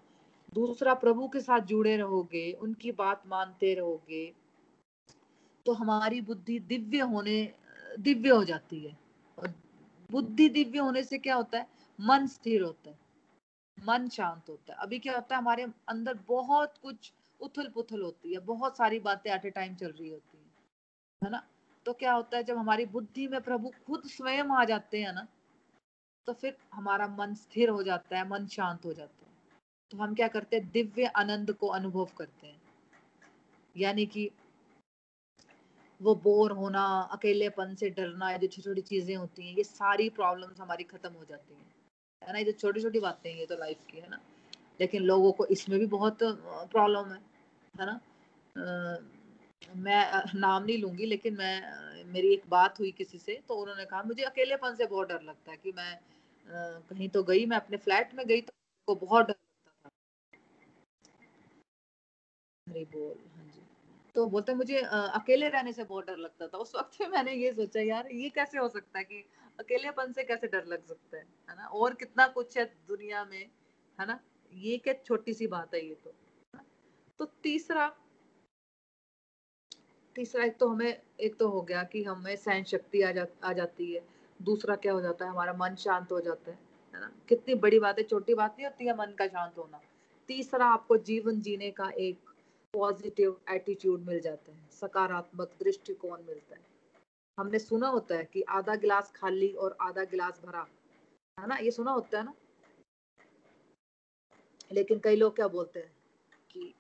दूसरा, 0.55 0.95
प्रभु 0.95 1.27
के 1.29 1.41
साथ 1.41 1.61
जुड़े 1.67 1.97
रहोगे, 1.97 2.53
उनकी 2.53 2.93
बात 2.93 3.23
मानते 3.27 3.75
रहोगे 3.75 4.33
तो 5.67 5.73
हमारी 5.73 6.21
बुद्धि 6.21 6.59
दिव्य 6.61 7.01
होने, 7.03 7.55
दिव्य 8.01 8.31
हो 8.31 8.45
जाती 8.45 8.79
है। 8.81 8.97
और 9.39 9.55
बुद्धि 10.11 10.49
दिव्य 10.49 10.79
होने 10.79 11.03
से 11.03 11.19
क्या 11.19 11.35
होता 11.35 11.59
है? 11.59 11.67
मन 11.99 12.27
स्थिर 12.27 12.63
होता 12.63 12.91
है, 12.91 12.99
मन 13.79 14.09
शांत 14.09 14.49
होता 14.49 14.73
है। 14.73 14.79
अभी 14.79 14.99
क्या 14.99 15.15
होता 15.15 15.35
है, 15.35 15.41
हमारे 15.41 15.67
अंदर 15.89 16.19
बहुत 16.29 16.79
कुछ 16.79 17.13
उथल 17.41 17.69
पुथल 17.69 18.03
होती 18.03 18.33
है, 18.33 18.39
बहुत 18.41 18.77
सारी 18.77 18.99
बातें 19.01 19.31
एट 19.33 19.45
ए 19.45 19.51
टाइम 19.51 19.75
चल 19.75 19.91
रही 19.91 20.09
होती 20.09 20.39
है 20.39 20.43
है 21.23 21.31
ना? 21.31 21.43
तो 21.87 21.93
क्या 21.93 22.13
होता 22.13 22.37
है, 22.37 22.43
जब 22.45 22.57
हमारी 22.57 22.85
बुद्धि 22.87 23.27
में 23.29 23.41
प्रभु 23.41 23.73
खुद 23.87 24.03
स्वयं 24.07 24.51
आ 24.51 24.65
जाते 24.65 25.03
हैं 25.03 25.13
ना 25.13 25.27
तो 26.29 26.33
फिर 26.33 26.57
हमारा 26.75 27.07
मन 27.09 27.35
स्थिर 27.35 27.69
हो 27.69 27.83
जाता 27.83 28.17
है, 28.19 28.29
मन 28.29 28.47
शांत 28.47 28.85
हो 28.85 28.93
जाता 28.93 29.27
है। 29.27 29.33
तो 29.91 29.99
हम 29.99 30.15
क्या 30.15 30.29
करते 30.29 30.57
हैं, 30.57 30.71
दिव्य 30.71 31.07
आनंद 31.17 31.53
को 31.53 31.67
अनुभव 31.69 32.09
करते 32.19 32.47
हैं। 32.47 32.61
यानी 33.77 34.07
कि 34.07 34.31
वो 36.01 36.15
बोर 36.15 36.53
होना, 36.53 36.85
अकेलेपन 37.13 37.75
से 37.75 37.91
डरना, 37.91 38.31
ये 38.31 38.39
जो 38.39 38.47
छोटी 38.47 38.63
छोटी 38.63 38.81
चीज़ें 38.81 39.17
होती 39.17 39.47
हैं, 39.47 39.57
ये 39.57 39.65
सारी 39.65 40.09
प्रॉब्लम्स 40.11 40.61
हमारी 40.61 40.85
खत्म 40.85 41.13
हो 41.13 41.25
जाती 41.25 41.55
हैं। 41.55 41.67
है 42.23 42.33
ना, 42.33 42.39
ये 42.39 42.45
जो 42.45 42.53
छोटी 42.53 42.81
छोटी 42.81 43.01
बातें 43.01 43.31
हैं, 43.31 43.39
ये 43.39 43.47
तो 43.47 43.57
लाइफ 43.57 43.85
की, 43.91 44.01
है 44.01 44.09
ना। 44.11 44.21
लेकिन 44.81 45.03
लोगों 45.03 45.33
को 45.33 45.47
इसमें 45.47 45.79
भी 45.79 45.87
बहुत 45.87 46.19
प्रॉब्लम 46.23 47.13
है 47.13 47.21
है 47.75 47.87
ना। 47.87 48.01
मैं 49.77 50.23
नाम 50.35 50.65
नहीं 50.65 50.79
लूँगी, 50.79 51.07
लेकिन 51.07 51.37
मैं 51.37 52.05
मेरी 52.13 52.33
एक 52.35 52.43
बात 52.49 52.79
हुई 52.81 52.91
किसी 52.93 53.19
से 53.19 53.41
तो 53.49 53.55
उन्होंने 53.55 53.85
कहा, 53.85 54.03
मुझे 54.03 54.23
अकेलेपन 54.25 54.75
से 54.75 54.87
बहुत 54.87 55.09
डर 55.09 55.23
लगता 55.23 55.51
है 55.51 55.57
कि 55.57 55.73
मैं 55.73 55.99
कहीं 56.49 57.09
तो 57.09 57.23
गई, 57.23 57.47
मैं 57.47 57.57
अपने 57.57 57.77
फ्लैट 57.77 58.15
में 58.15 58.27
गई 58.27 58.41
तो 58.41 58.95
बहुत 58.95 59.27
डर 59.27 59.35
लगता 59.35 59.71
था। 59.85 59.91
अरे 62.67 62.85
बोल 62.93 63.15
हाँ 63.37 63.45
जी। 63.45 63.61
तो 64.15 64.27
बोलते 64.27 64.55
मुझे 64.55 64.81
अकेले 64.83 65.49
रहने 65.49 65.73
से 65.73 65.85
बहुत 65.85 66.07
डर 66.07 66.17
लगता 66.17 66.47
था। 66.47 66.59
उस 66.59 66.75
वक्त 66.77 67.01
में 67.01 67.09
मैंने 67.09 67.33
ये 67.35 67.53
सोचा, 67.53 67.81
यार, 67.81 68.09
ये 68.13 68.29
कैसे 68.31 68.59
हो 68.59 68.69
सकता 68.69 68.99
है 68.99 69.05
कि 69.05 69.25
अकेलेपन 69.59 70.13
से 70.13 70.25
कैसे 70.25 70.47
डर 70.47 70.65
लग 70.67 70.85
सकता 70.85 71.17
है? 71.17 71.25
है 71.51 71.57
ना? 71.57 71.67
और 71.67 71.95
कितना 71.95 72.27
कुछ 72.29 72.57
है 72.59 72.65
दुनिया 72.89 73.25
में, 73.25 73.51
है 73.99 74.07
ना? 74.07 74.19
ये 74.53 74.77
क्या 74.79 74.95
छोटी 75.05 75.35
सी 75.35 75.47
बात 75.47 75.75
है 75.75 75.87
ये 75.87 75.95
तो। 76.05 76.15
तो 77.21 77.25
तीसरा 77.43 77.87
तीसरा 80.17 80.45
एक 80.45 80.57
तो 80.59 80.69
हमें, 80.69 81.01
एक 81.21 81.37
तो 81.37 81.49
हो 81.49 81.63
गया 81.63 81.83
कि 81.85 82.03
हमें 82.05 82.35
सहन 82.37 82.65
शक्ति 82.65 83.03
आ 83.03 83.11
जा, 83.13 83.27
आ 83.45 83.53
जाती 83.53 83.93
है। 83.95 84.03
दूसरा 84.41 84.77
क्या 84.77 84.93
हो 84.93 85.01
जाता 85.01 85.25
है? 85.25 85.31
हमारा 85.31 85.53
मन 85.53 85.75
शांत 85.75 86.13
हो 86.13 86.21
जाता 86.21 86.51
है 86.51 86.59
है 86.95 87.01
ना? 87.01 87.11
कितनी 87.29 87.55
बड़ी 87.55 87.79
बात 87.79 87.99
है 87.99 88.05
छोटी 88.05 88.35
बात 88.35 88.55
नहीं 88.59 88.67
होती 88.67 88.87
है 88.87 88.97
मन 88.97 89.15
का 89.19 89.27
शांत 89.27 89.59
होना। 89.59 89.81
तीसरा 90.29 90.67
आपको 90.67 90.97
जीवन 90.97 91.41
जीने 91.41 91.71
का 91.71 91.91
एक 91.91 92.31
पॉजिटिव 92.75 93.41
एटीट्यूड 93.51 94.01
मिल 94.01 94.21
जाता 94.21 94.53
है, 94.53 94.59
सकारात्मक 94.71 95.51
दृष्टिकोण 95.63 96.23
मिलता 96.27 96.55
है। 96.55 96.63
हमने 97.39 97.59
सुना 97.59 97.89
होता 97.89 98.17
है 98.17 98.25
कि 98.25 98.43
आधा 98.43 98.75
गिलास 98.75 99.13
खाली 99.17 99.49
और 99.49 99.77
आधा 99.81 100.05
गिलास 100.05 100.41
भरा, 100.47 100.67
है 101.41 101.47
ना? 101.47 101.57
ये 101.57 101.71
सुना 101.71 101.91
होता 101.91 102.19
है 102.19 102.25
ना? 102.25 102.35
लेकिन 104.73 104.99
कई 104.99 105.17
लोग 105.17 105.35
क्या 105.37 105.49
बोलते 105.49 105.81
हैं 105.81 105.93
कि 106.51 106.75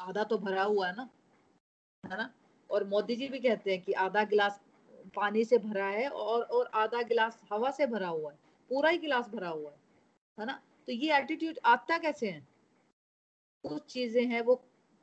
आधा 0.00 0.24
तो 0.24 0.38
भरा 0.38 0.62
हुआ 0.62 0.86
है 0.86 0.96
ना 0.96 1.08
है 2.04 2.16
ना? 2.16 2.30
और 2.72 2.84
मोदी 2.88 3.16
जी 3.16 3.28
भी 3.28 3.38
कहते 3.40 3.70
हैं 3.70 3.82
कि 3.82 3.92
आधा 3.92 4.24
गिलास 4.24 4.60
पानी 5.16 5.44
से 5.44 5.58
भरा 5.58 5.86
है 5.86 6.08
और 6.08 6.42
और 6.42 6.70
आधा 6.74 7.02
गिलास 7.02 7.40
हवा 7.52 7.70
से 7.70 7.86
भरा 7.86 8.08
हुआ 8.08 8.30
है, 8.32 8.38
पूरा 8.70 8.90
ही 8.90 8.98
गिलास 8.98 9.28
भरा 9.28 9.48
हुआ 9.48 9.70
है 9.70 9.76
है 10.38 10.46
ना? 10.46 10.60
तो 10.86 10.92
ये 10.92 11.16
एटीट्यूड 11.18 11.58
आता 11.64 11.98
कैसे 11.98 12.30
है? 12.30 12.42
कुछ 13.64 13.82
चीज़ें 13.92 14.24
हैं, 14.26 14.40
वो 14.40 14.54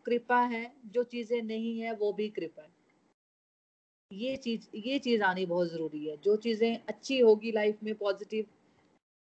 कृपा 0.06 0.40
है, 0.42 0.72
जो 0.86 1.04
चीज़ें 1.04 1.42
नहीं 1.42 1.80
है, 1.80 1.94
वो 1.96 2.12
भी 2.14 2.30
कृपा 2.30 2.62
है। 2.62 2.70
ये 4.12 4.36
चीज़ 4.38 4.68
ये 4.76 5.00
चीज़ 5.00 5.24
आनी 5.24 5.46
बहुत 5.46 5.68
ज़रूरी 5.68 6.06
है। 6.06 6.16
जो 6.18 6.36
चीज़ें 6.36 6.80
अच्छी 6.90 7.20
होगी 7.20 7.52
लाइफ 7.52 7.84
में 7.84 7.94
पॉजिटिव 7.96 8.46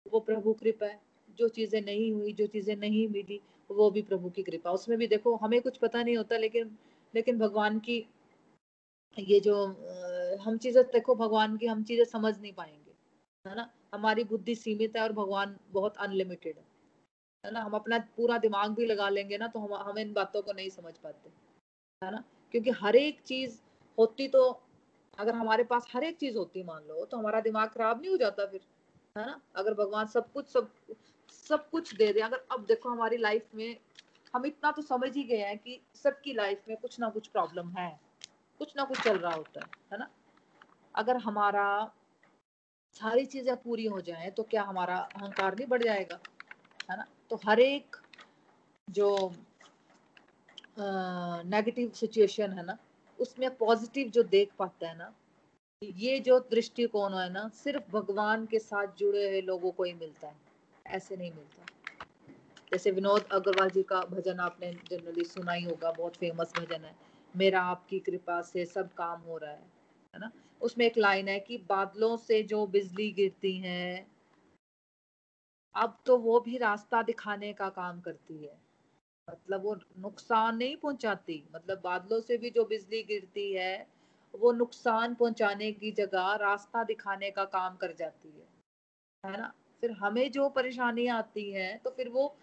वो 0.06 0.20
प्रभु 0.20 0.52
कृपा 0.52 0.86
है। 0.86 1.00
जो 1.38 1.48
चीज़ें 1.48 1.80
नहीं 1.82 2.12
हुई, 2.12 2.32
जो 2.32 2.46
चीज़ें 2.46 2.76
नहीं 2.76 3.06
मिली, 3.08 3.40
वो 3.70 3.90
भी 3.90 4.02
प्रभु 4.02 4.30
की 4.30 4.42
कृपा 4.42 4.70
उसमें 4.70 4.98
भी 4.98 5.06
देखो, 5.06 5.34
हमें 5.36 5.60
कुछ 5.62 5.76
पता 5.76 6.02
नहीं 6.02 6.16
होता, 6.16 6.36
लेकिन 6.36 6.76
लेकिन 7.14 7.38
भगवान 7.38 7.78
की 7.78 8.04
ये 9.18 9.40
जो 9.40 9.64
हम 10.44 10.56
चीज़ें, 10.58 10.82
देखो 10.84 11.14
भगवान 11.14 11.56
की 11.56 11.66
हम 11.66 11.82
चीज़ें 11.84 12.04
समझ 12.04 12.38
नहीं 12.40 12.52
पाएँगे, 12.52 12.92
है 13.44 13.54
ना? 13.56 13.70
हमारी 13.94 14.24
बुद्धि 14.24 14.54
सीमित 14.54 14.96
है 14.96 15.02
और 15.02 15.12
भगवान 15.12 15.56
बहुत 15.72 15.96
अनलिमिटेड 15.96 16.56
है 16.56 16.64
है 17.44 17.50
ना? 17.52 17.60
हम 17.60 17.72
अपना 17.72 17.98
पूरा 18.16 18.38
दिमाग 18.38 18.74
भी 18.74 18.86
लगा 18.86 19.08
लेंगे 19.08 19.38
ना 19.38 19.46
तो 19.48 19.60
हम 19.60 19.74
हम 19.88 19.98
इन 19.98 20.12
बातों 20.12 20.42
को 20.42 20.52
नहीं 20.52 20.68
समझ 20.70 20.96
पाते, 20.98 21.30
है 22.02 22.10
ना? 22.12 22.24
क्योंकि 22.52 22.70
हर 22.72 22.96
एक 22.96 23.20
चीज़ 23.22 23.58
होती 23.98 24.28
तो 24.28 24.48
अगर 25.18 25.34
हमारे 25.34 25.64
पास 25.64 25.86
हर 25.92 26.04
एक 26.04 26.16
चीज़ 26.18 26.36
होती 26.38 26.62
मान 26.62 26.82
लो 26.88 27.04
तो 27.04 27.16
हमारा 27.16 27.40
दिमाग 27.40 27.68
खराब 27.68 28.00
नहीं 28.00 28.10
हो 28.10 28.16
जाता 28.16 28.46
फिर, 28.46 28.60
है 29.16 29.26
ना? 29.26 29.40
अगर 29.56 29.74
भगवान 29.74 30.06
सब 30.06 30.32
कुछ, 30.32 30.48
सब 30.48 30.70
सब 31.48 31.68
कुछ 31.70 31.94
दे 31.94 32.12
दे, 32.12 32.20
अगर 32.20 32.44
अब 32.50 32.64
देखो 32.66 32.88
हमारी 32.88 33.16
लाइफ 33.16 33.54
में, 33.54 33.76
हम 34.34 34.46
इतना 34.46 34.70
तो 34.70 34.82
समझ 34.82 35.14
ही 35.16 35.22
गए 35.24 35.36
हैं 35.38 35.58
कि 35.58 35.80
सबकी 35.94 36.32
लाइफ 36.32 36.62
में 36.68 36.76
कुछ 36.76 36.98
ना 37.00 37.08
कुछ 37.10 37.26
प्रॉब्लम 37.28 37.68
है। 37.70 37.88
कुछ 38.60 38.76
ना 38.76 38.84
कुछ 38.84 38.98
चल 39.00 39.18
रहा 39.18 39.32
होता 39.32 39.60
है 39.60 39.66
है 39.92 39.98
ना? 39.98 40.10
अगर 40.94 41.16
हमारा 41.16 41.66
सारी 42.96 43.24
चीज़ें 43.26 43.56
पूरी 43.56 43.84
हो 43.86 44.00
जाए 44.00 44.30
तो 44.30 44.42
क्या 44.42 44.62
हमारा 44.62 44.96
अहंकार 44.96 45.56
नहीं 45.56 45.66
बढ़ 45.66 45.82
जाएगा, 45.82 46.18
है 46.88 46.96
ना? 46.96 47.06
तो 47.30 47.36
हर 47.46 47.60
एक 47.60 47.96
जो 48.88 49.08
नेगेटिव 50.76 51.90
सिचुएशन 51.94 52.52
है 52.52 52.64
ना, 52.66 52.76
उसमें 53.18 53.56
पॉजिटिव 53.56 54.08
जो 54.10 54.22
देख 54.22 54.52
पाता 54.58 54.88
है 54.88 54.96
ना, 54.98 55.12
ये 55.82 56.18
जो 56.20 56.38
दृष्टिकोण 56.50 57.14
है 57.14 57.28
ना, 57.32 57.48
सिर्फ़ 57.54 57.90
भगवान 57.90 58.46
के 58.46 58.58
साथ 58.58 58.96
जुड़े 58.98 59.26
हुए 59.28 59.40
लोगों 59.40 59.70
को 59.70 59.84
ही 59.84 59.92
मिलता 59.92 60.28
है, 60.28 60.36
ऐसे 60.86 61.16
नहीं 61.16 61.30
मिलता। 61.30 61.66
जैसे 62.72 62.90
विनोद 62.90 63.28
अग्रवाल 63.32 63.70
जी 63.70 63.82
का 63.82 64.00
भजन 64.04 64.40
आपने 64.40 64.72
जनरली 64.90 65.24
सुना 65.24 65.52
ही 65.52 65.64
होगा, 65.64 65.90
बहुत 65.90 66.16
फ़ेमस 66.16 66.54
भजन 66.56 66.84
है। 66.84 66.94
मेरा 67.34 67.62
आपकी 67.62 67.98
कृपा 68.00 68.40
से 68.42 68.64
सब 68.66 68.92
काम 68.94 69.20
हो 69.20 69.38
रहा 69.38 69.50
है 69.50 69.72
है 70.14 70.20
ना? 70.20 70.30
उसमें 70.62 70.86
एक 70.86 70.98
लाइन 70.98 71.28
है 71.28 71.38
कि 71.40 71.58
बादलों 71.58 72.16
से 72.16 72.42
जो 72.42 72.66
बिजली 72.66 73.10
गिरती 73.12 73.56
है, 73.58 74.06
अब 75.74 75.98
तो 76.06 76.16
वो 76.18 76.38
भी 76.40 76.56
रास्ता 76.58 77.02
दिखाने 77.02 77.52
का 77.52 77.68
काम 77.70 78.00
करती 78.00 78.44
है। 78.44 78.56
मतलब 79.28 79.62
वो 79.62 79.74
नुकसान 79.98 80.56
नहीं 80.56 80.76
पहुंचाती 80.76 81.42
मतलब 81.54 81.80
बादलों 81.84 82.20
से 82.20 82.36
भी 82.38 82.50
जो 82.50 82.64
बिजली 82.64 83.02
गिरती 83.02 83.52
है, 83.52 83.86
वो 84.34 84.52
नुकसान 84.52 85.14
पहुँचाने 85.14 85.72
की 85.72 85.90
जगह 85.92 86.34
रास्ता 86.34 86.84
दिखाने 86.84 87.30
का 87.30 87.44
काम 87.44 87.76
कर 87.76 87.92
जाती 87.92 88.28
है 88.30 88.48
है 89.24 89.40
ना? 89.40 89.52
फिर 89.80 89.92
हमें 89.92 90.30
जो 90.32 90.48
परेशानियाँ 90.50 91.18
आती 91.18 91.50
हैं 91.52 91.78
तो 91.78 91.90
फिर 91.90 92.08
वो 92.08 92.34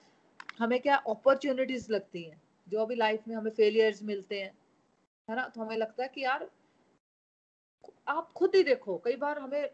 हमें 0.60 0.80
क्या 0.82 0.96
अपॉर्चुनिटीज़ 1.10 1.92
लगती 1.94 2.24
हैं, 2.24 2.42
जो 2.68 2.80
अभी 2.82 2.96
लाइफ 2.96 3.28
में 3.28 3.36
हमें 3.36 3.52
फेलियर्स 3.52 4.04
मिलते 4.04 4.42
हैं। 4.42 4.52
है 5.28 5.36
ना? 5.36 5.48
तो 5.48 5.62
हमें 5.62 5.76
लगता 5.78 6.04
है 6.04 6.10
कि 6.10 6.24
यार, 6.24 6.50
आप 8.10 8.32
खुद 8.34 8.56
ही 8.56 8.64
देखो, 8.64 8.98
कई 8.98 9.16
बार 9.18 9.40
हमें 9.40 9.70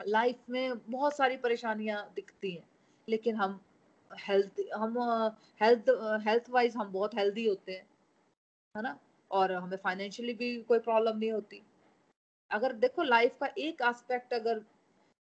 लाइफ 0.00 0.38
में 0.50 0.78
बहुत 0.90 1.16
सारी 1.16 1.36
परेशानियाँ 1.38 2.02
दिखती 2.16 2.50
हैं, 2.52 2.64
लेकिन 3.08 3.36
हम 3.36 3.60
हेल्थ 4.10 4.60
हम 4.74 4.98
हेल्थ 5.60 5.90
हेल्थ 6.26 6.50
वाइज 6.50 6.76
हम 6.76 6.92
बहुत 6.92 7.14
हेल्दी 7.14 7.46
होते 7.46 7.72
हैं, 7.72 7.86
है 8.74 8.82
ना? 8.82 8.98
और 9.30 9.52
हमें 9.52 9.76
फाइनेंशियली 9.78 10.34
भी 10.34 10.56
कोई 10.64 10.78
प्रॉब्लम 10.80 11.18
नहीं 11.18 11.32
होती। 11.32 11.62
अगर 12.50 12.72
देखो 12.76 13.02
लाइफ 13.02 13.36
का 13.40 13.48
एक 13.58 13.82
एस्पेक्ट 13.84 14.34
अगर 14.34 14.60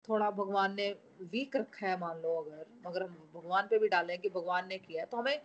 थोड़ा 0.08 0.30
भगवान 0.32 0.74
ने 0.76 0.90
वीक 1.24 1.56
रखा 1.58 1.88
है, 1.88 2.00
मान 2.00 2.22
लो 2.22 2.36
अगर, 2.38 2.66
मगर 2.88 3.04
हम 3.04 3.32
भगवान 3.36 3.68
पे 3.68 3.80
भी 3.80 3.88
डालें 3.90 4.20
कि 4.20 4.30
भगवान 4.30 4.68
ने 4.68 4.78
किया 4.80 5.02
है 5.02 5.08
तो 5.08 5.18
हमें 5.18 5.40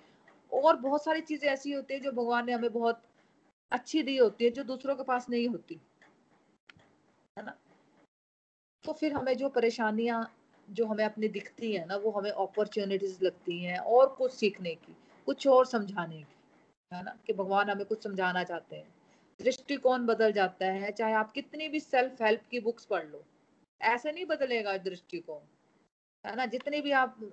और 0.52 0.76
बहुत 0.78 1.04
सारी 1.04 1.20
चीज़ें 1.22 1.48
ऐसी 1.50 1.72
होती 1.72 1.94
है 1.94 2.00
जो 2.00 2.12
भगवान 2.12 2.46
ने 2.46 2.52
हमें 2.52 2.72
बहुत 2.72 3.00
अच्छी 3.72 4.02
दी 4.02 4.16
होती 4.16 4.44
है, 4.44 4.50
जो 4.50 4.64
दूसरों 4.64 4.96
के 4.96 5.02
पास 5.02 5.30
नहीं 5.30 5.48
होती। 5.48 5.80
है 7.38 7.44
ना? 7.44 7.58
तो 8.84 8.92
फिर 8.92 9.12
हमें 9.12 9.36
जो 9.36 9.48
परेशानियाँ, 9.48 10.34
जो 10.70 10.86
हमें 10.86 11.04
अपनी 11.04 11.28
दिखती 11.28 11.72
है 11.72 11.86
ना, 11.86 11.96
वो 11.96 12.10
हमें 12.10 12.30
अपॉर्चुनिटीज़ 12.30 13.24
लगती 13.24 13.64
हैं 13.64 13.78
और 13.78 14.08
कुछ 14.08 14.32
सीखने 14.32 14.74
की, 14.74 14.96
कुछ 15.26 15.46
और 15.46 15.66
समझाने 15.66 16.22
की, 16.22 16.36
है 16.94 17.02
ना? 17.02 17.18
कि 17.26 17.32
भगवान 17.32 17.70
हमें 17.70 17.86
कुछ 17.86 18.04
समझाना 18.04 18.44
चाहते 18.44 18.76
हैं। 18.76 18.94
दृष्टिकोण 19.40 20.06
बदल 20.06 20.32
जाता 20.32 20.66
है, 20.66 20.92
चाहे 20.92 21.12
आप 21.12 21.32
कितनी 21.32 21.68
भी 21.68 21.80
सेल्फ 21.80 22.22
हेल्प 22.22 22.42
की 22.50 22.60
बुक्स 22.60 22.84
पढ़ 22.84 23.06
लो, 23.06 23.24
ऐसे 23.82 24.12
नहीं 24.12 24.24
बदलेगा 24.24 24.76
दृष्टिकोण, 24.76 25.40
है 26.26 26.36
ना? 26.36 26.46
जितनी 26.46 26.80
भी 26.80 26.90
आप 26.90 27.32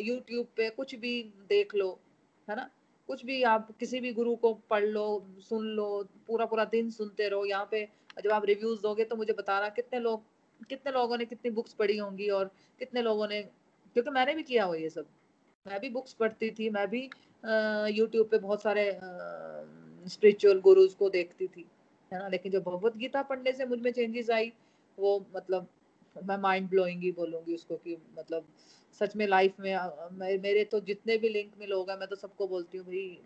यूट्यूब 0.00 0.46
पे 0.56 0.70
कुछ 0.70 0.94
भी 0.94 1.22
देख 1.48 1.74
लो, 1.74 2.00
है 2.50 2.56
ना? 2.56 2.70
कुछ 3.10 3.24
भी 3.26 3.42
आप 3.42 3.70
किसी 3.78 4.00
भी 4.00 4.12
गुरु 4.12 4.34
को 4.36 4.52
पढ़ 4.70 4.84
लो, 4.86 5.04
सुन 5.40 5.64
लो 5.66 5.86
पूरा 6.26 6.44
पूरा 6.46 6.64
दिन 6.66 6.90
सुनते 6.90 7.28
रहो। 7.28 7.44
यहाँ 7.46 7.68
पे 7.70 7.88
जब 8.24 8.30
आप 8.32 8.44
रिव्यूज़ 8.46 8.82
दोगे 8.82 9.04
तो 9.04 9.16
मुझे 9.16 9.32
बताना 9.32 9.68
कितने 9.70 10.00
लोग, 10.00 10.22
कितने 10.68 10.92
लोगों 10.92 11.16
ने 11.18 11.24
कितनी 11.24 11.50
बुक्स 11.50 11.72
पढ़ी 11.74 11.96
होंगी 11.98 12.28
और 12.30 12.50
कितने 12.80 13.02
लोगों 13.02 13.26
ने, 13.28 13.42
क्योंकि 13.42 14.10
मैंने 14.10 14.34
भी 14.34 14.42
किया 14.42 14.64
हुआ 14.64 14.76
ये 14.76 14.88
सब। 14.90 15.06
मैं 15.66 15.80
भी 15.80 15.90
बुक्स 15.90 16.12
पढ़ती 16.14 16.50
थी, 16.50 16.70
मैं 16.70 16.86
भी 16.90 17.02
यूट्यूब 17.94 18.28
पे 18.28 18.38
बहुत 18.38 18.62
सारे 18.62 18.84
स्पिरिचुअल 20.06 20.60
गुरुज 20.60 20.94
को 20.94 21.10
देखती 21.10 21.46
थी, 21.46 21.66
है 22.12 22.18
ना? 22.18 22.28
लेकिन 22.28 22.52
जो 22.52 22.60
भगवत 22.60 22.96
गीता 22.96 23.22
पढ़ने 23.24 23.52
से 23.52 23.66
मुझमें 23.66 23.90
चेंजेस 23.92 24.30
आई, 24.30 24.52
वो 24.98 25.18
मतलब 25.36 25.66
मैं 26.16 26.36
माइंड 26.36 26.68
ब्लोइंग 26.70 27.02
ही 27.02 27.12
बोलूँगी 27.12 27.54
उसको 27.54 27.76
कि 27.76 27.96
मतलब 28.18 28.46
सच 29.00 29.16
में 29.16 29.26
लाइफ 29.26 29.60
में 29.60 29.76
मेरे 30.38 30.64
तो 30.64 30.80
जितने 30.80 31.16
भी 31.18 31.28
लिंक 31.28 31.52
में 31.58 31.66
लोग 31.66 31.90
हैं, 31.90 31.96
मैं 31.98 32.08
तो 32.08 32.16
सबको 32.16 32.46
बोलती 32.46 32.78
हूँ, 32.78 32.86
भाई, 32.86 33.20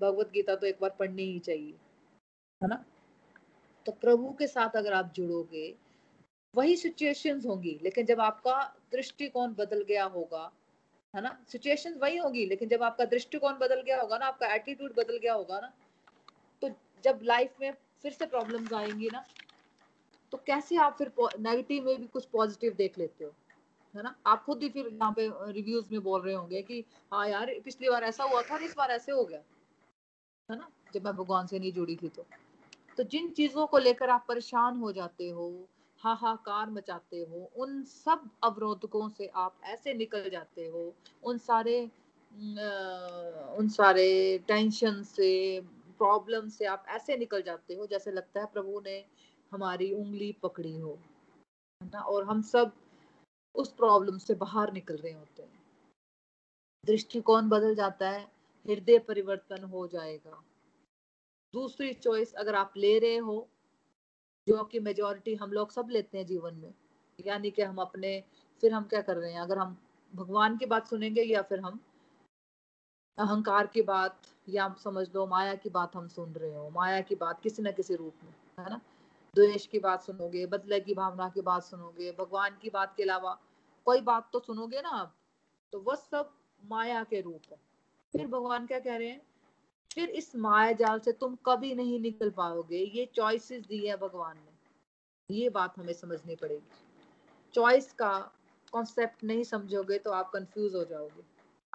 भगवत 0.00 0.30
गीता 0.30 0.54
तो 0.54 0.66
एक 0.66 0.78
बार 0.80 0.90
पढ़नी 0.90 1.22
ही 1.22 1.38
चाहिए। 1.38 1.74
है 2.62 2.68
ना? 2.68 2.84
तो 3.86 3.92
प्रभु 3.92 4.32
के 4.38 4.46
साथ 4.46 4.76
अगर 4.76 4.92
आप 4.92 5.12
जुड़ोगे, 5.16 5.74
वही 6.54 6.76
सिचुएशंस 6.76 7.46
होंगी, 7.46 7.78
लेकिन 7.82 8.06
जब 8.06 8.20
आपका 8.20 8.62
दृष्टिकोण 8.92 9.54
बदल 9.54 9.82
गया 9.82 10.04
होगा, 10.04 10.50
है 11.14 11.22
ना? 11.22 11.38
सिचुएशंस 11.48 11.96
वही 11.96 12.16
होगी, 12.16 12.46
लेकिन 12.46 12.68
जब 12.68 12.82
आपका 12.82 13.04
दृष्टिकोण 13.04 13.52
बदल 13.52 13.82
गया 13.82 14.00
होगा 14.00 14.18
ना, 14.18 14.26
आपका 14.26 14.54
एटीट्यूड 14.54 14.94
बदल 14.94 15.18
गया 15.18 15.34
होगा 15.34 15.60
ना 15.60 15.72
तो 16.62 16.68
जब 17.04 17.20
लाइफ 17.22 17.54
में 17.60 17.72
फिर 18.02 18.12
से 18.12 18.26
प्रॉब्लम्स 18.26 18.72
आएँगी 18.72 19.10
ना 19.10 19.24
तो 20.34 20.38
कैसे 20.46 20.76
आप 20.76 20.94
फिर 20.98 21.12
नेगेटिव 21.20 21.84
में 21.84 22.00
भी 22.00 22.06
कुछ 22.06 22.24
पॉजिटिव 22.24 22.72
देख 22.72 22.98
लेते 22.98 23.24
हो? 23.24 23.30
है 23.96 24.02
ना? 24.02 24.14
आप 24.26 24.44
खुद 24.44 24.62
ही 24.62 24.68
फिर 24.68 24.86
यहाँ 24.86 25.12
पे 25.12 25.52
रिव्यूज़ 25.52 25.84
में 25.92 26.02
बोल 26.02 26.22
रहे 26.22 26.34
होंगे 26.34 26.62
कि 26.62 26.84
हाँ 27.12 27.28
यार, 27.28 27.60
पिछली 27.64 27.88
बार 27.88 28.04
ऐसा 28.04 28.24
हुआ 28.24 28.42
था 28.42 28.54
और 28.54 28.62
इस 28.62 28.74
बार 28.76 28.90
ऐसे 28.90 29.12
हो 29.12 29.24
गया। 29.24 29.38
है 30.50 30.58
ना? 30.58 30.68
जब 30.94 31.04
मैं 31.04 31.16
भगवान 31.16 31.46
से 31.46 31.58
नहीं 31.58 31.72
जुड़ी 31.72 31.96
थी 31.96 32.08
तो। 32.08 32.26
तो 32.96 33.02
जिन 33.02 33.30
चीज़ों 33.30 33.66
को 33.66 33.78
लेकर 33.78 34.10
आप 34.10 34.24
परेशान 34.28 34.76
हो 34.76 34.92
जाते 34.92 35.28
हो, 35.28 35.68
हाहाकार 35.98 36.70
मचाते 36.70 37.18
हो, 37.18 37.50
उन 37.56 37.82
सब 37.84 38.30
अवरोधकों 38.44 39.08
से 39.08 39.26
आप 39.26 39.60
ऐसे 39.64 39.94
निकल 39.94 40.30
जाते 40.30 40.66
हो, 40.66 40.94
उन 41.22 41.38
सारे 41.38 41.90
उन 43.58 43.68
सारे 43.68 44.38
टेंशन 44.38 45.02
से 45.02 45.60
प्रॉब्लम 45.98 46.48
से 46.48 46.64
आप 46.64 46.84
ऐसे 46.88 47.16
निकल 47.16 47.42
जाते 47.42 47.74
हो, 47.74 47.86
जैसे 47.86 48.10
लगता 48.10 48.40
है 48.40 48.46
प्रभु 48.46 48.80
ने 48.86 49.04
हमारी 49.52 49.92
उंगली 49.92 50.32
पकड़ी 50.32 50.76
हो, 50.78 50.98
है 51.82 51.90
ना? 51.92 52.00
और 52.00 52.24
हम 52.24 52.42
सब 52.42 52.72
उस 53.54 53.72
प्रॉब्लम 53.72 54.18
से 54.18 54.34
बाहर 54.34 54.72
निकल 54.72 54.96
रहे 54.96 55.12
होते 55.12 55.42
हैं। 55.42 55.62
दृष्टिकोण 56.86 57.48
बदल 57.48 57.74
जाता 57.74 58.10
है, 58.10 58.32
हृदय 58.68 58.98
परिवर्तन 58.98 59.64
हो 59.64 59.86
जाएगा। 59.88 60.44
दूसरी 61.54 61.92
चॉइस 61.94 62.34
अगर 62.34 62.54
आप 62.54 62.74
ले 62.76 62.98
रहे 62.98 63.16
हो, 63.16 63.48
जो 64.48 64.64
कि 64.64 64.80
मेजोरिटी 64.80 65.34
हम 65.34 65.52
लोग 65.52 65.70
सब 65.70 65.88
लेते 65.90 66.18
हैं 66.18 66.26
जीवन 66.26 66.54
में, 66.54 66.74
यानी 67.26 67.50
कि 67.50 67.62
हम 67.62 67.78
अपने, 67.78 68.24
फिर 68.60 68.72
हम 68.72 68.84
क्या 68.84 69.02
कर 69.02 69.16
रहे 69.16 69.32
हैं? 69.32 69.40
अगर 69.40 69.58
हम 69.58 69.76
भगवान 70.14 70.56
की 70.56 70.66
बात 70.66 70.86
सुनेंगे 70.86 71.22
या 71.22 71.42
फिर 71.42 71.60
हम 71.60 71.80
अहंकार 73.18 73.66
की 73.66 73.82
बात, 73.82 74.22
या 74.48 74.74
समझ 74.84 75.14
लो, 75.14 75.26
माया 75.26 75.54
की 75.54 75.70
बात 75.70 75.96
हम 75.96 76.08
सुन 76.08 76.32
रहे 76.32 76.54
हो, 76.54 76.70
माया 76.70 77.00
की 77.00 77.14
बात 77.14 77.40
किसी 77.40 77.62
न 77.62 77.72
किसी 77.72 77.94
रूप 77.94 78.14
में, 78.24 78.34
है 78.58 78.70
ना? 78.70 78.80
द्वेष 79.34 79.66
की 79.66 79.78
बात 79.78 80.02
सुनोगे 80.02 80.46
बदले 80.46 80.80
की 80.80 80.94
भावना 80.94 81.28
की 81.28 81.40
बात 81.40 81.62
सुनोगे, 81.62 82.12
भगवान 82.12 82.58
की 82.62 82.70
बात 82.70 82.94
के 82.96 83.02
अलावा 83.02 83.40
कोई 83.86 84.00
बात 84.00 84.30
तो 84.32 84.40
सुनोगे 84.40 84.80
ना 84.80 84.88
आप? 84.88 85.14
तो 85.72 85.80
वह 85.80 85.94
सब 85.94 86.32
माया 86.64 87.04
के 87.04 87.20
रूप 87.20 87.40
है। 87.50 87.56
फिर 88.12 88.26
भगवान 88.26 88.66
क्या 88.66 88.78
कह 88.78 88.96
रहे 88.96 89.08
हैं? 89.08 89.22
फिर 89.94 90.08
इस 90.08 90.36
माया 90.36 90.72
जाल 90.72 90.98
से 90.98 91.12
तुम 91.12 91.36
कभी 91.46 91.74
नहीं 91.74 92.00
निकल 92.00 92.30
पाओगे। 92.30 92.78
ये 92.78 93.10
चॉइसेस 93.14 93.62
दी 93.66 93.86
है 93.86 93.96
भगवान 93.96 94.36
ने। 94.36 94.54
ये 95.34 95.48
बात 95.48 95.78
हमें 95.78 95.92
समझनी 95.92 96.36
पड़ेगी। 96.36 96.68
चॉइस 97.54 97.92
का 97.92 98.30
कॉन्सेप्ट 98.72 99.24
नहीं 99.24 99.44
समझोगे 99.44 99.98
तो 99.98 100.10
आप 100.10 100.30
कंफ्यूज 100.30 100.74
हो 100.74 100.84
जाओगे। 100.84 101.22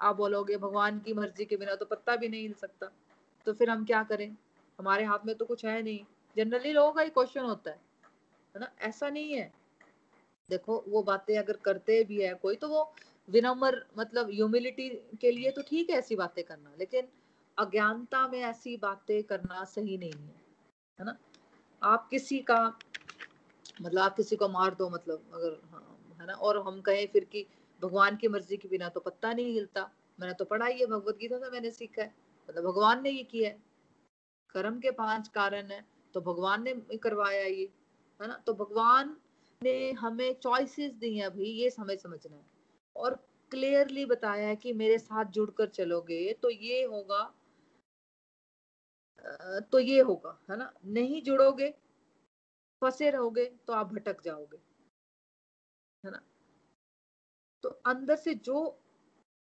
आप 0.00 0.16
बोलोगे, 0.16 0.56
भगवान 0.56 0.98
की 0.98 1.14
मर्ज़ी 1.14 1.44
के 1.44 1.56
बिना 1.56 1.74
तो 1.74 1.84
पत्ता 1.84 2.16
भी 2.16 2.28
नहीं 2.28 2.42
हिल 2.42 2.52
सकता। 2.52 2.90
तो 3.46 3.52
फिर 3.52 3.70
हम 3.70 3.84
क्या 3.84 4.02
करें? 4.02 4.36
हमारे 4.78 5.04
हाथ 5.04 5.18
में 5.26 5.34
तो 5.34 5.44
कुछ 5.44 5.64
है 5.64 5.82
नहीं। 5.82 6.04
जनरली 6.36 6.72
लोगों 6.72 6.92
का 6.92 7.02
ही 7.02 7.10
क्वेश्चन 7.10 7.40
होता 7.40 7.70
है। 7.70 7.80
है 8.54 8.60
ना? 8.60 8.72
ऐसा 8.80 9.08
नहीं 9.08 9.32
है। 9.32 9.52
देखो, 10.50 10.84
वो 10.88 11.02
बातें 11.02 11.38
अगर 11.38 11.56
करते 11.56 12.04
भी 12.04 12.20
है 12.22 12.34
कोई 12.34 12.56
तो 12.56 12.68
वो 12.68 12.92
विनम्र 13.28 13.86
मतलब 13.98 14.30
ह्यूमिलिटी 14.30 14.88
के 15.20 15.30
लिए 15.30 15.50
तो 15.50 15.62
ठीक 15.62 15.90
है 15.90 15.96
ऐसी 15.96 16.16
बातें 16.16 16.44
करना, 16.44 16.74
लेकिन 16.78 17.08
अज्ञानता 17.58 18.28
में 18.28 18.40
ऐसी 18.40 18.76
बातें 18.76 19.22
करना 19.22 19.64
सही 19.64 19.98
नहीं 19.98 20.12
है। 20.12 20.34
है 20.98 21.04
ना? 21.04 21.16
आप 21.82 22.08
किसी 22.08 22.38
का 22.38 22.78
मतलब 23.82 24.02
आप 24.02 24.16
किसी 24.16 24.36
को 24.36 24.48
मार 24.48 24.74
दो 24.74 24.88
मतलब 24.90 25.30
अगर 25.34 25.60
हाँ 25.72 25.86
है 26.20 26.26
ना? 26.26 26.32
और 26.32 26.58
हम 26.58 26.80
कहें 26.80 27.06
फिर 27.06 27.24
कि 27.24 27.46
भगवान 27.82 28.16
की 28.16 28.28
मर्ज़ी 28.28 28.56
के 28.56 28.68
बिना 28.68 28.88
तो 28.88 29.00
पत्ता 29.00 29.32
नहीं 29.32 29.52
हिलता। 29.52 29.90
मैंने 30.20 30.34
तो 30.34 30.44
पढ़ा 30.44 30.66
ही 30.66 30.80
है, 30.80 30.86
भगवत 30.86 31.16
गीता 31.16 31.38
से 31.38 31.50
मैंने 31.50 31.70
सीखा 31.70 32.02
है। 32.02 32.14
मतलब 32.48 32.64
भगवान 32.64 33.02
ने 33.02 33.10
ये 33.10 33.22
किया 33.22 33.48
है। 33.48 33.58
कर्म 34.50 34.80
के 34.80 34.90
पाँच 34.90 35.28
कारण 35.28 35.66
है। 35.66 35.84
तो 36.14 36.20
भगवान 36.20 36.62
ने 36.62 36.74
करवाया 36.98 37.44
ये, 37.44 37.68
है 38.20 38.28
ना? 38.28 38.42
तो 38.46 38.54
भगवान 38.54 39.16
ने 39.62 39.92
हमें 39.92 40.32
चॉइसेस 40.34 40.92
दी 40.94 41.16
हैं 41.18 41.26
अभी, 41.26 41.50
ये 41.52 41.70
हमें 41.78 41.96
समझना 41.96 42.36
है। 42.36 42.44
और 42.96 43.14
क्लियरली 43.52 44.04
बताया 44.06 44.46
है 44.48 44.56
कि 44.56 44.72
मेरे 44.72 44.98
साथ 44.98 45.24
जुड़कर 45.32 45.68
चलोगे 45.68 46.32
तो 46.42 46.50
ये 46.50 46.82
होगा 46.84 47.22
तो 49.72 49.78
ये 49.78 50.00
होगा, 50.00 50.38
है 50.50 50.56
ना? 50.56 50.72
नहीं 50.86 51.22
जुड़ोगे, 51.22 51.68
फंसे 52.82 53.10
रहोगे 53.10 53.44
तो 53.66 53.72
आप 53.72 53.92
भटक 53.94 54.22
जाओगे, 54.24 54.58
है 56.04 56.10
ना? 56.10 56.20
तो 57.64 57.68
अंदर 57.86 58.16
से 58.16 58.34
जो 58.34 58.60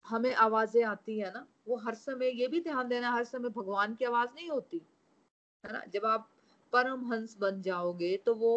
हमें 0.05 0.35
आवाज़ें 0.35 0.83
आती 0.85 1.19
है 1.21 1.33
ना, 1.33 1.47
वो 1.69 1.77
हर 1.77 1.95
समय, 1.95 2.31
ये 2.31 2.47
भी 2.49 2.61
ध्यान 2.61 2.89
देना, 2.89 3.11
हर 3.13 3.25
समय 3.25 3.49
भगवान 3.49 3.95
की 3.95 4.05
आवाज़ 4.05 4.31
नहीं 4.35 4.49
होती, 4.51 4.83
है 5.65 5.73
ना? 5.73 5.83
जब 5.89 6.07
आप 6.07 6.29
परम 6.73 7.13
हंस 7.13 7.37
बन 7.41 7.61
जाओगे 7.63 8.17
तो 8.27 8.35
वो 8.35 8.53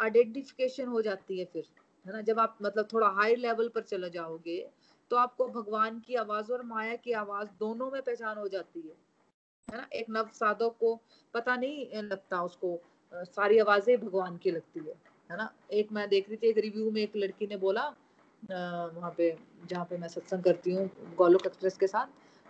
आइडेंटिफिकेशन 0.00 0.86
हो 0.88 1.02
जाती 1.02 1.38
है 1.38 1.44
फिर, 1.44 1.64
है 2.04 2.12
ना? 2.12 2.20
जब 2.22 2.38
आप 2.40 2.58
मतलब 2.62 2.88
थोड़ा 2.92 3.08
हाई 3.10 3.34
लेवल 3.36 3.68
पर 3.74 3.82
चले 3.82 4.10
जाओगे 4.10 4.58
तो 5.10 5.16
आपको 5.16 5.46
भगवान 5.50 5.98
की 6.00 6.14
आवाज़ 6.16 6.52
और 6.52 6.62
माया 6.64 6.94
की 6.96 7.12
आवाज़ 7.14 7.48
दोनों 7.60 7.90
में 7.90 8.00
पहचान 8.02 8.38
हो 8.38 8.48
जाती 8.48 8.80
है 8.80 8.94
है 9.68 9.76
ना? 9.76 9.86
एक 9.94 10.06
नव 10.10 10.28
साधक 10.34 10.76
को 10.80 10.94
पता 11.34 11.56
नहीं 11.56 12.02
लगता 12.04 12.42
उसको 12.42 12.78
सारी 13.12 13.58
आवाज़ें 13.58 13.96
भगवान 14.00 14.36
की 14.36 14.50
लगती 14.50 14.80
है 14.80 14.94
है 15.30 15.36
ना? 15.36 15.52
एक 15.72 15.92
मैं 15.92 16.08
देख 16.08 16.28
रही 16.28 16.36
थी, 16.36 16.48
एक 16.48 16.58
रिव्यू 16.58 16.90
में 16.90 17.02
एक 17.02 17.16
लड़की 17.16 17.46
ने 17.46 17.56
बोला 17.58 17.86
वहाँ 18.42 19.10
पे, 19.16 19.36
जहाँ 19.66 19.84
पे 19.90 19.96
मैं 19.98 20.08
सत्संग 20.08 20.42
करती 20.42 20.72
हूँ, 20.74 20.88
गोलोक 21.16 21.46
एक्सप्रेस 21.46 21.76
के 21.78 21.86
साथ 21.86 22.06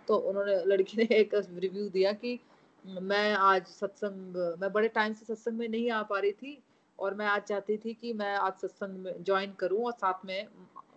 तो 0.07 0.15
उन्होंने, 0.19 0.55
लड़की 0.65 0.97
ने 0.97 1.03
एक 1.15 1.33
रिव्यू 1.35 1.89
दिया 1.89 2.11
कि 2.13 2.39
मैं 2.85 3.33
आज 3.33 3.65
सत्संग, 3.67 4.35
मैं 4.61 4.71
बड़े 4.73 4.87
टाइम 4.87 5.13
से 5.13 5.25
सत्संग 5.25 5.57
में 5.57 5.67
नहीं 5.69 5.89
आ 5.91 6.01
पा 6.03 6.19
रही 6.19 6.31
थी 6.31 6.61
और 6.99 7.13
मैं 7.13 7.25
आज 7.25 7.41
चाहती 7.41 7.77
थी 7.77 7.93
कि 7.93 8.13
मैं 8.13 8.33
आज 8.35 8.53
सत्संग 8.53 8.97
में 8.97 9.23
ज्वाइन 9.23 9.53
करूँ 9.59 9.83
और 9.85 9.91
साथ 9.91 10.25
में 10.25 10.47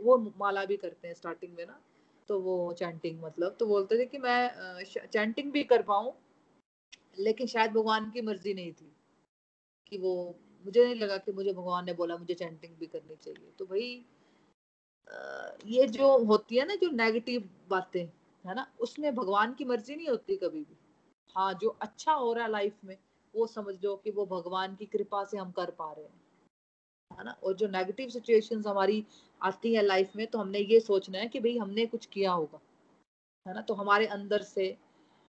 वो 0.00 0.16
माला 0.38 0.64
भी 0.64 0.76
करते 0.76 1.08
हैं 1.08 1.14
स्टार्टिंग 1.14 1.54
में 1.56 1.64
ना 1.66 1.78
तो 2.28 2.38
वो 2.40 2.72
चैंटिंग 2.72 3.22
मतलब 3.22 3.56
तो 3.60 3.66
बोलते 3.66 3.98
थे 3.98 4.06
कि 4.06 4.18
मैं 4.18 4.84
चैंटिंग 4.84 5.50
भी 5.52 5.62
कर 5.64 5.82
पाऊँ, 5.82 6.12
लेकिन 7.18 7.46
शायद 7.46 7.70
भगवान 7.70 8.10
की 8.10 8.22
मर्ज़ी 8.22 8.54
नहीं 8.54 8.72
थी 8.72 8.92
कि 9.86 9.98
वो, 9.98 10.34
मुझे 10.64 10.84
नहीं 10.84 10.94
लगा 10.94 11.16
कि 11.16 11.32
मुझे 11.32 11.52
भगवान 11.52 11.84
ने 11.86 11.92
बोला 11.92 12.16
मुझे 12.16 12.34
चैंटिंग 12.34 12.76
भी 12.80 12.86
करनी 12.86 13.16
चाहिए। 13.16 13.52
तो 13.58 13.64
भाई 13.66 14.04
ये 15.66 15.86
जो 15.88 16.16
होती 16.26 16.56
है 16.56 16.66
ना, 16.66 16.74
जो 16.74 16.90
नेगेटिव 16.92 17.48
बातें, 17.70 18.04
है 18.44 18.54
ना, 18.54 18.66
उसमें 18.80 19.14
भगवान 19.14 19.54
की 19.54 19.64
मर्ज़ी 19.64 19.96
नहीं 19.96 20.08
होती 20.08 20.36
कभी 20.36 20.60
भी। 20.60 20.76
हाँ 21.36 21.52
जो 21.54 21.76
अच्छा 21.82 22.12
हो 22.12 22.32
रहा 22.32 22.44
है 22.44 22.50
लाइफ 22.50 22.74
में, 22.84 22.96
वो 23.34 23.46
समझ 23.46 23.74
लो 23.84 23.94
कि 23.96 24.10
वो 24.10 24.26
भगवान 24.26 24.74
की 24.76 24.86
कृपा 24.86 25.24
से 25.24 25.38
हम 25.38 25.50
कर 25.50 25.70
पा 25.70 25.92
रहे 25.92 26.04
हैं। 26.04 26.20
है 27.10 27.24
ना? 27.24 27.36
और 27.44 27.54
जो 27.54 27.68
नेगेटिव 27.68 28.08
सिचुएशंस 28.08 28.66
हमारी 28.66 29.04
आती 29.40 29.74
है 29.74 29.82
लाइफ 29.82 30.16
में 30.16 30.26
तो 30.26 30.38
हमने 30.38 30.58
ये 30.58 30.80
सोचना 30.80 31.18
है 31.18 31.28
कि 31.28 31.40
भाई 31.40 31.56
हमने 31.58 31.86
कुछ 31.86 32.06
किया 32.06 32.32
होगा। 32.32 32.60
है 33.46 33.54
ना? 33.54 33.60
तो 33.60 33.74
हमारे 33.74 34.06
अंदर 34.08 34.42
से 34.42 34.76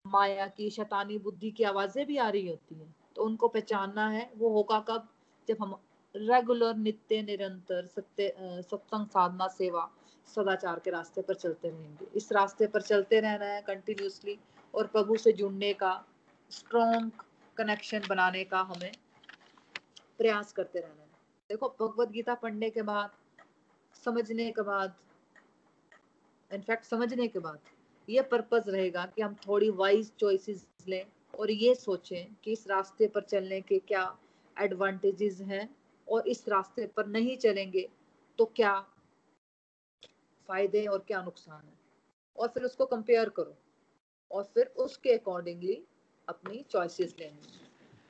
माया 0.07 0.47
की, 0.47 0.71
शैतानी 0.71 1.19
बुद्धि 1.19 1.51
की 1.51 1.65
आवाज़ें 1.65 2.07
भी 2.07 2.17
आ 2.17 2.29
रही 2.29 2.49
होती 2.49 2.75
हैं 2.75 2.95
तो 3.17 3.25
उनको 3.25 3.49
पहचानना 3.49 4.09
है, 4.09 4.31
वो 4.37 4.49
होगा 4.51 4.81
कब? 4.81 5.09
जब 5.49 5.57
हम 5.61 5.75
रेगुलर 6.15 6.77
नित्य, 6.77 7.23
निरंतर, 7.23 7.87
सत्य 7.87 8.33
सत्संग, 8.63 9.07
साधना, 9.07 9.49
सेवा, 9.49 9.89
सदाचार 10.29 10.79
के 10.79 10.91
रास्ते 10.91 11.23
पर 11.23 11.35
चलते 11.35 11.69
रहेंगे। 11.69 12.07
इस 12.17 12.33
रास्ते 12.33 12.67
पर 12.67 12.83
चलते 12.83 13.21
रहना 13.21 13.45
है 13.45 13.61
कंटिन्यूसली 13.63 14.39
और 14.75 14.87
प्रभु 14.87 15.17
से 15.17 15.33
जुड़ने 15.33 15.73
का 15.75 15.93
स्ट्रॉन्ग 16.51 17.23
कनेक्शन 17.57 18.03
बनाने 18.09 18.45
का 18.45 18.61
हमें 18.63 18.93
प्रयास 20.19 20.53
करते 20.53 20.79
रहना 20.79 21.03
है। 21.03 21.09
देखो 21.51 21.69
भगवत 21.81 22.09
गीता 22.09 22.35
पढ़ने 22.35 22.71
के 22.71 22.83
बाद, 22.83 23.11
समझने 24.05 24.51
के 24.51 24.63
बाद 24.63 24.95
इनफैक्ट 26.51 26.85
समझने 26.85 27.27
के 27.29 27.39
बाद 27.39 27.59
ये 28.09 28.23
पर्पज 28.23 28.69
रहेगा 28.69 29.05
कि 29.07 29.23
हम 29.23 29.35
थोड़ी 29.47 29.71
वाइज 29.71 30.11
चॉइसेस 30.19 30.67
लें 30.89 31.05
और 31.39 31.51
ये 31.51 31.75
सोचें 31.75 32.35
कि 32.45 32.53
इस 32.53 32.67
रास्ते 32.69 33.07
पर 33.07 33.23
चलने 33.23 33.61
के 33.61 33.79
क्या 33.79 34.05
एडवांटेजेस 34.57 35.41
हैं 35.41 35.69
और 36.09 36.29
इस 36.29 36.49
रास्ते 36.49 36.87
पर 36.87 37.07
नहीं 37.07 37.37
चलेंगे 37.37 37.89
तो 38.39 38.45
क्या 38.57 38.79
फ़ायदे 40.49 40.85
और 40.87 40.99
क्या 40.99 41.23
नुकसान 41.23 41.67
है। 41.67 41.79
और 42.37 42.49
फिर 42.49 42.63
उसको 42.63 42.87
कंपेयर 42.87 43.29
करो। 43.29 43.57
और 44.31 44.45
फिर 44.55 44.67
उसके 44.77 45.13
अकॉर्डिंगली 45.13 45.83
अपनी 46.29 46.65
चॉइसेस 46.71 47.15
लेनी। 47.21 47.59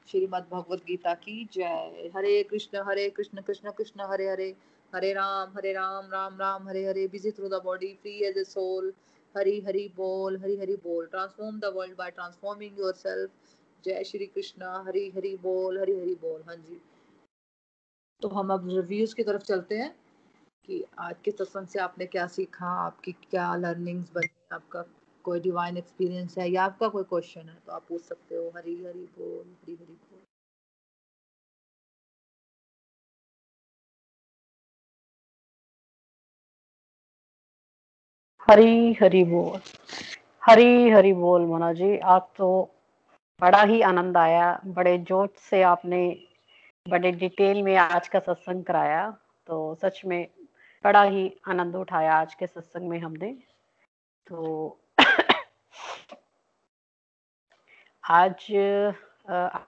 श्रीमद 0.08 0.46
भगवत 0.52 0.84
गीता 0.84 1.14
की 1.14 1.44
जय। 1.52 2.10
Hare 2.16 2.42
Krishna 2.42 2.82
Hare 2.88 3.08
Krishna 3.10 3.42
Krishna 3.42 3.70
Krishna, 3.70 4.00
Hare 4.02 4.28
Hare. 4.28 4.54
Hare 4.94 5.12
Ram 5.12 5.52
Hare 5.56 5.72
Ram 5.72 6.10
Ram 6.12 6.38
Ram, 6.38 6.68
Hare 6.68 6.84
Hare. 6.86 7.06
Busy 7.08 7.30
through 7.30 7.48
the 7.48 7.60
body 7.64 7.92
free 7.94 8.12
as 8.24 8.38
a 8.38 8.44
soul 8.44 8.92
Hari 9.36 9.60
Hari 9.60 9.86
बोल, 9.96 10.36
हरी 10.36 10.56
हरी 10.56 10.76
बोल। 10.76 11.06
Transform 11.06 11.58
the 11.60 11.64
world 11.64 11.96
by 11.96 12.10
transforming 12.10 12.78
yourself 12.78 13.30
जय 13.84 14.04
श्री 14.04 14.26
कृष्ण, 14.26 14.62
हरी 14.86 15.08
हरी 15.10 15.36
बोल, 15.36 15.78
हरी 15.80 15.98
हरी 16.00 16.14
बोल। 16.14 16.42
हाँ 16.42 16.56
जी। 16.56 16.80
तो 18.22 18.28
हम 18.28 18.52
अब 18.52 18.68
reviews 18.68 19.14
की 19.14 19.22
तरफ़ 19.22 19.42
चलते 19.42 19.74
हैं 19.74 19.94
कि 20.64 20.84
आज 20.98 21.14
के 21.24 21.30
सत्संग 21.30 21.66
से 21.66 21.78
आपने 21.78 22.06
क्या 22.06 22.26
सीखा, 22.26 22.66
आपकी 22.66 23.12
क्या 23.12 23.54
लर्निंग्स 23.56 24.10
बनी, 24.12 24.28
आपका 24.52 24.84
कोई 25.30 25.40
डिवाइन 25.40 25.76
एक्सपीरियंस 25.76 26.38
है, 26.38 26.50
या 26.50 26.64
आपका 26.64 26.88
कोई 26.88 27.04
क्वेश्चन 27.10 27.48
है 27.48 27.58
तो 27.66 27.72
आप 27.72 27.86
पूछ 27.88 28.02
सकते 28.02 28.34
हो, 28.34 28.48
हरी 28.56 28.74
हरी 28.76 29.06
बोल, 29.18 29.44
हरी 29.62 29.74
हरी 29.74 29.92
बोल। 29.92 30.18
हरी 38.42 38.92
हरी 39.00 39.22
बोल, 39.24 39.60
हरी 40.42 40.90
हरी 40.90 41.12
बोल 41.12 41.42
मोना 41.46 41.72
जी, 41.72 41.96
आप 41.98 42.32
तो 42.36 42.48
बड़ा 43.42 43.62
ही 43.62 43.80
आनंद 43.82 44.16
आया, 44.16 44.60
बड़े 44.66 44.96
जोश 45.00 45.30
से 45.40 45.62
आपने, 45.62 46.00
बड़े 46.86 47.12
डिटेल 47.12 47.62
में 47.62 47.76
आज 47.76 48.08
का 48.08 48.18
सत्संग 48.20 48.64
कराया 48.64 49.10
तो 49.46 49.74
सच 49.82 50.00
में 50.06 50.26
बड़ा 50.84 51.02
ही 51.04 51.30
आनंद 51.48 51.76
उठाया 51.76 52.14
आज 52.14 52.34
के 52.34 52.46
सत्संग 52.46 52.88
में 52.88 52.98
हमने। 53.00 53.32
तो 54.26 54.79
आज 58.04 58.46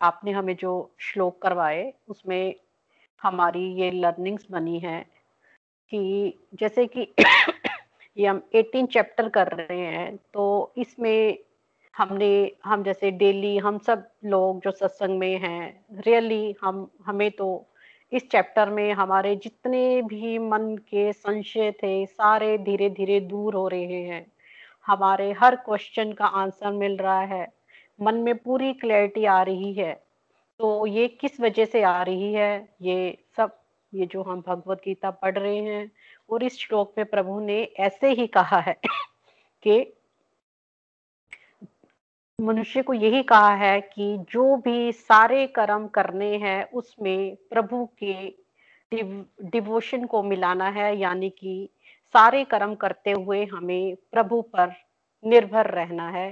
आपने 0.02 0.32
हमें 0.32 0.54
जो 0.56 0.72
श्लोक 1.00 1.40
करवाए, 1.42 1.92
उसमें 2.08 2.54
हमारी 3.22 3.64
ये 3.80 3.90
लर्निंग्स 3.90 4.46
बनी 4.50 4.78
है 4.78 5.00
कि 5.92 6.38
जैसे 6.54 6.86
कि 6.86 7.08
ये 8.16 8.26
हम 8.26 8.42
18 8.54 8.86
चैप्टर 8.86 9.28
कर 9.28 9.48
रहे 9.48 9.80
हैं 9.86 10.16
तो 10.34 10.72
इसमें 10.78 11.38
हमने, 11.94 12.52
हम 12.64 12.82
जैसे 12.82 13.10
डेली 13.10 13.56
हम 13.58 13.78
सब 13.78 14.08
लोग 14.24 14.60
जो 14.62 14.70
सत्संग 14.70 15.18
में 15.18 15.38
हैं 15.38 15.84
रियली 16.06 16.54
हम, 16.62 16.88
हमें 17.06 17.30
तो 17.30 17.66
इस 18.12 18.28
चैप्टर 18.30 18.70
में 18.70 18.92
हमारे 18.92 19.34
जितने 19.36 20.02
भी 20.02 20.38
मन 20.38 20.76
के 20.88 21.12
संशय 21.12 21.70
थे, 21.72 22.06
सारे 22.06 22.56
धीरे 22.58 22.90
धीरे 22.90 23.20
दूर 23.20 23.54
हो 23.54 23.68
रहे 23.68 24.02
हैं। 24.02 24.26
हमारे 24.86 25.32
हर 25.32 25.56
क्वेश्चन 25.56 26.12
का 26.12 26.26
आंसर 26.26 26.72
मिल 26.72 26.96
रहा 26.96 27.20
है। 27.20 27.52
मन 28.00 28.14
में 28.14 28.38
पूरी 28.38 28.72
क्लैरिटी 28.74 29.24
आ 29.24 29.42
रही 29.42 29.72
है। 29.72 30.04
तो 30.58 30.86
ये 30.86 31.08
किस 31.08 31.40
वजह 31.40 31.64
से 31.64 31.82
आ 31.82 32.02
रही 32.02 32.32
है? 32.32 32.68
ये 32.82 33.24
सब, 33.36 33.58
ये 33.94 34.06
जो 34.06 34.22
हम 34.22 34.42
भगवत 34.46 34.78
गीता 34.84 35.10
पढ़ 35.10 35.38
रहे 35.38 35.56
हैं, 35.56 35.92
और 36.30 36.42
इस 36.42 36.58
श्लोक 36.58 36.94
में 36.98 37.06
प्रभु 37.06 37.40
ने 37.40 37.62
ऐसे 37.62 38.12
ही 38.12 38.26
कहा 38.26 38.60
है 38.60 38.76
कि 39.62 39.92
मनुष्य 42.40 42.82
को 42.82 42.94
यही 42.94 43.22
कहा 43.22 43.54
है 43.54 43.80
कि 43.80 44.18
जो 44.18 44.56
भी 44.56 44.92
सारे 44.92 45.46
कर्म 45.46 45.88
करने 45.88 46.36
हैं, 46.36 46.70
उसमें 46.70 47.36
प्रभु 47.50 47.88
के 48.02 48.34
डिवोशन 49.44 50.04
को 50.04 50.22
मिलाना 50.22 50.68
है, 50.68 50.98
यानी 50.98 51.30
कि 51.30 51.68
सारे 52.14 52.44
कर्म 52.44 52.74
करते 52.74 53.12
हुए 53.12 53.44
हमें 53.46 53.96
प्रभु 54.12 54.40
पर 54.54 54.72
निर्भर 55.24 55.70
रहना 55.70 56.08
है, 56.10 56.28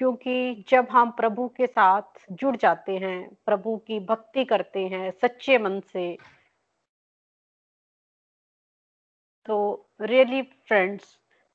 क्योंकि 0.00 0.64
जब 0.68 0.86
हम 0.90 1.10
प्रभु 1.10 1.46
के 1.56 1.66
साथ 1.66 2.26
जुड़ 2.32 2.56
जाते 2.56 2.96
हैं, 2.96 3.28
प्रभु 3.46 3.76
की 3.86 3.98
भक्ति 4.02 4.44
करते 4.44 4.86
हैं 4.86 5.10
सच्चे 5.22 5.58
मन 5.58 5.80
से 5.92 6.16
तो 9.46 9.88
रियली 10.02 10.42
फ्रेंड्स 10.68 11.04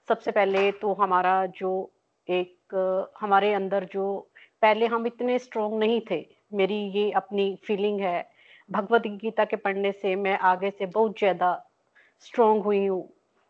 सबसे 0.08 0.32
पहले 0.32 0.72
तो 0.74 0.94
हमारा 0.94 1.46
जो 1.58 1.72
एक, 2.28 3.12
हमारे 3.20 3.54
अंदर 3.54 3.84
जो 3.94 4.06
पहले 4.62 4.88
हम 4.88 5.08
इतने 5.08 5.38
स्ट्रोंग 5.40 5.78
नहीं 5.80 6.00
थे, 6.12 6.26
मेरी 6.52 6.76
ये 6.92 7.10
अपनी 7.14 7.56
फीलिंग 7.66 8.00
है, 8.02 8.30
भगवत 8.70 9.08
गीता 9.22 9.46
के 9.46 9.56
पढ़ने 9.58 9.92
से 9.92 10.16
मैं 10.18 10.38
आगे 10.44 10.72
से 10.72 10.86
बहुत 10.88 11.18
ज़्यादा 11.20 11.52
स्ट्रोंग 12.24 12.64
हुई 12.64 12.86
हूँ। 12.86 13.04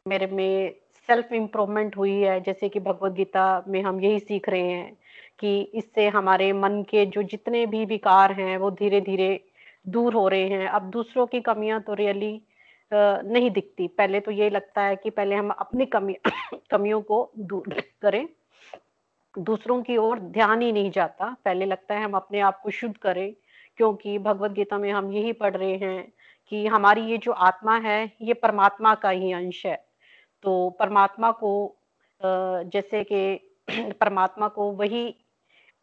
मेरे 0.07 0.27
में 0.27 0.73
सेल्फ 1.09 1.31
इम्प्रूवमेंट 1.33 1.95
हुई 1.97 2.11
है, 2.11 2.39
जैसे 2.41 2.69
कि 2.69 2.79
भगवत 2.79 3.11
गीता 3.11 3.43
में 3.67 3.81
हम 3.83 3.99
यही 4.01 4.19
सीख 4.19 4.49
रहे 4.49 4.61
हैं 4.61 4.97
कि 5.39 5.61
इससे 5.73 6.07
हमारे 6.07 6.51
मन 6.53 6.81
के 6.89 7.05
जो 7.05 7.23
जितने 7.23 7.65
भी 7.65 7.85
विकार 7.85 8.31
हैं, 8.31 8.57
वो 8.57 8.71
धीरे 8.71 9.01
धीरे 9.01 9.29
दूर 9.87 10.13
हो 10.13 10.27
रहे 10.27 10.47
हैं। 10.49 10.67
अब 10.67 10.89
दूसरों 10.89 11.25
की 11.27 11.41
कमियाँ 11.41 11.79
तो 11.81 11.93
रियली 11.93 12.41
नहीं 12.93 13.51
दिखती। 13.51 13.87
पहले 13.87 14.19
तो 14.19 14.31
ये 14.31 14.49
लगता 14.49 14.81
है 14.81 14.95
कि 14.95 15.09
पहले 15.09 15.35
हम 15.35 15.49
अपनी 15.49 15.85
कमी, 15.85 16.15
कमियों 16.71 17.01
को 17.01 17.31
दूर 17.39 17.81
करें। 18.01 18.27
दूसरों 19.37 19.81
की 19.83 19.97
ओर 19.97 20.19
ध्यान 20.19 20.61
ही 20.61 20.71
नहीं 20.71 20.91
जाता। 20.91 21.35
पहले 21.45 21.65
लगता 21.65 21.95
है 21.95 22.03
हम 22.03 22.13
अपने 22.13 22.39
आप 22.39 22.59
को 22.61 22.69
शुद्ध 22.71 22.97
करें, 22.97 23.33
क्योंकि 23.77 24.17
भगवत 24.19 24.51
गीता 24.51 24.77
में 24.77 24.91
हम 24.91 25.11
यही 25.13 25.33
पढ़ 25.33 25.55
रहे 25.57 25.75
हैं 25.77 26.11
कि 26.51 26.67
हमारी 26.67 27.01
ये 27.01 27.17
जो 27.17 27.31
आत्मा 27.31 27.77
है, 27.77 28.11
ये 28.21 28.33
परमात्मा 28.33 28.95
का 28.95 29.09
ही 29.09 29.31
अंश 29.31 29.65
है। 29.65 29.92
तो 30.43 30.69
परमात्मा 30.79 31.31
को 31.31 31.53
जैसे 32.21 33.03
कि 33.03 33.49
परमात्मा 34.01 34.47
को 34.47 34.71
वही 34.71 35.05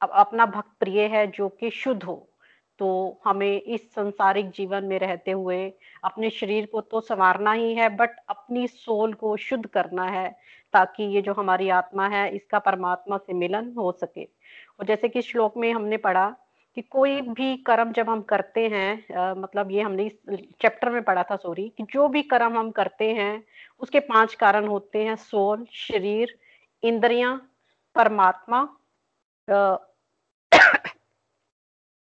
अपना 0.01 0.47
भक्त 0.47 0.71
प्रिय 0.81 1.01
है 1.07 1.27
जो 1.27 1.49
कि 1.49 1.71
शुद्ध 1.71 2.03
हो 2.03 2.27
तो 2.79 3.21
हमें 3.25 3.61
इस 3.63 3.91
संसारिक 3.95 4.51
जीवन 4.51 4.85
में 4.85 4.99
रहते 4.99 5.31
हुए 5.31 5.59
अपने 6.05 6.31
शरीर 6.31 6.67
को 6.67 6.81
तो 6.81 7.01
संवारना 7.01 7.53
ही 7.53 7.75
है 7.75 7.89
बट 7.97 8.11
अपनी 8.29 8.67
सोल 8.69 9.13
को 9.15 9.37
शुद्ध 9.37 9.67
करना 9.67 10.05
है 10.05 10.29
ताकि 10.75 11.05
ये 11.05 11.23
जो 11.23 11.33
हमारी 11.33 11.69
आत्मा 11.69 12.09
है 12.09 12.29
इसका 12.37 12.59
परमात्मा 12.59 13.17
से 13.17 13.33
मिलन 13.33 13.73
हो 13.79 13.93
सके। 13.93 14.25
और 14.25 14.87
जैसे 14.87 15.09
कि 15.09 15.23
श्लोक 15.23 15.57
में 15.57 15.73
हमने 15.73 15.97
पढ़ा 15.97 16.29
कि 16.77 16.83
कोई 16.83 17.21
भी 17.21 17.57
कर्म 17.57 17.93
जब 17.93 18.11
हम 18.11 18.23
करते 18.23 18.69
हैं 18.69 19.15
आ, 19.17 19.35
मतलब 19.35 19.71
ये 19.71 19.83
हमने 19.83 20.07
इस 20.07 20.19
चैप्टर 20.63 20.91
में 20.91 21.03
पढ़ा 21.03 21.23
था 21.31 21.37
सॉरी 21.37 21.69
कि 21.79 21.83
जो 21.93 22.09
भी 22.09 22.23
कर्म 22.23 22.59
हम 22.59 22.71
करते 22.71 23.13
हैं 23.15 23.43
उसके 23.83 24.01
पाँच 24.03 24.35
कारण 24.35 24.67
होते 24.67 25.05
हैं, 25.05 25.17
सोल, 25.17 25.67
शरीर, 25.73 26.37
इंद्रियाँ, 26.83 27.37
परमात्मा 27.97 28.61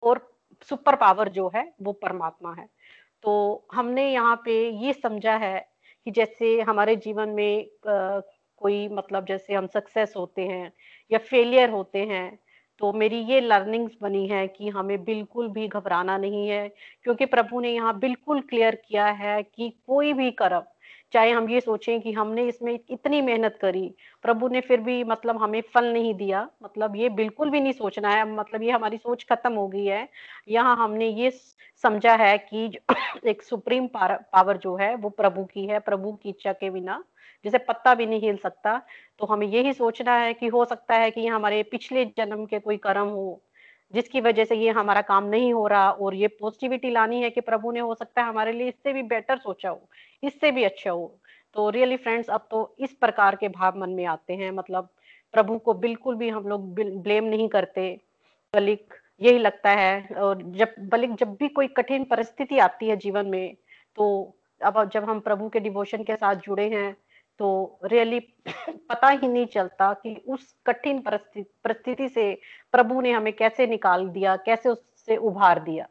और 0.02 0.20
सुपर 0.68 0.96
पावर 0.96 1.28
जो 1.28 1.50
है, 1.54 1.72
वो 1.82 1.92
परमात्मा 1.94 2.54
है। 2.54 2.68
तो 3.24 3.66
हमने 3.74 4.12
यहाँ 4.12 4.36
पे 4.44 4.54
ये 4.78 4.92
समझा 4.92 5.36
है 5.36 5.58
कि 6.06 6.10
जैसे 6.10 6.60
हमारे 6.60 6.96
जीवन 6.96 7.28
में 7.30 7.66
कोई 7.86 8.88
मतलब 8.88 9.24
जैसे 9.26 9.54
हम 9.54 9.66
सक्सेस 9.66 10.12
होते 10.16 10.42
हैं 10.42 10.72
या 11.10 11.18
फेलियर 11.20 11.70
होते 11.70 12.04
हैं 12.06 12.38
तो 12.80 12.92
मेरी 12.92 13.18
ये 13.24 13.40
लर्निंग्स 13.40 13.92
बनी 14.02 14.26
है 14.28 14.46
कि 14.48 14.68
हमें 14.68 15.04
बिल्कुल 15.04 15.48
भी 15.48 15.66
घबराना 15.68 16.16
नहीं 16.18 16.48
है, 16.48 16.68
क्योंकि 17.04 17.26
प्रभु 17.26 17.60
ने 17.60 17.70
यहाँ 17.70 17.98
बिल्कुल 17.98 18.40
क्लियर 18.40 18.74
किया 18.88 19.06
है 19.06 19.42
कि 19.42 19.68
कोई 19.86 20.12
भी 20.12 20.30
कर्म 20.32 20.62
चाहे 21.14 21.30
हम 21.30 21.48
ये 21.50 21.60
सोचें 21.60 22.00
कि 22.00 22.12
हमने 22.12 22.46
इसमें 22.48 22.72
इतनी 22.90 23.20
मेहनत 23.22 23.58
करी, 23.62 23.86
प्रभु 24.24 24.48
ने 24.48 24.60
फिर 24.60 24.80
भी 24.80 25.02
मतलब 25.04 25.42
हमें 25.42 25.60
फल 25.74 25.92
नहीं 25.92 26.14
दिया। 26.14 26.48
मतलब 26.62 26.96
ये 26.96 27.08
बिल्कुल 27.12 27.50
भी 27.50 27.60
नहीं 27.60 27.72
सोचना 27.72 28.10
है। 28.10 28.24
मतलब 28.30 28.62
ये 28.62 28.70
हमारी 28.70 28.96
सोच 28.98 29.24
खत्म 29.32 29.52
हो 29.54 29.68
गई 29.68 29.84
है। 29.86 30.08
यहाँ 30.48 30.76
हमने 30.76 31.08
ये 31.10 31.30
समझा 31.84 32.14
है 32.16 32.36
कि 32.40 32.66
एक 33.26 33.42
सुप्रीम 33.42 33.86
पावर 33.96 34.56
जो 34.58 34.76
है, 34.76 34.94
वो 34.96 35.08
प्रभु 35.10 35.44
की 35.44 35.66
है, 35.66 35.78
प्रभु 35.80 36.12
की 36.12 36.28
इच्छा 36.28 36.52
के 36.52 36.70
बिना। 36.70 37.02
जैसे 37.44 37.58
पत्ता 37.58 37.94
भी 37.94 38.06
नहीं 38.06 38.20
हिल 38.20 38.36
सकता। 38.36 38.80
तो 39.18 39.26
हमें 39.26 39.46
यही 39.46 39.72
सोचना 39.72 40.16
है 40.18 40.32
कि 40.34 40.46
हो 40.48 40.64
सकता 40.64 40.94
है 40.96 41.10
कि 41.10 41.26
हमारे 41.26 41.62
पिछले 41.62 42.04
जन्म 42.18 42.44
के 42.46 42.58
कोई 42.58 42.76
कर्म 42.78 43.08
हो। 43.08 43.42
जिसकी 43.94 44.20
वजह 44.20 44.44
से 44.44 44.56
ये 44.56 44.70
हमारा 44.72 45.00
काम 45.02 45.24
नहीं 45.26 45.52
हो 45.52 45.66
रहा 45.66 45.90
और 45.90 46.14
ये 46.14 46.28
पॉजिटिविटी 46.40 46.90
लानी 46.90 47.20
है 47.22 47.30
कि 47.30 47.40
प्रभु 47.42 47.72
ने 47.72 47.80
हो 47.80 47.94
सकता 47.94 48.22
है 48.22 48.28
हमारे 48.28 48.52
लिए 48.52 48.68
इससे 48.68 48.92
भी 48.92 49.02
बेटर 49.04 49.38
सोचा 49.38 49.68
हो, 49.68 49.80
इससे 50.22 50.50
भी 50.50 50.64
अच्छा 50.64 50.90
हो। 50.90 51.14
तो 51.56 51.68
रियली 51.70 51.96
फ्रेंड्स 51.96 52.30
अब 52.30 52.46
तो 52.50 52.74
इस 52.78 52.92
प्रकार 52.94 53.36
के 53.36 53.48
भाव 53.50 53.78
मन 53.78 53.90
में 53.90 54.04
आते 54.06 54.34
हैं। 54.34 54.50
मतलब 54.52 54.88
प्रभु 55.34 55.58
को 55.58 55.74
बिल्कुल 55.76 56.16
भी 56.16 56.28
हम 56.28 56.48
लोग 56.48 56.74
ब्लेम 56.74 57.24
नहीं 57.24 57.48
करते। 57.48 57.90
बलिक 58.54 58.94
यही 59.20 59.38
लगता 59.38 59.70
है 59.70 60.16
और 60.16 60.42
जब, 60.42 60.74
बलिक 60.80 61.14
जब 61.14 61.34
भी 61.34 61.48
कोई 61.48 61.66
कठिन 61.76 62.04
परिस्थिति 62.04 62.58
आती 62.58 62.88
है 62.88 62.96
जीवन 62.96 63.26
में 63.26 63.54
तो 63.98 64.34
अब 64.60 64.88
जब 64.90 65.04
हम 65.04 65.20
प्रभु 65.20 65.48
के 65.48 65.60
डिवोशन 65.60 66.02
के 66.02 66.16
साथ 66.16 66.36
जुड़े 66.36 66.68
हैं 66.70 66.96
तो 67.38 67.78
रियली 67.84 68.20
पता 68.70 69.08
ही 69.08 69.28
नहीं 69.28 69.46
चलता 69.46 69.92
कि 69.92 70.22
उस 70.28 70.54
कठिन 70.66 70.98
परिस्थिति 71.00 72.08
से 72.08 72.40
प्रभु 72.72 73.00
ने 73.00 73.12
हमें 73.12 73.32
कैसे 73.32 73.66
निकाल 73.66 74.08
दिया, 74.08 74.36
कैसे 74.36 74.68
उससे 74.68 75.16
उभार 75.16 75.58
दिया। 75.58 75.88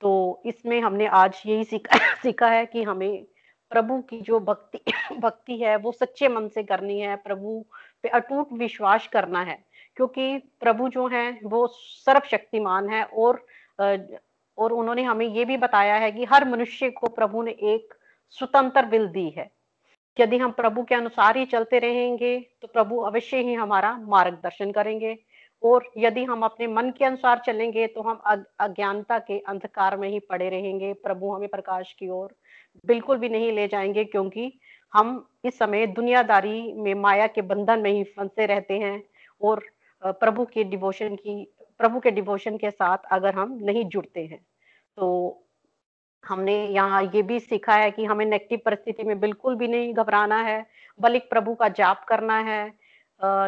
तो 0.00 0.42
इसमें 0.46 0.80
हमने 0.80 1.06
आज 1.06 1.42
यही 1.46 1.64
सीखा 1.64 1.98
सीखा 2.22 2.48
है 2.48 2.66
कि 2.66 2.82
हमें 2.82 3.24
प्रभु 3.70 4.00
की 4.00 4.20
जो 4.20 4.40
भक्ति 4.40 4.80
भक्ति 5.18 5.56
है, 5.56 5.76
वो 5.76 5.92
सच्चे 5.92 6.28
मन 6.28 6.48
से 6.48 6.62
करनी 6.62 7.00
है, 7.00 7.16
प्रभु 7.16 7.64
पे 8.02 8.08
अटूट 8.08 8.52
विश्वास 8.52 9.06
करना 9.06 9.42
है। 9.42 9.64
क्योंकि 9.96 10.38
प्रभु 10.38 10.88
जो 10.88 11.08
है, 11.08 11.40
वो 11.44 11.66
सर्वशक्तिमान 11.72 12.88
है 12.88 13.04
और 13.04 13.46
और 14.58 14.72
उन्होंने 14.72 15.02
हमें 15.02 15.26
ये 15.26 15.44
भी 15.44 15.56
बताया 15.56 15.94
है 15.94 16.12
कि 16.12 16.24
हर 16.24 16.48
मनुष्य 16.48 16.90
को 16.90 17.06
प्रभु 17.06 17.42
ने 17.42 17.50
एक 17.50 17.94
स्वतंत्र 18.30 18.86
बिल 18.86 19.08
दी 19.08 19.30
है। 19.30 19.50
यदि 20.16 20.38
हम 20.38 20.50
प्रभु 20.52 20.82
के 20.82 20.94
अनुसार 20.94 21.36
ही 21.36 21.44
चलते 21.46 21.78
रहेंगे 21.78 22.38
तो 22.62 22.68
प्रभु 22.68 22.98
अवश्य 23.02 23.36
ही 23.38 23.54
हमारा 23.54 23.96
मार्गदर्शन 24.08 24.72
करेंगे। 24.72 25.16
और 25.62 25.90
यदि 25.98 26.24
हम 26.24 26.42
अपने 26.44 26.66
मन 26.66 26.90
के 26.90 27.04
अनुसार 27.04 27.38
चलेंगे 27.46 27.86
तो 27.86 28.02
हम 28.02 28.20
अज्ञानता 28.60 29.18
के 29.18 29.38
अंधकार 29.38 29.96
में 29.96 30.08
ही 30.08 30.18
पड़े 30.20 30.48
रहेंगे। 30.48 30.92
प्रभु 30.94 31.32
हमें 31.32 31.48
प्रकाश 31.48 31.92
की 31.98 32.08
ओर 32.08 32.34
बिल्कुल 32.86 33.18
भी 33.18 33.28
नहीं 33.28 33.52
ले 33.52 33.66
जाएँगे, 33.68 34.04
क्योंकि 34.04 34.52
हम 34.92 35.26
इस 35.44 35.58
समय 35.58 35.86
दुनियादारी 35.86 36.72
में, 36.72 36.94
माया 36.94 37.26
के 37.26 37.42
बंधन 37.42 37.80
में 37.80 37.90
ही 37.90 38.02
फंसे 38.04 38.46
रहते 38.46 38.78
हैं। 38.78 39.02
और 39.40 39.62
प्रभु 40.02 40.44
के 40.44 40.64
डिवोशन 40.64 41.14
की, 41.16 41.46
प्रभु 41.78 42.00
के 42.00 42.10
डिवोशन 42.10 42.56
के 42.56 42.70
साथ 42.70 42.98
अगर 43.12 43.34
हम 43.34 43.58
नहीं 43.62 43.84
जुड़ते 43.86 44.20
हैं 44.20 44.38
तो 44.98 45.43
हमने 46.28 46.56
यहाँ 46.68 47.02
ये 47.14 47.22
भी 47.22 47.38
सीखा 47.40 47.74
है 47.74 47.90
कि 47.90 48.04
हमें 48.04 48.24
नेगेटिव 48.26 48.60
परिस्थिति 48.64 49.04
में 49.04 49.18
बिल्कुल 49.20 49.56
भी 49.56 49.68
नहीं 49.68 49.92
घबराना 49.94 50.40
है, 50.42 50.64
बल्कि 51.00 51.26
प्रभु 51.30 51.54
का 51.54 51.68
जाप 51.68 52.04
करना 52.08 52.38
है 52.40 52.72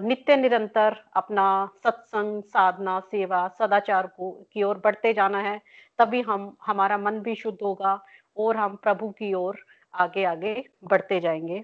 नित्य 0.02 0.36
निरंतर 0.36 0.96
अपना 1.16 1.44
सत्संग, 1.84 2.42
साधना, 2.42 2.98
सेवा, 3.00 3.46
सदाचार 3.58 4.06
को, 4.06 4.30
की 4.52 4.62
ओर 4.62 4.80
बढ़ते 4.84 5.12
जाना 5.12 5.38
है, 5.38 5.60
तभी 5.98 6.20
हम, 6.22 6.56
हमारा 6.66 6.98
मन 6.98 7.18
भी 7.20 7.34
शुद्ध 7.34 7.58
होगा 7.62 8.00
और 8.36 8.56
हम 8.56 8.76
प्रभु 8.82 9.08
की 9.10 9.32
ओर 9.34 9.58
आगे 9.94 10.24
आगे 10.24 10.54
बढ़ते 10.84 11.20
जाएँगे। 11.20 11.62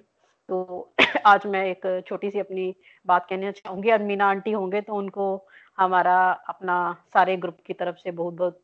तो 0.48 0.94
आज 1.26 1.46
मैं 1.46 1.64
एक 1.66 2.02
छोटी 2.06 2.30
सी 2.30 2.38
अपनी 2.40 2.74
बात 3.06 3.26
कहना 3.30 3.50
चाहूँगी। 3.52 3.90
और 3.92 4.02
मीना 4.02 4.28
आंटी 4.30 4.52
होंगे 4.52 4.80
तो 4.80 4.94
उनको 4.94 5.26
हमारा 5.78 6.16
अपना 6.48 6.76
सारे 7.14 7.36
ग्रुप 7.36 7.58
की 7.66 7.72
तरफ़ 7.72 7.96
से 7.96 8.10
बहुत 8.12 8.34
बहुत 8.34 8.60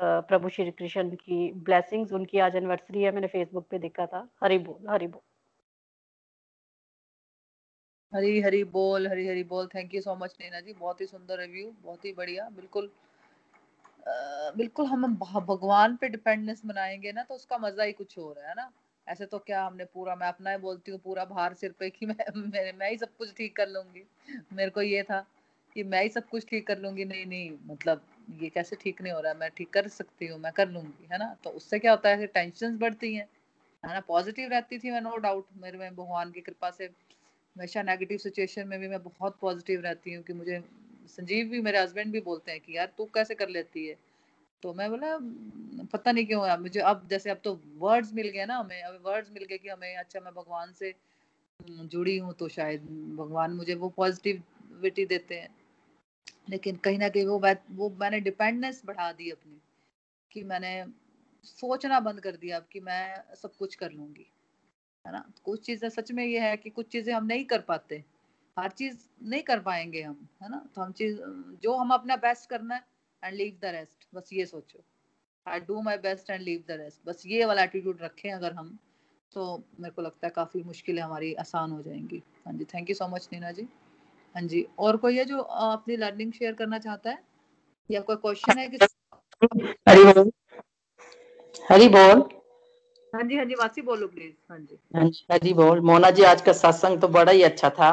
प्रभु 0.00 0.48
श्री 0.48 0.70
कृष्ण 0.70 1.16
की 1.16 1.52
ब्लेसिंग्स 1.64 2.12
उनकी 2.12 2.38
आज 2.40 2.56
एनिवर्सरी 2.56 3.02
है 3.02 3.12
मैंने 3.12 3.26
फेसबुक 3.28 3.68
पे 3.70 3.78
देखा 3.78 4.06
था। 4.06 4.28
हरी 4.44 4.58
बोल 4.60 4.88
हरी 4.90 5.06
बोल। 5.06 5.22
हरी 8.12 8.40
हरी 8.40 8.62
बोल 8.66 9.06
हरी 9.08 9.26
हरी 9.28 9.42
बोल। 9.44 9.66
Thank 9.74 9.94
you 9.94 10.00
so 10.00 10.14
much 10.16 10.36
Naina 10.40 10.60
ji. 10.60 10.72
बहुत 10.74 11.00
ही 11.00 11.06
सुंदर 11.06 11.38
रिव्यू 11.38 11.70
बहुत 11.82 12.04
ही 12.04 12.12
बढ़िया। 12.12 12.48
बिल्कुल 12.56 12.90
आ, 14.06 14.50
बिल्कुल 14.56 14.86
हम 14.86 15.06
भगवान 15.16 15.96
पे 15.96 16.08
डिपेंडेंस 16.08 16.62
बनाएँगे 16.66 17.12
ना 17.12 17.22
तो 17.22 17.34
उसका 17.34 17.58
मज़ा 17.58 17.84
ही 17.84 17.92
कुछ 17.92 18.16
हो 18.18 18.32
रहा 18.32 18.48
है 18.48 18.54
ना? 18.54 18.70
ऐसे 19.06 19.26
तो 19.26 19.38
क्या 19.38 19.64
हमने 19.64 19.84
पूरा 19.84 20.14
मैं 20.14 20.28
अपना 20.28 20.50
ही 20.50 20.56
बोलती 20.58 20.90
हूँ 20.92 21.00
पूरा 21.00 21.24
भार 21.24 21.54
सिर 21.54 21.72
पे 21.78 21.90
कि 21.90 22.06
मैं 22.06 22.14
मैं, 22.36 22.72
मैं 22.72 22.90
ही 22.90 22.96
सब 22.98 23.16
कुछ 23.18 23.34
ठीक 23.36 23.56
कर 23.56 23.68
लूँगी। 23.68 24.04
मेरे 24.52 24.70
को 24.70 24.82
ये 24.82 25.02
था 25.02 25.20
कि 25.76 25.82
मैं 25.84 26.02
ही 26.02 26.08
सब 26.08 26.28
कुछ 26.28 26.46
ठीक 26.46 26.66
कर 26.66 26.78
लूँगी। 26.78 27.04
नहीं 27.04 27.26
नहीं 27.26 27.50
मतलब 27.66 28.02
ये 28.38 28.48
कैसे 28.48 28.76
ठीक 28.76 29.02
नहीं 29.02 29.12
हो 29.12 29.20
रहा, 29.20 29.34
मैं 29.34 29.50
ठीक 29.56 29.70
कर 29.70 29.88
सकती 29.88 30.26
हूँ, 30.26 30.38
मैं 30.40 30.52
कर 30.52 30.68
लूँगी, 30.68 31.08
है 31.12 31.18
ना? 31.18 31.34
तो 31.44 31.50
उससे 31.50 31.78
क्या 31.78 31.90
होता 31.90 32.08
है 32.08 32.26
टेंशन 32.26 32.78
बढ़ती 32.78 33.14
हैं, 33.14 33.26
है 33.84 33.94
ना? 33.94 34.00
पॉजिटिव 34.00 34.48
रहती 34.50 34.78
थी 34.78 34.90
मैं 34.90 35.00
नो 35.00 35.16
डाउट 35.16 35.46
मेरे 35.56 35.78
में 35.78 35.94
भगवान 35.96 36.30
की 36.32 36.40
कृपा 36.40 36.70
से 36.70 36.84
हमेशा 36.84 37.82
नेगेटिव 37.82 38.18
सिचुएशन 38.18 38.68
में 38.68 38.78
भी 38.80 38.88
मैं 38.88 39.02
बहुत 39.02 39.38
पॉजिटिव 39.40 39.80
रहती 39.80 40.12
हूँ 40.14 40.22
कि 40.24 40.32
मुझे 40.32 40.62
संजीव 41.06 41.48
भी, 41.48 41.60
मेरे 41.60 41.78
हस्बैंड 41.78 42.12
भी 42.12 42.20
बोलते 42.20 42.52
हैं 42.52 42.60
कि 42.60 42.76
यार 42.76 42.92
तू 42.98 43.04
कैसे 43.04 43.34
कर 43.34 43.48
लेती 43.48 43.86
है? 43.86 43.96
तो 44.62 44.74
मैं 44.74 44.90
बोला, 44.90 45.18
पता 45.92 46.12
नहीं 46.12 46.26
क्यों 46.26 46.58
मुझे, 46.58 46.80
अब 46.80 47.06
जैसे 47.10 47.30
अब 47.30 47.40
तो 47.44 47.60
वर्ड्स 47.78 48.12
मिल 48.14 48.28
गए 48.28 48.44
ना 48.46 48.56
हमें, 48.56 48.82
अब 48.82 49.00
वर्ड्स 49.06 49.30
मिल 49.30 49.44
गए 49.44 49.58
कि 49.58 49.68
हमें 49.68 49.96
अच्छा 49.96 50.20
मैं 50.20 50.32
भगवान 50.34 50.72
से 50.72 50.94
जुड़ी 51.60 52.16
हूँ 52.18 52.34
तो 52.34 52.48
शायद 52.48 52.82
भगवान 53.16 53.52
मुझे 53.52 53.74
वो 53.74 53.88
पॉजिटिविटी 53.88 55.04
देते 55.06 55.34
हैं। 55.34 55.48
लेकिन 56.50 56.76
कहीं 56.76 56.98
ना 56.98 57.08
कहीं 57.08 57.26
वो 57.26 57.40
वो 57.76 57.88
मैंने 58.00 58.20
डिपेंडेंस 58.20 58.82
बढ़ा 58.86 59.10
दी 59.12 59.30
अपनी, 59.30 59.60
कि 60.30 60.42
मैंने 60.44 60.84
सोचना 61.44 62.00
बंद 62.00 62.20
कर 62.20 62.36
दिया 62.36 62.56
अब 62.56 62.66
कि 62.72 62.80
मैं 62.80 63.34
सब 63.36 63.56
कुछ 63.58 63.74
कर 63.74 63.90
लूँगी, 63.92 64.26
है 65.04 65.12
ना? 65.12 65.24
कुछ 65.44 65.64
चीज़ें 65.66 65.88
सच 65.90 66.12
में 66.12 66.24
ये 66.24 66.40
है 66.40 66.56
कि 66.56 66.70
कुछ 66.70 66.88
चीज़ें 66.88 67.12
हम 67.14 67.26
नहीं 67.26 67.44
कर 67.44 67.60
पाते, 67.68 68.02
हर 68.56 68.70
चीज़ 68.72 68.96
नहीं 69.22 69.42
कर 69.42 69.60
पाएँगे 69.60 70.02
हम, 70.02 70.28
है 70.42 70.50
ना? 70.50 70.64
तो 70.74 70.80
हम 70.82 70.92
चीज़, 70.92 71.18
जो 71.62 71.76
हम 71.76 71.90
अपना 71.94 72.16
बेस्ट 72.18 72.48
करना 72.50 72.74
है 72.74 72.84
एंड 73.22 73.34
लीव 73.34 73.58
द 73.62 73.72
रेस्ट 73.74 74.06
बस 74.14 74.30
ये 74.32 74.46
सोचो। 74.46 74.84
I 75.46 75.60
do 75.60 75.80
my 75.82 75.96
best 75.98 76.30
and 76.30 76.42
leave 76.42 76.64
the 76.68 76.76
rest 76.80 77.06
बस 77.06 77.22
ये 77.26 77.44
वाला 77.44 77.62
एटीट्यूड 77.62 78.02
रखें 78.02 78.30
अगर 78.32 78.52
हम 78.52 78.78
तो 79.32 79.42
मेरे 79.80 79.92
को 79.92 80.02
लगता 80.02 80.26
है 80.26 80.30
काफ़ी 80.36 80.62
मुश्किलें 80.62 81.02
हमारी 81.02 81.32
आसान 81.36 81.70
हो 81.72 81.82
जाएँगी। 81.82 82.22
हाँ 82.46 82.54
जी 82.54 82.64
thank 82.64 82.90
you 82.90 82.94
so 82.94 83.08
much 83.08 83.28
Neena 83.32 83.50
ji. 83.52 83.66
हाँ 84.34 84.42
जी 84.42 84.66
और 84.78 84.96
कोई 84.96 85.18
है 85.18 85.24
जो 85.24 85.38
अपनी 85.38 85.96
लर्निंग 85.96 86.32
शेयर 86.32 86.52
करना 86.52 86.78
चाहता 86.78 87.10
है? 87.10 87.18
या 87.90 88.00
कोई 88.00 88.16
क्वेश्चन 88.16 88.58
है 88.58 88.68
कि? 88.68 88.78
हरी 89.88 90.04
बोल। 90.04 90.30
हरी 91.70 91.88
बोल। 91.88 92.22
हाँ 93.12 93.22
जी 93.22 93.36
हाँ 93.36 93.44
जी 93.44 93.54
वासी 93.54 93.82
बोलो 93.82 94.06
प्लीज़ 94.08 94.32
हाँ 94.50 94.58
जी। 94.58 94.78
हाँ 94.96 95.04
जी 95.08 95.26
हरी 95.32 95.52
बोल। 95.54 95.80
मोना 95.80 96.10
जी 96.10 96.22
आज 96.22 96.42
का 96.42 96.52
सत्संग 96.52 97.00
तो 97.00 97.08
बड़ा 97.08 97.32
ही 97.32 97.42
अच्छा 97.42 97.70
था। 97.70 97.90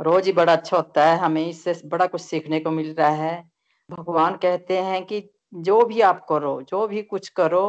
रोज 0.00 0.26
ही 0.26 0.32
बड़ा 0.32 0.52
अच्छा 0.52 0.76
होता 0.76 1.06
है 1.10 1.16
हमें 1.18 1.46
इससे 1.46 1.80
बड़ा 1.84 2.06
कुछ 2.06 2.20
सीखने 2.20 2.60
को 2.60 2.70
मिल 2.70 2.94
रहा 2.94 3.08
है। 3.08 3.50
भगवान 3.90 4.36
कहते 4.36 4.78
हैं 4.78 5.04
कि 5.06 5.22
जो 5.54 5.84
भी 5.84 6.00
आप 6.00 6.26
करो 6.28 6.60
जो 6.62 6.86
भी 6.88 7.02
कुछ 7.02 7.28
करो 7.28 7.64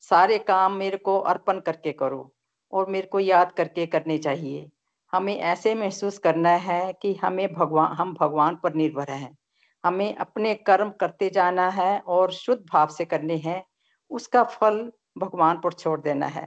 सारे 0.00 0.38
काम 0.38 0.72
मेरे 0.72 0.96
को 0.96 1.18
अर्पण 1.18 1.60
करके 1.60 1.92
करो 1.92 2.32
और 2.72 2.88
मेरे 2.90 3.06
को 3.06 3.20
याद 3.20 3.52
करके 3.52 3.86
करने 3.86 4.18
चाहिए। 4.18 4.68
हमें 5.12 5.36
ऐसे 5.36 5.74
महसूस 5.74 6.18
करना 6.18 6.50
है 6.50 6.92
कि 6.92 7.14
हमें 7.14 7.52
भगवान, 7.52 7.92
हम 7.92 8.14
भगवान 8.14 8.56
पर 8.56 8.74
निर्भर 8.74 9.10
हैं। 9.10 9.36
हमें 9.84 10.14
अपने 10.16 10.54
कर्म 10.54 10.90
करते 11.00 11.30
जाना 11.30 11.68
है 11.70 11.98
और 12.00 12.32
शुद्ध 12.32 12.62
भाव 12.72 12.88
से 12.88 13.04
करने 13.04 13.36
हैं, 13.36 13.62
उसका 14.10 14.42
फल 14.44 14.80
भगवान 15.18 15.60
पर 15.60 15.72
छोड़ 15.72 16.00
देना 16.00 16.26
है। 16.26 16.46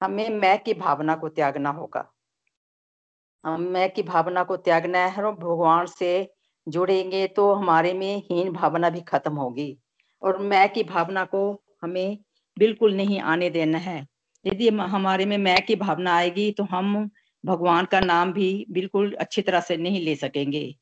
हमें 0.00 0.28
मैं 0.30 0.58
की 0.58 0.74
भावना 0.74 1.14
को 1.14 1.28
त्यागना 1.28 1.70
होगा। 1.70 2.10
हम 3.44 3.62
मैं 3.62 3.88
की 3.90 4.02
भावना 4.02 4.42
को 4.42 4.56
त्यागना 4.56 4.98
है 4.98 5.22
और 5.24 5.32
भगवान 5.34 5.86
से 5.86 6.12
जुड़ेंगे 6.66 7.26
तो 7.26 7.52
हमारे 7.54 7.92
में 7.92 8.16
हीन 8.18 8.52
भावना 8.52 8.90
भी 8.90 9.00
खत्म 9.00 9.34
होगी 9.34 9.76
और 10.22 10.38
मैं 10.38 10.68
की 10.72 10.82
भावना 10.82 11.24
को 11.24 11.42
हमें 11.82 12.18
बिल्कुल 12.56 12.94
नहीं 12.94 13.20
आने 13.20 13.50
देना 13.50 13.78
है। 13.78 14.06
यदि 14.44 14.68
हमारे 14.68 15.26
में 15.26 15.36
मैं 15.38 15.60
की 15.66 15.76
भावना 15.76 16.14
आएगी 16.14 16.50
तो 16.50 16.64
हम 16.64 17.10
भगवान 17.44 17.84
का 17.84 18.00
नाम 18.00 18.32
भी 18.32 18.66
बिल्कुल 18.70 19.12
अच्छी 19.12 19.42
तरह 19.42 19.60
से 19.60 19.76
नहीं 19.76 20.00
ले 20.00 20.16
सकेंगे। 20.16 20.76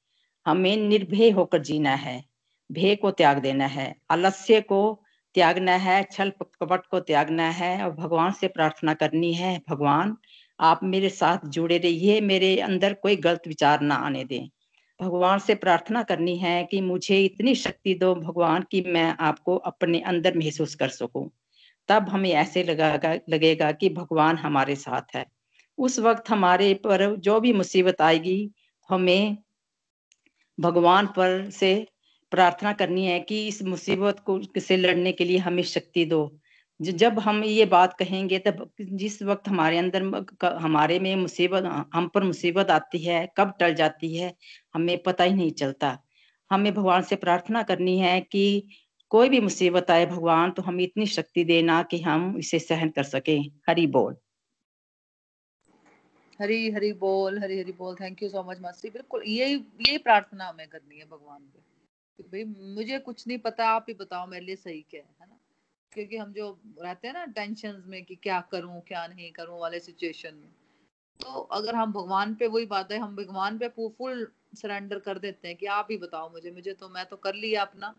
हमें 0.46 0.76
निर्भय 0.76 1.30
होकर 1.30 1.62
जीना 1.62 1.94
है, 1.94 2.24
भय 2.72 2.96
को 2.96 3.10
त्याग 3.10 3.38
देना 3.38 3.66
है, 3.66 3.94
आलस्य 4.10 4.60
को 4.60 5.02
त्यागना 5.34 5.72
है, 5.72 6.02
छल 6.12 6.32
कपट 6.40 6.86
को 6.86 7.00
त्यागना 7.00 7.50
है 7.50 7.84
और 7.84 7.90
भगवान 7.90 8.32
से 8.32 8.48
प्रार्थना 8.48 8.94
करनी 8.94 9.32
है, 9.34 9.62
भगवान, 9.68 10.16
आप 10.60 10.80
मेरे 10.84 11.08
साथ 11.08 11.46
जुड़े 11.46 11.78
रहिए, 11.78 12.20
मेरे 12.20 12.60
अंदर 12.60 12.94
कोई 12.94 13.16
गलत 13.16 13.42
विचार 13.46 13.80
ना 13.80 13.94
आने 13.94 14.24
दें। 14.24 14.48
भगवान 15.00 15.38
से 15.38 15.54
प्रार्थना 15.54 16.02
करनी 16.02 16.36
है 16.38 16.64
कि 16.64 16.80
मुझे 16.80 17.24
इतनी 17.24 17.54
शक्ति 17.54 17.94
दो, 17.94 18.14
भगवान, 18.14 18.64
की 18.70 18.80
मैं 18.82 19.16
आपको 19.20 19.56
अपने 19.56 20.00
अंदर 20.00 20.38
महसूस 20.38 20.74
कर 20.74 20.88
सकूँ। 20.88 21.30
तब 21.88 22.08
हमें 22.08 22.30
ऐसे 22.30 22.62
लगेगा 22.62 23.14
लगेगा 23.28 23.72
कि 23.72 23.88
भगवान 23.88 24.36
हमारे 24.36 24.76
साथ 24.76 25.16
है। 25.16 25.41
उस 25.82 25.98
वक्त 25.98 26.30
हमारे 26.30 26.74
पर 26.74 27.16
जो 27.16 27.40
भी 27.40 27.52
मुसीबत 27.52 28.00
आएगी, 28.00 28.50
हमें 28.90 29.36
भगवान 30.60 31.06
पर 31.06 31.50
से 31.50 31.86
प्रार्थना 32.30 32.72
करनी 32.72 33.06
है 33.06 33.20
कि 33.20 33.46
इस 33.48 33.62
मुसीबत 33.62 34.20
को, 34.20 34.40
से 34.58 34.76
लड़ने 34.76 35.12
के 35.12 35.24
लिए 35.24 35.38
हमें 35.38 35.62
शक्ति 35.62 36.04
दो। 36.04 36.22
जब 36.82 37.18
हम 37.18 37.44
ये 37.44 37.64
बात 37.66 37.96
कहेंगे, 37.98 38.38
तब 38.38 38.70
जिस 38.80 39.22
वक्त 39.22 39.48
हमारे 39.48 39.78
अंदर 39.78 40.26
हमारे 40.44 40.98
में 40.98 41.16
मुसीबत, 41.16 41.64
हम 41.94 42.08
पर 42.08 42.22
मुसीबत 42.22 42.70
आती 42.70 42.98
है, 42.98 43.28
कब 43.36 43.54
टल 43.60 43.74
जाती 43.74 44.16
है, 44.16 44.34
हमें 44.74 45.02
पता 45.02 45.24
ही 45.24 45.34
नहीं 45.34 45.50
चलता। 45.50 45.98
हमें 46.50 46.74
भगवान 46.74 47.02
से 47.02 47.16
प्रार्थना 47.16 47.62
करनी 47.62 47.98
है 47.98 48.20
कि 48.20 48.68
कोई 49.08 49.28
भी 49.28 49.40
मुसीबत 49.40 49.90
आए 49.90 50.06
भगवान 50.06 50.50
तो 50.50 50.62
हमें 50.62 50.84
इतनी 50.84 51.06
शक्ति 51.06 51.44
देना 51.44 51.82
कि 51.82 52.00
हम 52.00 52.36
इसे 52.38 52.58
सहन 52.58 52.88
कर 52.88 53.02
सके। 53.02 53.38
हरी 53.68 53.86
बोल। 53.86 54.16
हरी 56.42 56.70
हरी 56.70 56.92
बोल, 56.92 57.38
हरी 57.38 57.58
हरी 57.58 57.72
बोल 57.72 57.94
थैंक 57.94 58.22
यू 58.22 58.28
सो 58.28 58.42
मच 58.42 58.60
मासी 58.60 58.90
बिल्कुल, 58.90 59.22
यही 59.26 59.54
यही 59.54 59.98
प्रार्थना 59.98 60.48
हमें 60.48 60.68
करनी 60.68 60.98
है 60.98 61.04
भगवान 61.04 61.40
पे। 61.42 61.62
भाई, 62.22 62.44
मुझे 62.74 62.98
कुछ 62.98 63.26
नहीं 63.26 63.38
पता, 63.38 63.68
आप 63.68 63.86
ही 63.88 63.94
बताओ 63.94 64.26
मेरे 64.26 64.44
लिए 64.44 64.56
सही 64.56 64.84
क्या 64.90 65.02
है 65.20 65.26
ना? 65.28 65.38
क्योंकि 65.92 66.16
हम 66.16 66.32
जो 66.32 66.60
रहते 66.82 67.08
हैं 67.08 67.14
ना 67.14 67.24
टेंशन 67.24 67.82
में 67.86 68.04
कि 68.04 68.14
क्या 68.14 68.40
करूँ, 68.40 68.80
क्या 68.80 69.06
नहीं 69.06 69.32
करूँ 69.32 69.60
वाले 69.60 69.80
सिचुएशन 69.80 70.34
में। 70.34 70.48
तो 71.20 71.40
अगर 71.40 71.74
हम 71.74 71.92
भगवान 71.92 72.34
पे 72.34 72.46
वही 72.46 72.66
बात 72.66 72.92
है, 72.92 72.98
हम 72.98 73.16
भगवान 73.16 73.58
पे 73.58 73.68
फुल 73.68 74.28
सरेंडर 74.54 74.98
कर 74.98 75.18
देते 75.18 75.48
हैं 75.48 75.56
कि 75.56 75.66
आप 75.66 75.88
ही 75.90 75.96
बताओ 75.96 76.32
मुझे 76.32 76.50
मुझे 76.50 76.72
तो 76.72 76.88
मैं 76.88 77.06
तो 77.06 77.16
कर 77.16 77.34
लिया 77.34 77.62
अपना। 77.62 77.94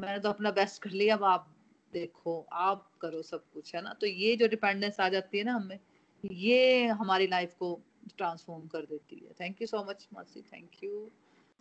मैंने 0.00 0.18
तो 0.18 0.28
अपना 0.28 0.50
बेस्ट 0.50 0.82
कर 0.82 0.90
लिया, 0.90 1.16
अब 1.16 1.24
आप 1.24 1.54
देखो, 1.92 2.46
आप 2.52 2.90
करो 3.00 3.22
सब 3.22 3.44
कुछ, 3.54 3.74
है 3.74 3.82
ना? 3.82 3.92
तो 3.92 4.06
ये 4.06 4.36
जो 4.36 4.48
डिपेंडेंस 4.48 5.00
आ 5.00 5.08
जाती 5.08 5.38
है 5.38 5.44
ना 5.44 5.52
हमें 5.52 5.78
ये 6.24 6.86
हमारी 6.88 7.26
लाइफ 7.26 7.54
को 7.54 7.70
ट्रांसफॉर्म 8.18 8.66
कर 8.66 8.84
देती 8.86 9.16
है। 9.16 9.32
थैंक 9.40 9.60
यू 9.62 9.66
सो 9.66 9.82
मच 9.84 10.06
मासी 10.12 10.42
थैंक 10.42 10.82
यू 10.84 11.08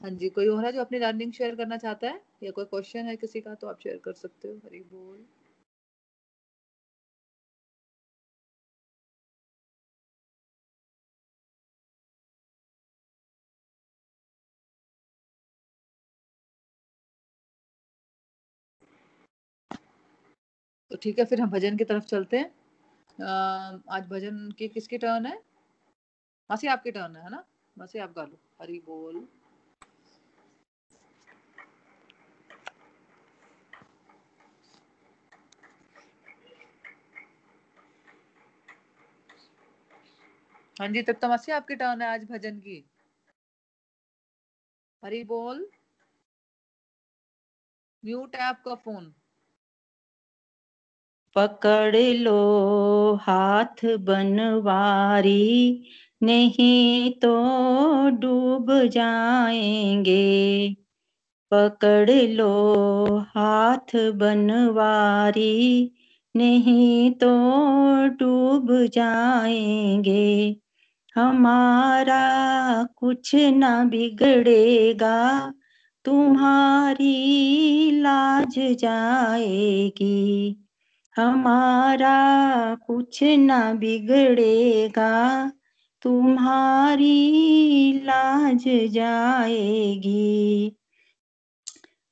हाँ 0.02 0.10
जी, 0.12 0.30
कोई 0.30 0.48
और 0.48 0.66
है 0.66 0.72
जो 0.72 0.82
अपनी 0.82 1.00
लर्निंग 1.00 1.32
शेयर 1.34 1.56
करना 1.56 1.78
चाहता 1.78 2.08
है? 2.08 2.22
या 2.44 2.52
कोई 2.52 2.66
क्वेश्चन 2.66 3.06
है 3.06 3.16
किसी 3.18 3.42
का 3.42 3.56
तो 3.56 3.68
आप 3.68 3.80
शेयर 3.80 3.98
कर 3.98 4.14
सकते 4.16 4.48
हो। 4.48 4.56
हरी 4.66 4.80
बोल। 4.92 5.26
तो 20.92 20.98
ठीक 21.02 21.20
है, 21.20 21.26
फिर 21.26 21.42
हम 21.42 21.50
भजन 21.50 21.78
की 21.78 21.84
तरफ़ 21.84 22.06
चलते 22.06 22.38
हैं। 22.38 22.52
आज 23.20 24.08
भजन 24.08 24.52
की 24.52 24.68
किसकी 24.68 24.98
टर्न 24.98 25.26
है? 25.26 25.38
मासी 26.50 26.68
आपकी 26.68 26.92
टर्न 26.92 27.16
है 27.16 27.30
ना? 27.30 27.44
मासी 27.78 28.00
आप 28.00 28.14
गा 28.16 28.24
लो। 28.24 28.40
हरी 28.62 28.80
बोल। 28.80 29.28
हाँ 40.80 40.88
जी, 40.88 41.02
तब 41.02 41.14
तो 41.14 41.28
मासी 41.28 41.52
आपकी 41.52 41.76
टर्न 41.76 42.02
है 42.02 42.08
आज 42.08 42.24
भजन 42.24 42.60
की। 42.60 42.84
हरी 45.04 45.24
बोल। 45.24 45.70
म्यूट 48.04 48.36
है 48.36 48.42
आपका 48.42 48.76
फ़ोन 48.76 49.14
पकड़ 51.38 51.96
लो, 51.96 53.18
हाथ 53.22 53.98
बनवारी। 53.98 55.84
नहीं 56.24 57.12
तो 57.12 57.40
डूब 58.10 58.88
जाएँगे। 58.88 60.76
पकड़ 61.54 62.12
लो, 62.12 63.18
हाथ 63.18 63.96
बनवारी। 63.96 65.92
नहीं 66.36 67.12
तो 67.12 67.28
डूब 68.08 68.88
जाएँगे। 68.94 70.58
हमारा 71.16 72.84
कुछ 72.84 73.36
ना 73.36 73.84
बिगड़ेगा, 73.84 75.54
तुम्हारी 76.06 78.02
लाज 78.02 78.60
जाएगी। 78.60 80.58
हमारा 81.18 82.76
कुछ 82.76 83.24
ना 83.24 83.74
बिगड़ेगा, 83.74 85.52
तुम्हारी 86.02 87.12
लाज 88.06 88.64
जाएगी। 88.92 90.72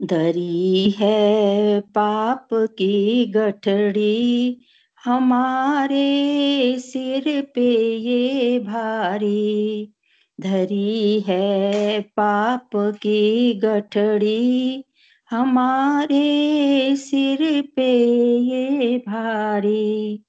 धरी 0.01 0.89
है 0.89 1.79
पाप 1.81 2.47
की 2.53 3.25
गठड़ी, 3.25 4.57
हमारे 5.05 6.79
सिर 6.79 7.41
पे 7.55 7.95
ये 7.97 8.59
भारी। 8.59 9.93
धरी 10.41 11.19
है 11.21 12.01
पाप 12.01 12.69
की 12.75 13.53
गठड़ी 13.53 14.83
हमारे 15.31 16.95
सिर 16.95 17.69
पे 17.75 18.37
ये 18.37 18.97
भारी 18.97 20.23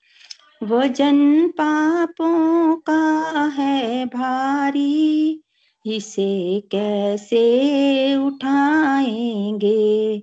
वज़न 0.63 1.49
पापों 1.49 2.77
का 2.77 3.45
है 3.45 4.07
भारी, 4.07 5.43
इसे 5.87 6.61
कैसे 6.61 8.17
उठाएँगे? 8.17 10.23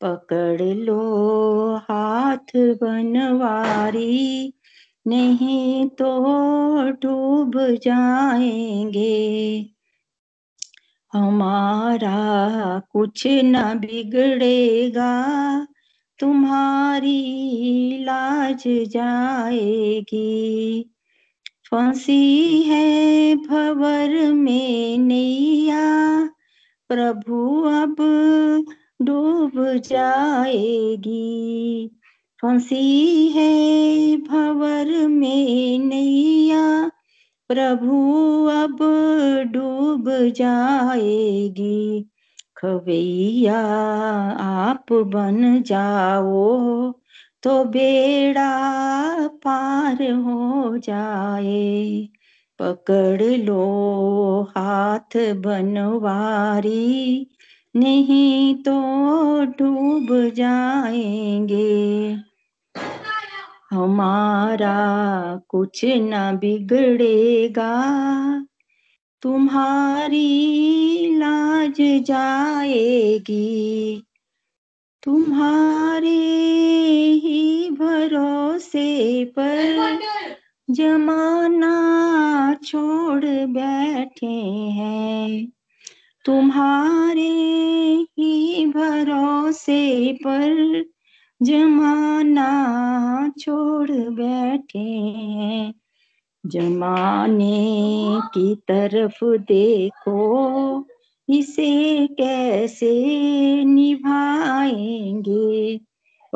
पकड़ 0.00 0.62
लो 0.62 1.76
हाथ 1.76 2.56
बनवारी, 2.56 4.54
नहीं 5.06 5.86
तो 5.86 6.90
डूब 6.90 7.56
जाएँगे। 7.56 9.73
हमारा 11.14 12.82
कुछ 12.92 13.26
न 13.26 13.78
बिगड़ेगा, 13.78 15.66
तुम्हारी 16.18 18.04
लाज 18.04 18.62
जाएगी। 18.66 20.90
फंसी 21.70 22.62
है 22.62 23.36
भवर 23.36 24.32
में 24.32 24.98
नैया, 24.98 26.28
प्रभु 26.88 27.62
अब 27.62 27.96
डूब 29.02 29.78
जाएगी। 29.78 31.90
फंसी 32.42 33.28
है 33.28 34.16
भवर 34.16 35.08
में 35.08 35.78
नैया 35.78 36.90
प्रभु 37.54 38.14
अब 38.46 38.78
डूब 39.52 40.04
जाएगी। 40.36 42.10
खवैया, 42.56 43.60
आप 44.40 44.86
बन 44.92 45.62
जाओ 45.62 46.92
तो 47.42 47.64
बेड़ा 47.64 48.60
पार 49.28 50.10
हो 50.12 50.78
जाए। 50.78 52.08
पकड़ 52.58 53.22
लो 53.22 53.64
हाथ 54.42 55.34
बनवारी, 55.34 57.26
नहीं 57.76 58.54
तो 58.54 58.80
डूब 59.44 60.32
जाएँगे। 60.34 62.16
हमारा 63.74 65.40
कुछ 65.48 65.80
न 65.84 66.36
बिगड़ेगा। 66.36 67.84
तुम्हारी 69.22 71.16
लाज 71.16 71.76
जाएगी। 71.80 74.02
तुम्हारे 75.02 76.20
ही 77.24 77.70
भरोसे 77.70 79.24
पर 79.24 79.98
जमाना 80.70 81.74
छोड़ 82.64 83.26
बैठे 83.26 84.70
हैं। 84.70 85.52
तुम्हारे 86.24 87.32
ही 88.18 88.66
भरोसे 88.66 90.12
पर 90.12 90.84
जमाना 91.42 93.32
छोड़ 93.38 93.90
बैठे 93.90 94.78
हैं। 94.78 95.74
जमाने 96.46 98.20
की 98.24 98.54
तरफ़ 98.54 99.24
देखो, 99.24 100.86
इसे 101.28 102.06
कैसे 102.06 103.64
निभाएँगे? 103.64 105.80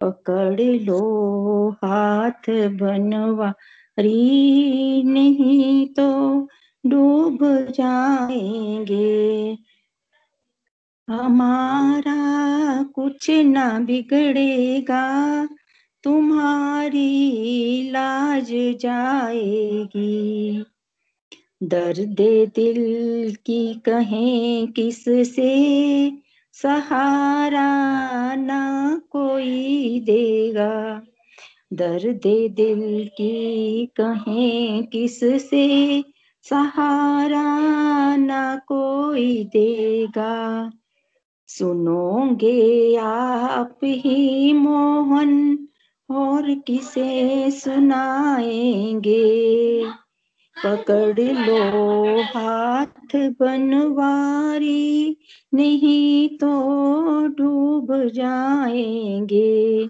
पकड़ 0.02 0.60
लो 0.60 1.70
हाथ 1.70 2.50
बनवा 2.50 3.54
री 3.98 5.02
नहीं 5.02 5.86
तो 5.86 6.48
डूब 6.86 7.66
जाएँगे। 7.70 9.58
हमारा 11.10 12.82
कुछ 12.82 13.30
ना 13.30 13.78
बिगड़ेगा, 13.78 15.46
तुम्हारी 16.04 17.10
लाज 17.90 18.48
जाएगी। 18.80 20.64
दर्द 21.62 22.16
दिल 22.56 23.34
की 23.34 23.74
कहें 23.74 24.72
किस 24.72 25.04
से 25.04 26.12
सहारा 26.52 27.68
ना 28.34 29.00
कोई 29.10 30.00
देगा। 30.00 31.02
दर्द 31.72 32.22
दिल 32.54 33.08
की 33.08 33.86
कहें 33.86 34.86
किस 34.86 35.20
से 35.20 36.04
सहारा 36.42 38.16
ना 38.16 38.56
कोई 38.56 39.44
देगा। 39.44 40.70
सुनोगे 41.48 42.96
आप 42.96 43.78
ही 43.84 44.52
मोहन 44.52 45.58
और 46.10 46.54
किसे 46.54 47.50
सुनाएँगे? 47.50 49.84
पकड़ 50.64 51.20
लो 51.20 52.22
हाथ 52.22 53.16
बनवारी, 53.16 55.16
नहीं 55.54 56.28
तो 56.28 57.26
डूब 57.26 58.08
जाएँगे। 58.08 59.88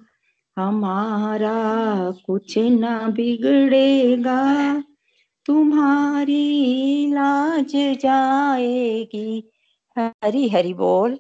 हमारा 0.58 2.14
कुछ 2.26 2.58
ना 2.58 3.08
बिगड़ेगा, 3.08 4.82
तुम्हारी 5.46 7.12
लाज 7.12 7.72
जाएगी। 7.76 9.50
हरी 9.98 10.48
हरी 10.48 10.74
बोल। 10.74 11.18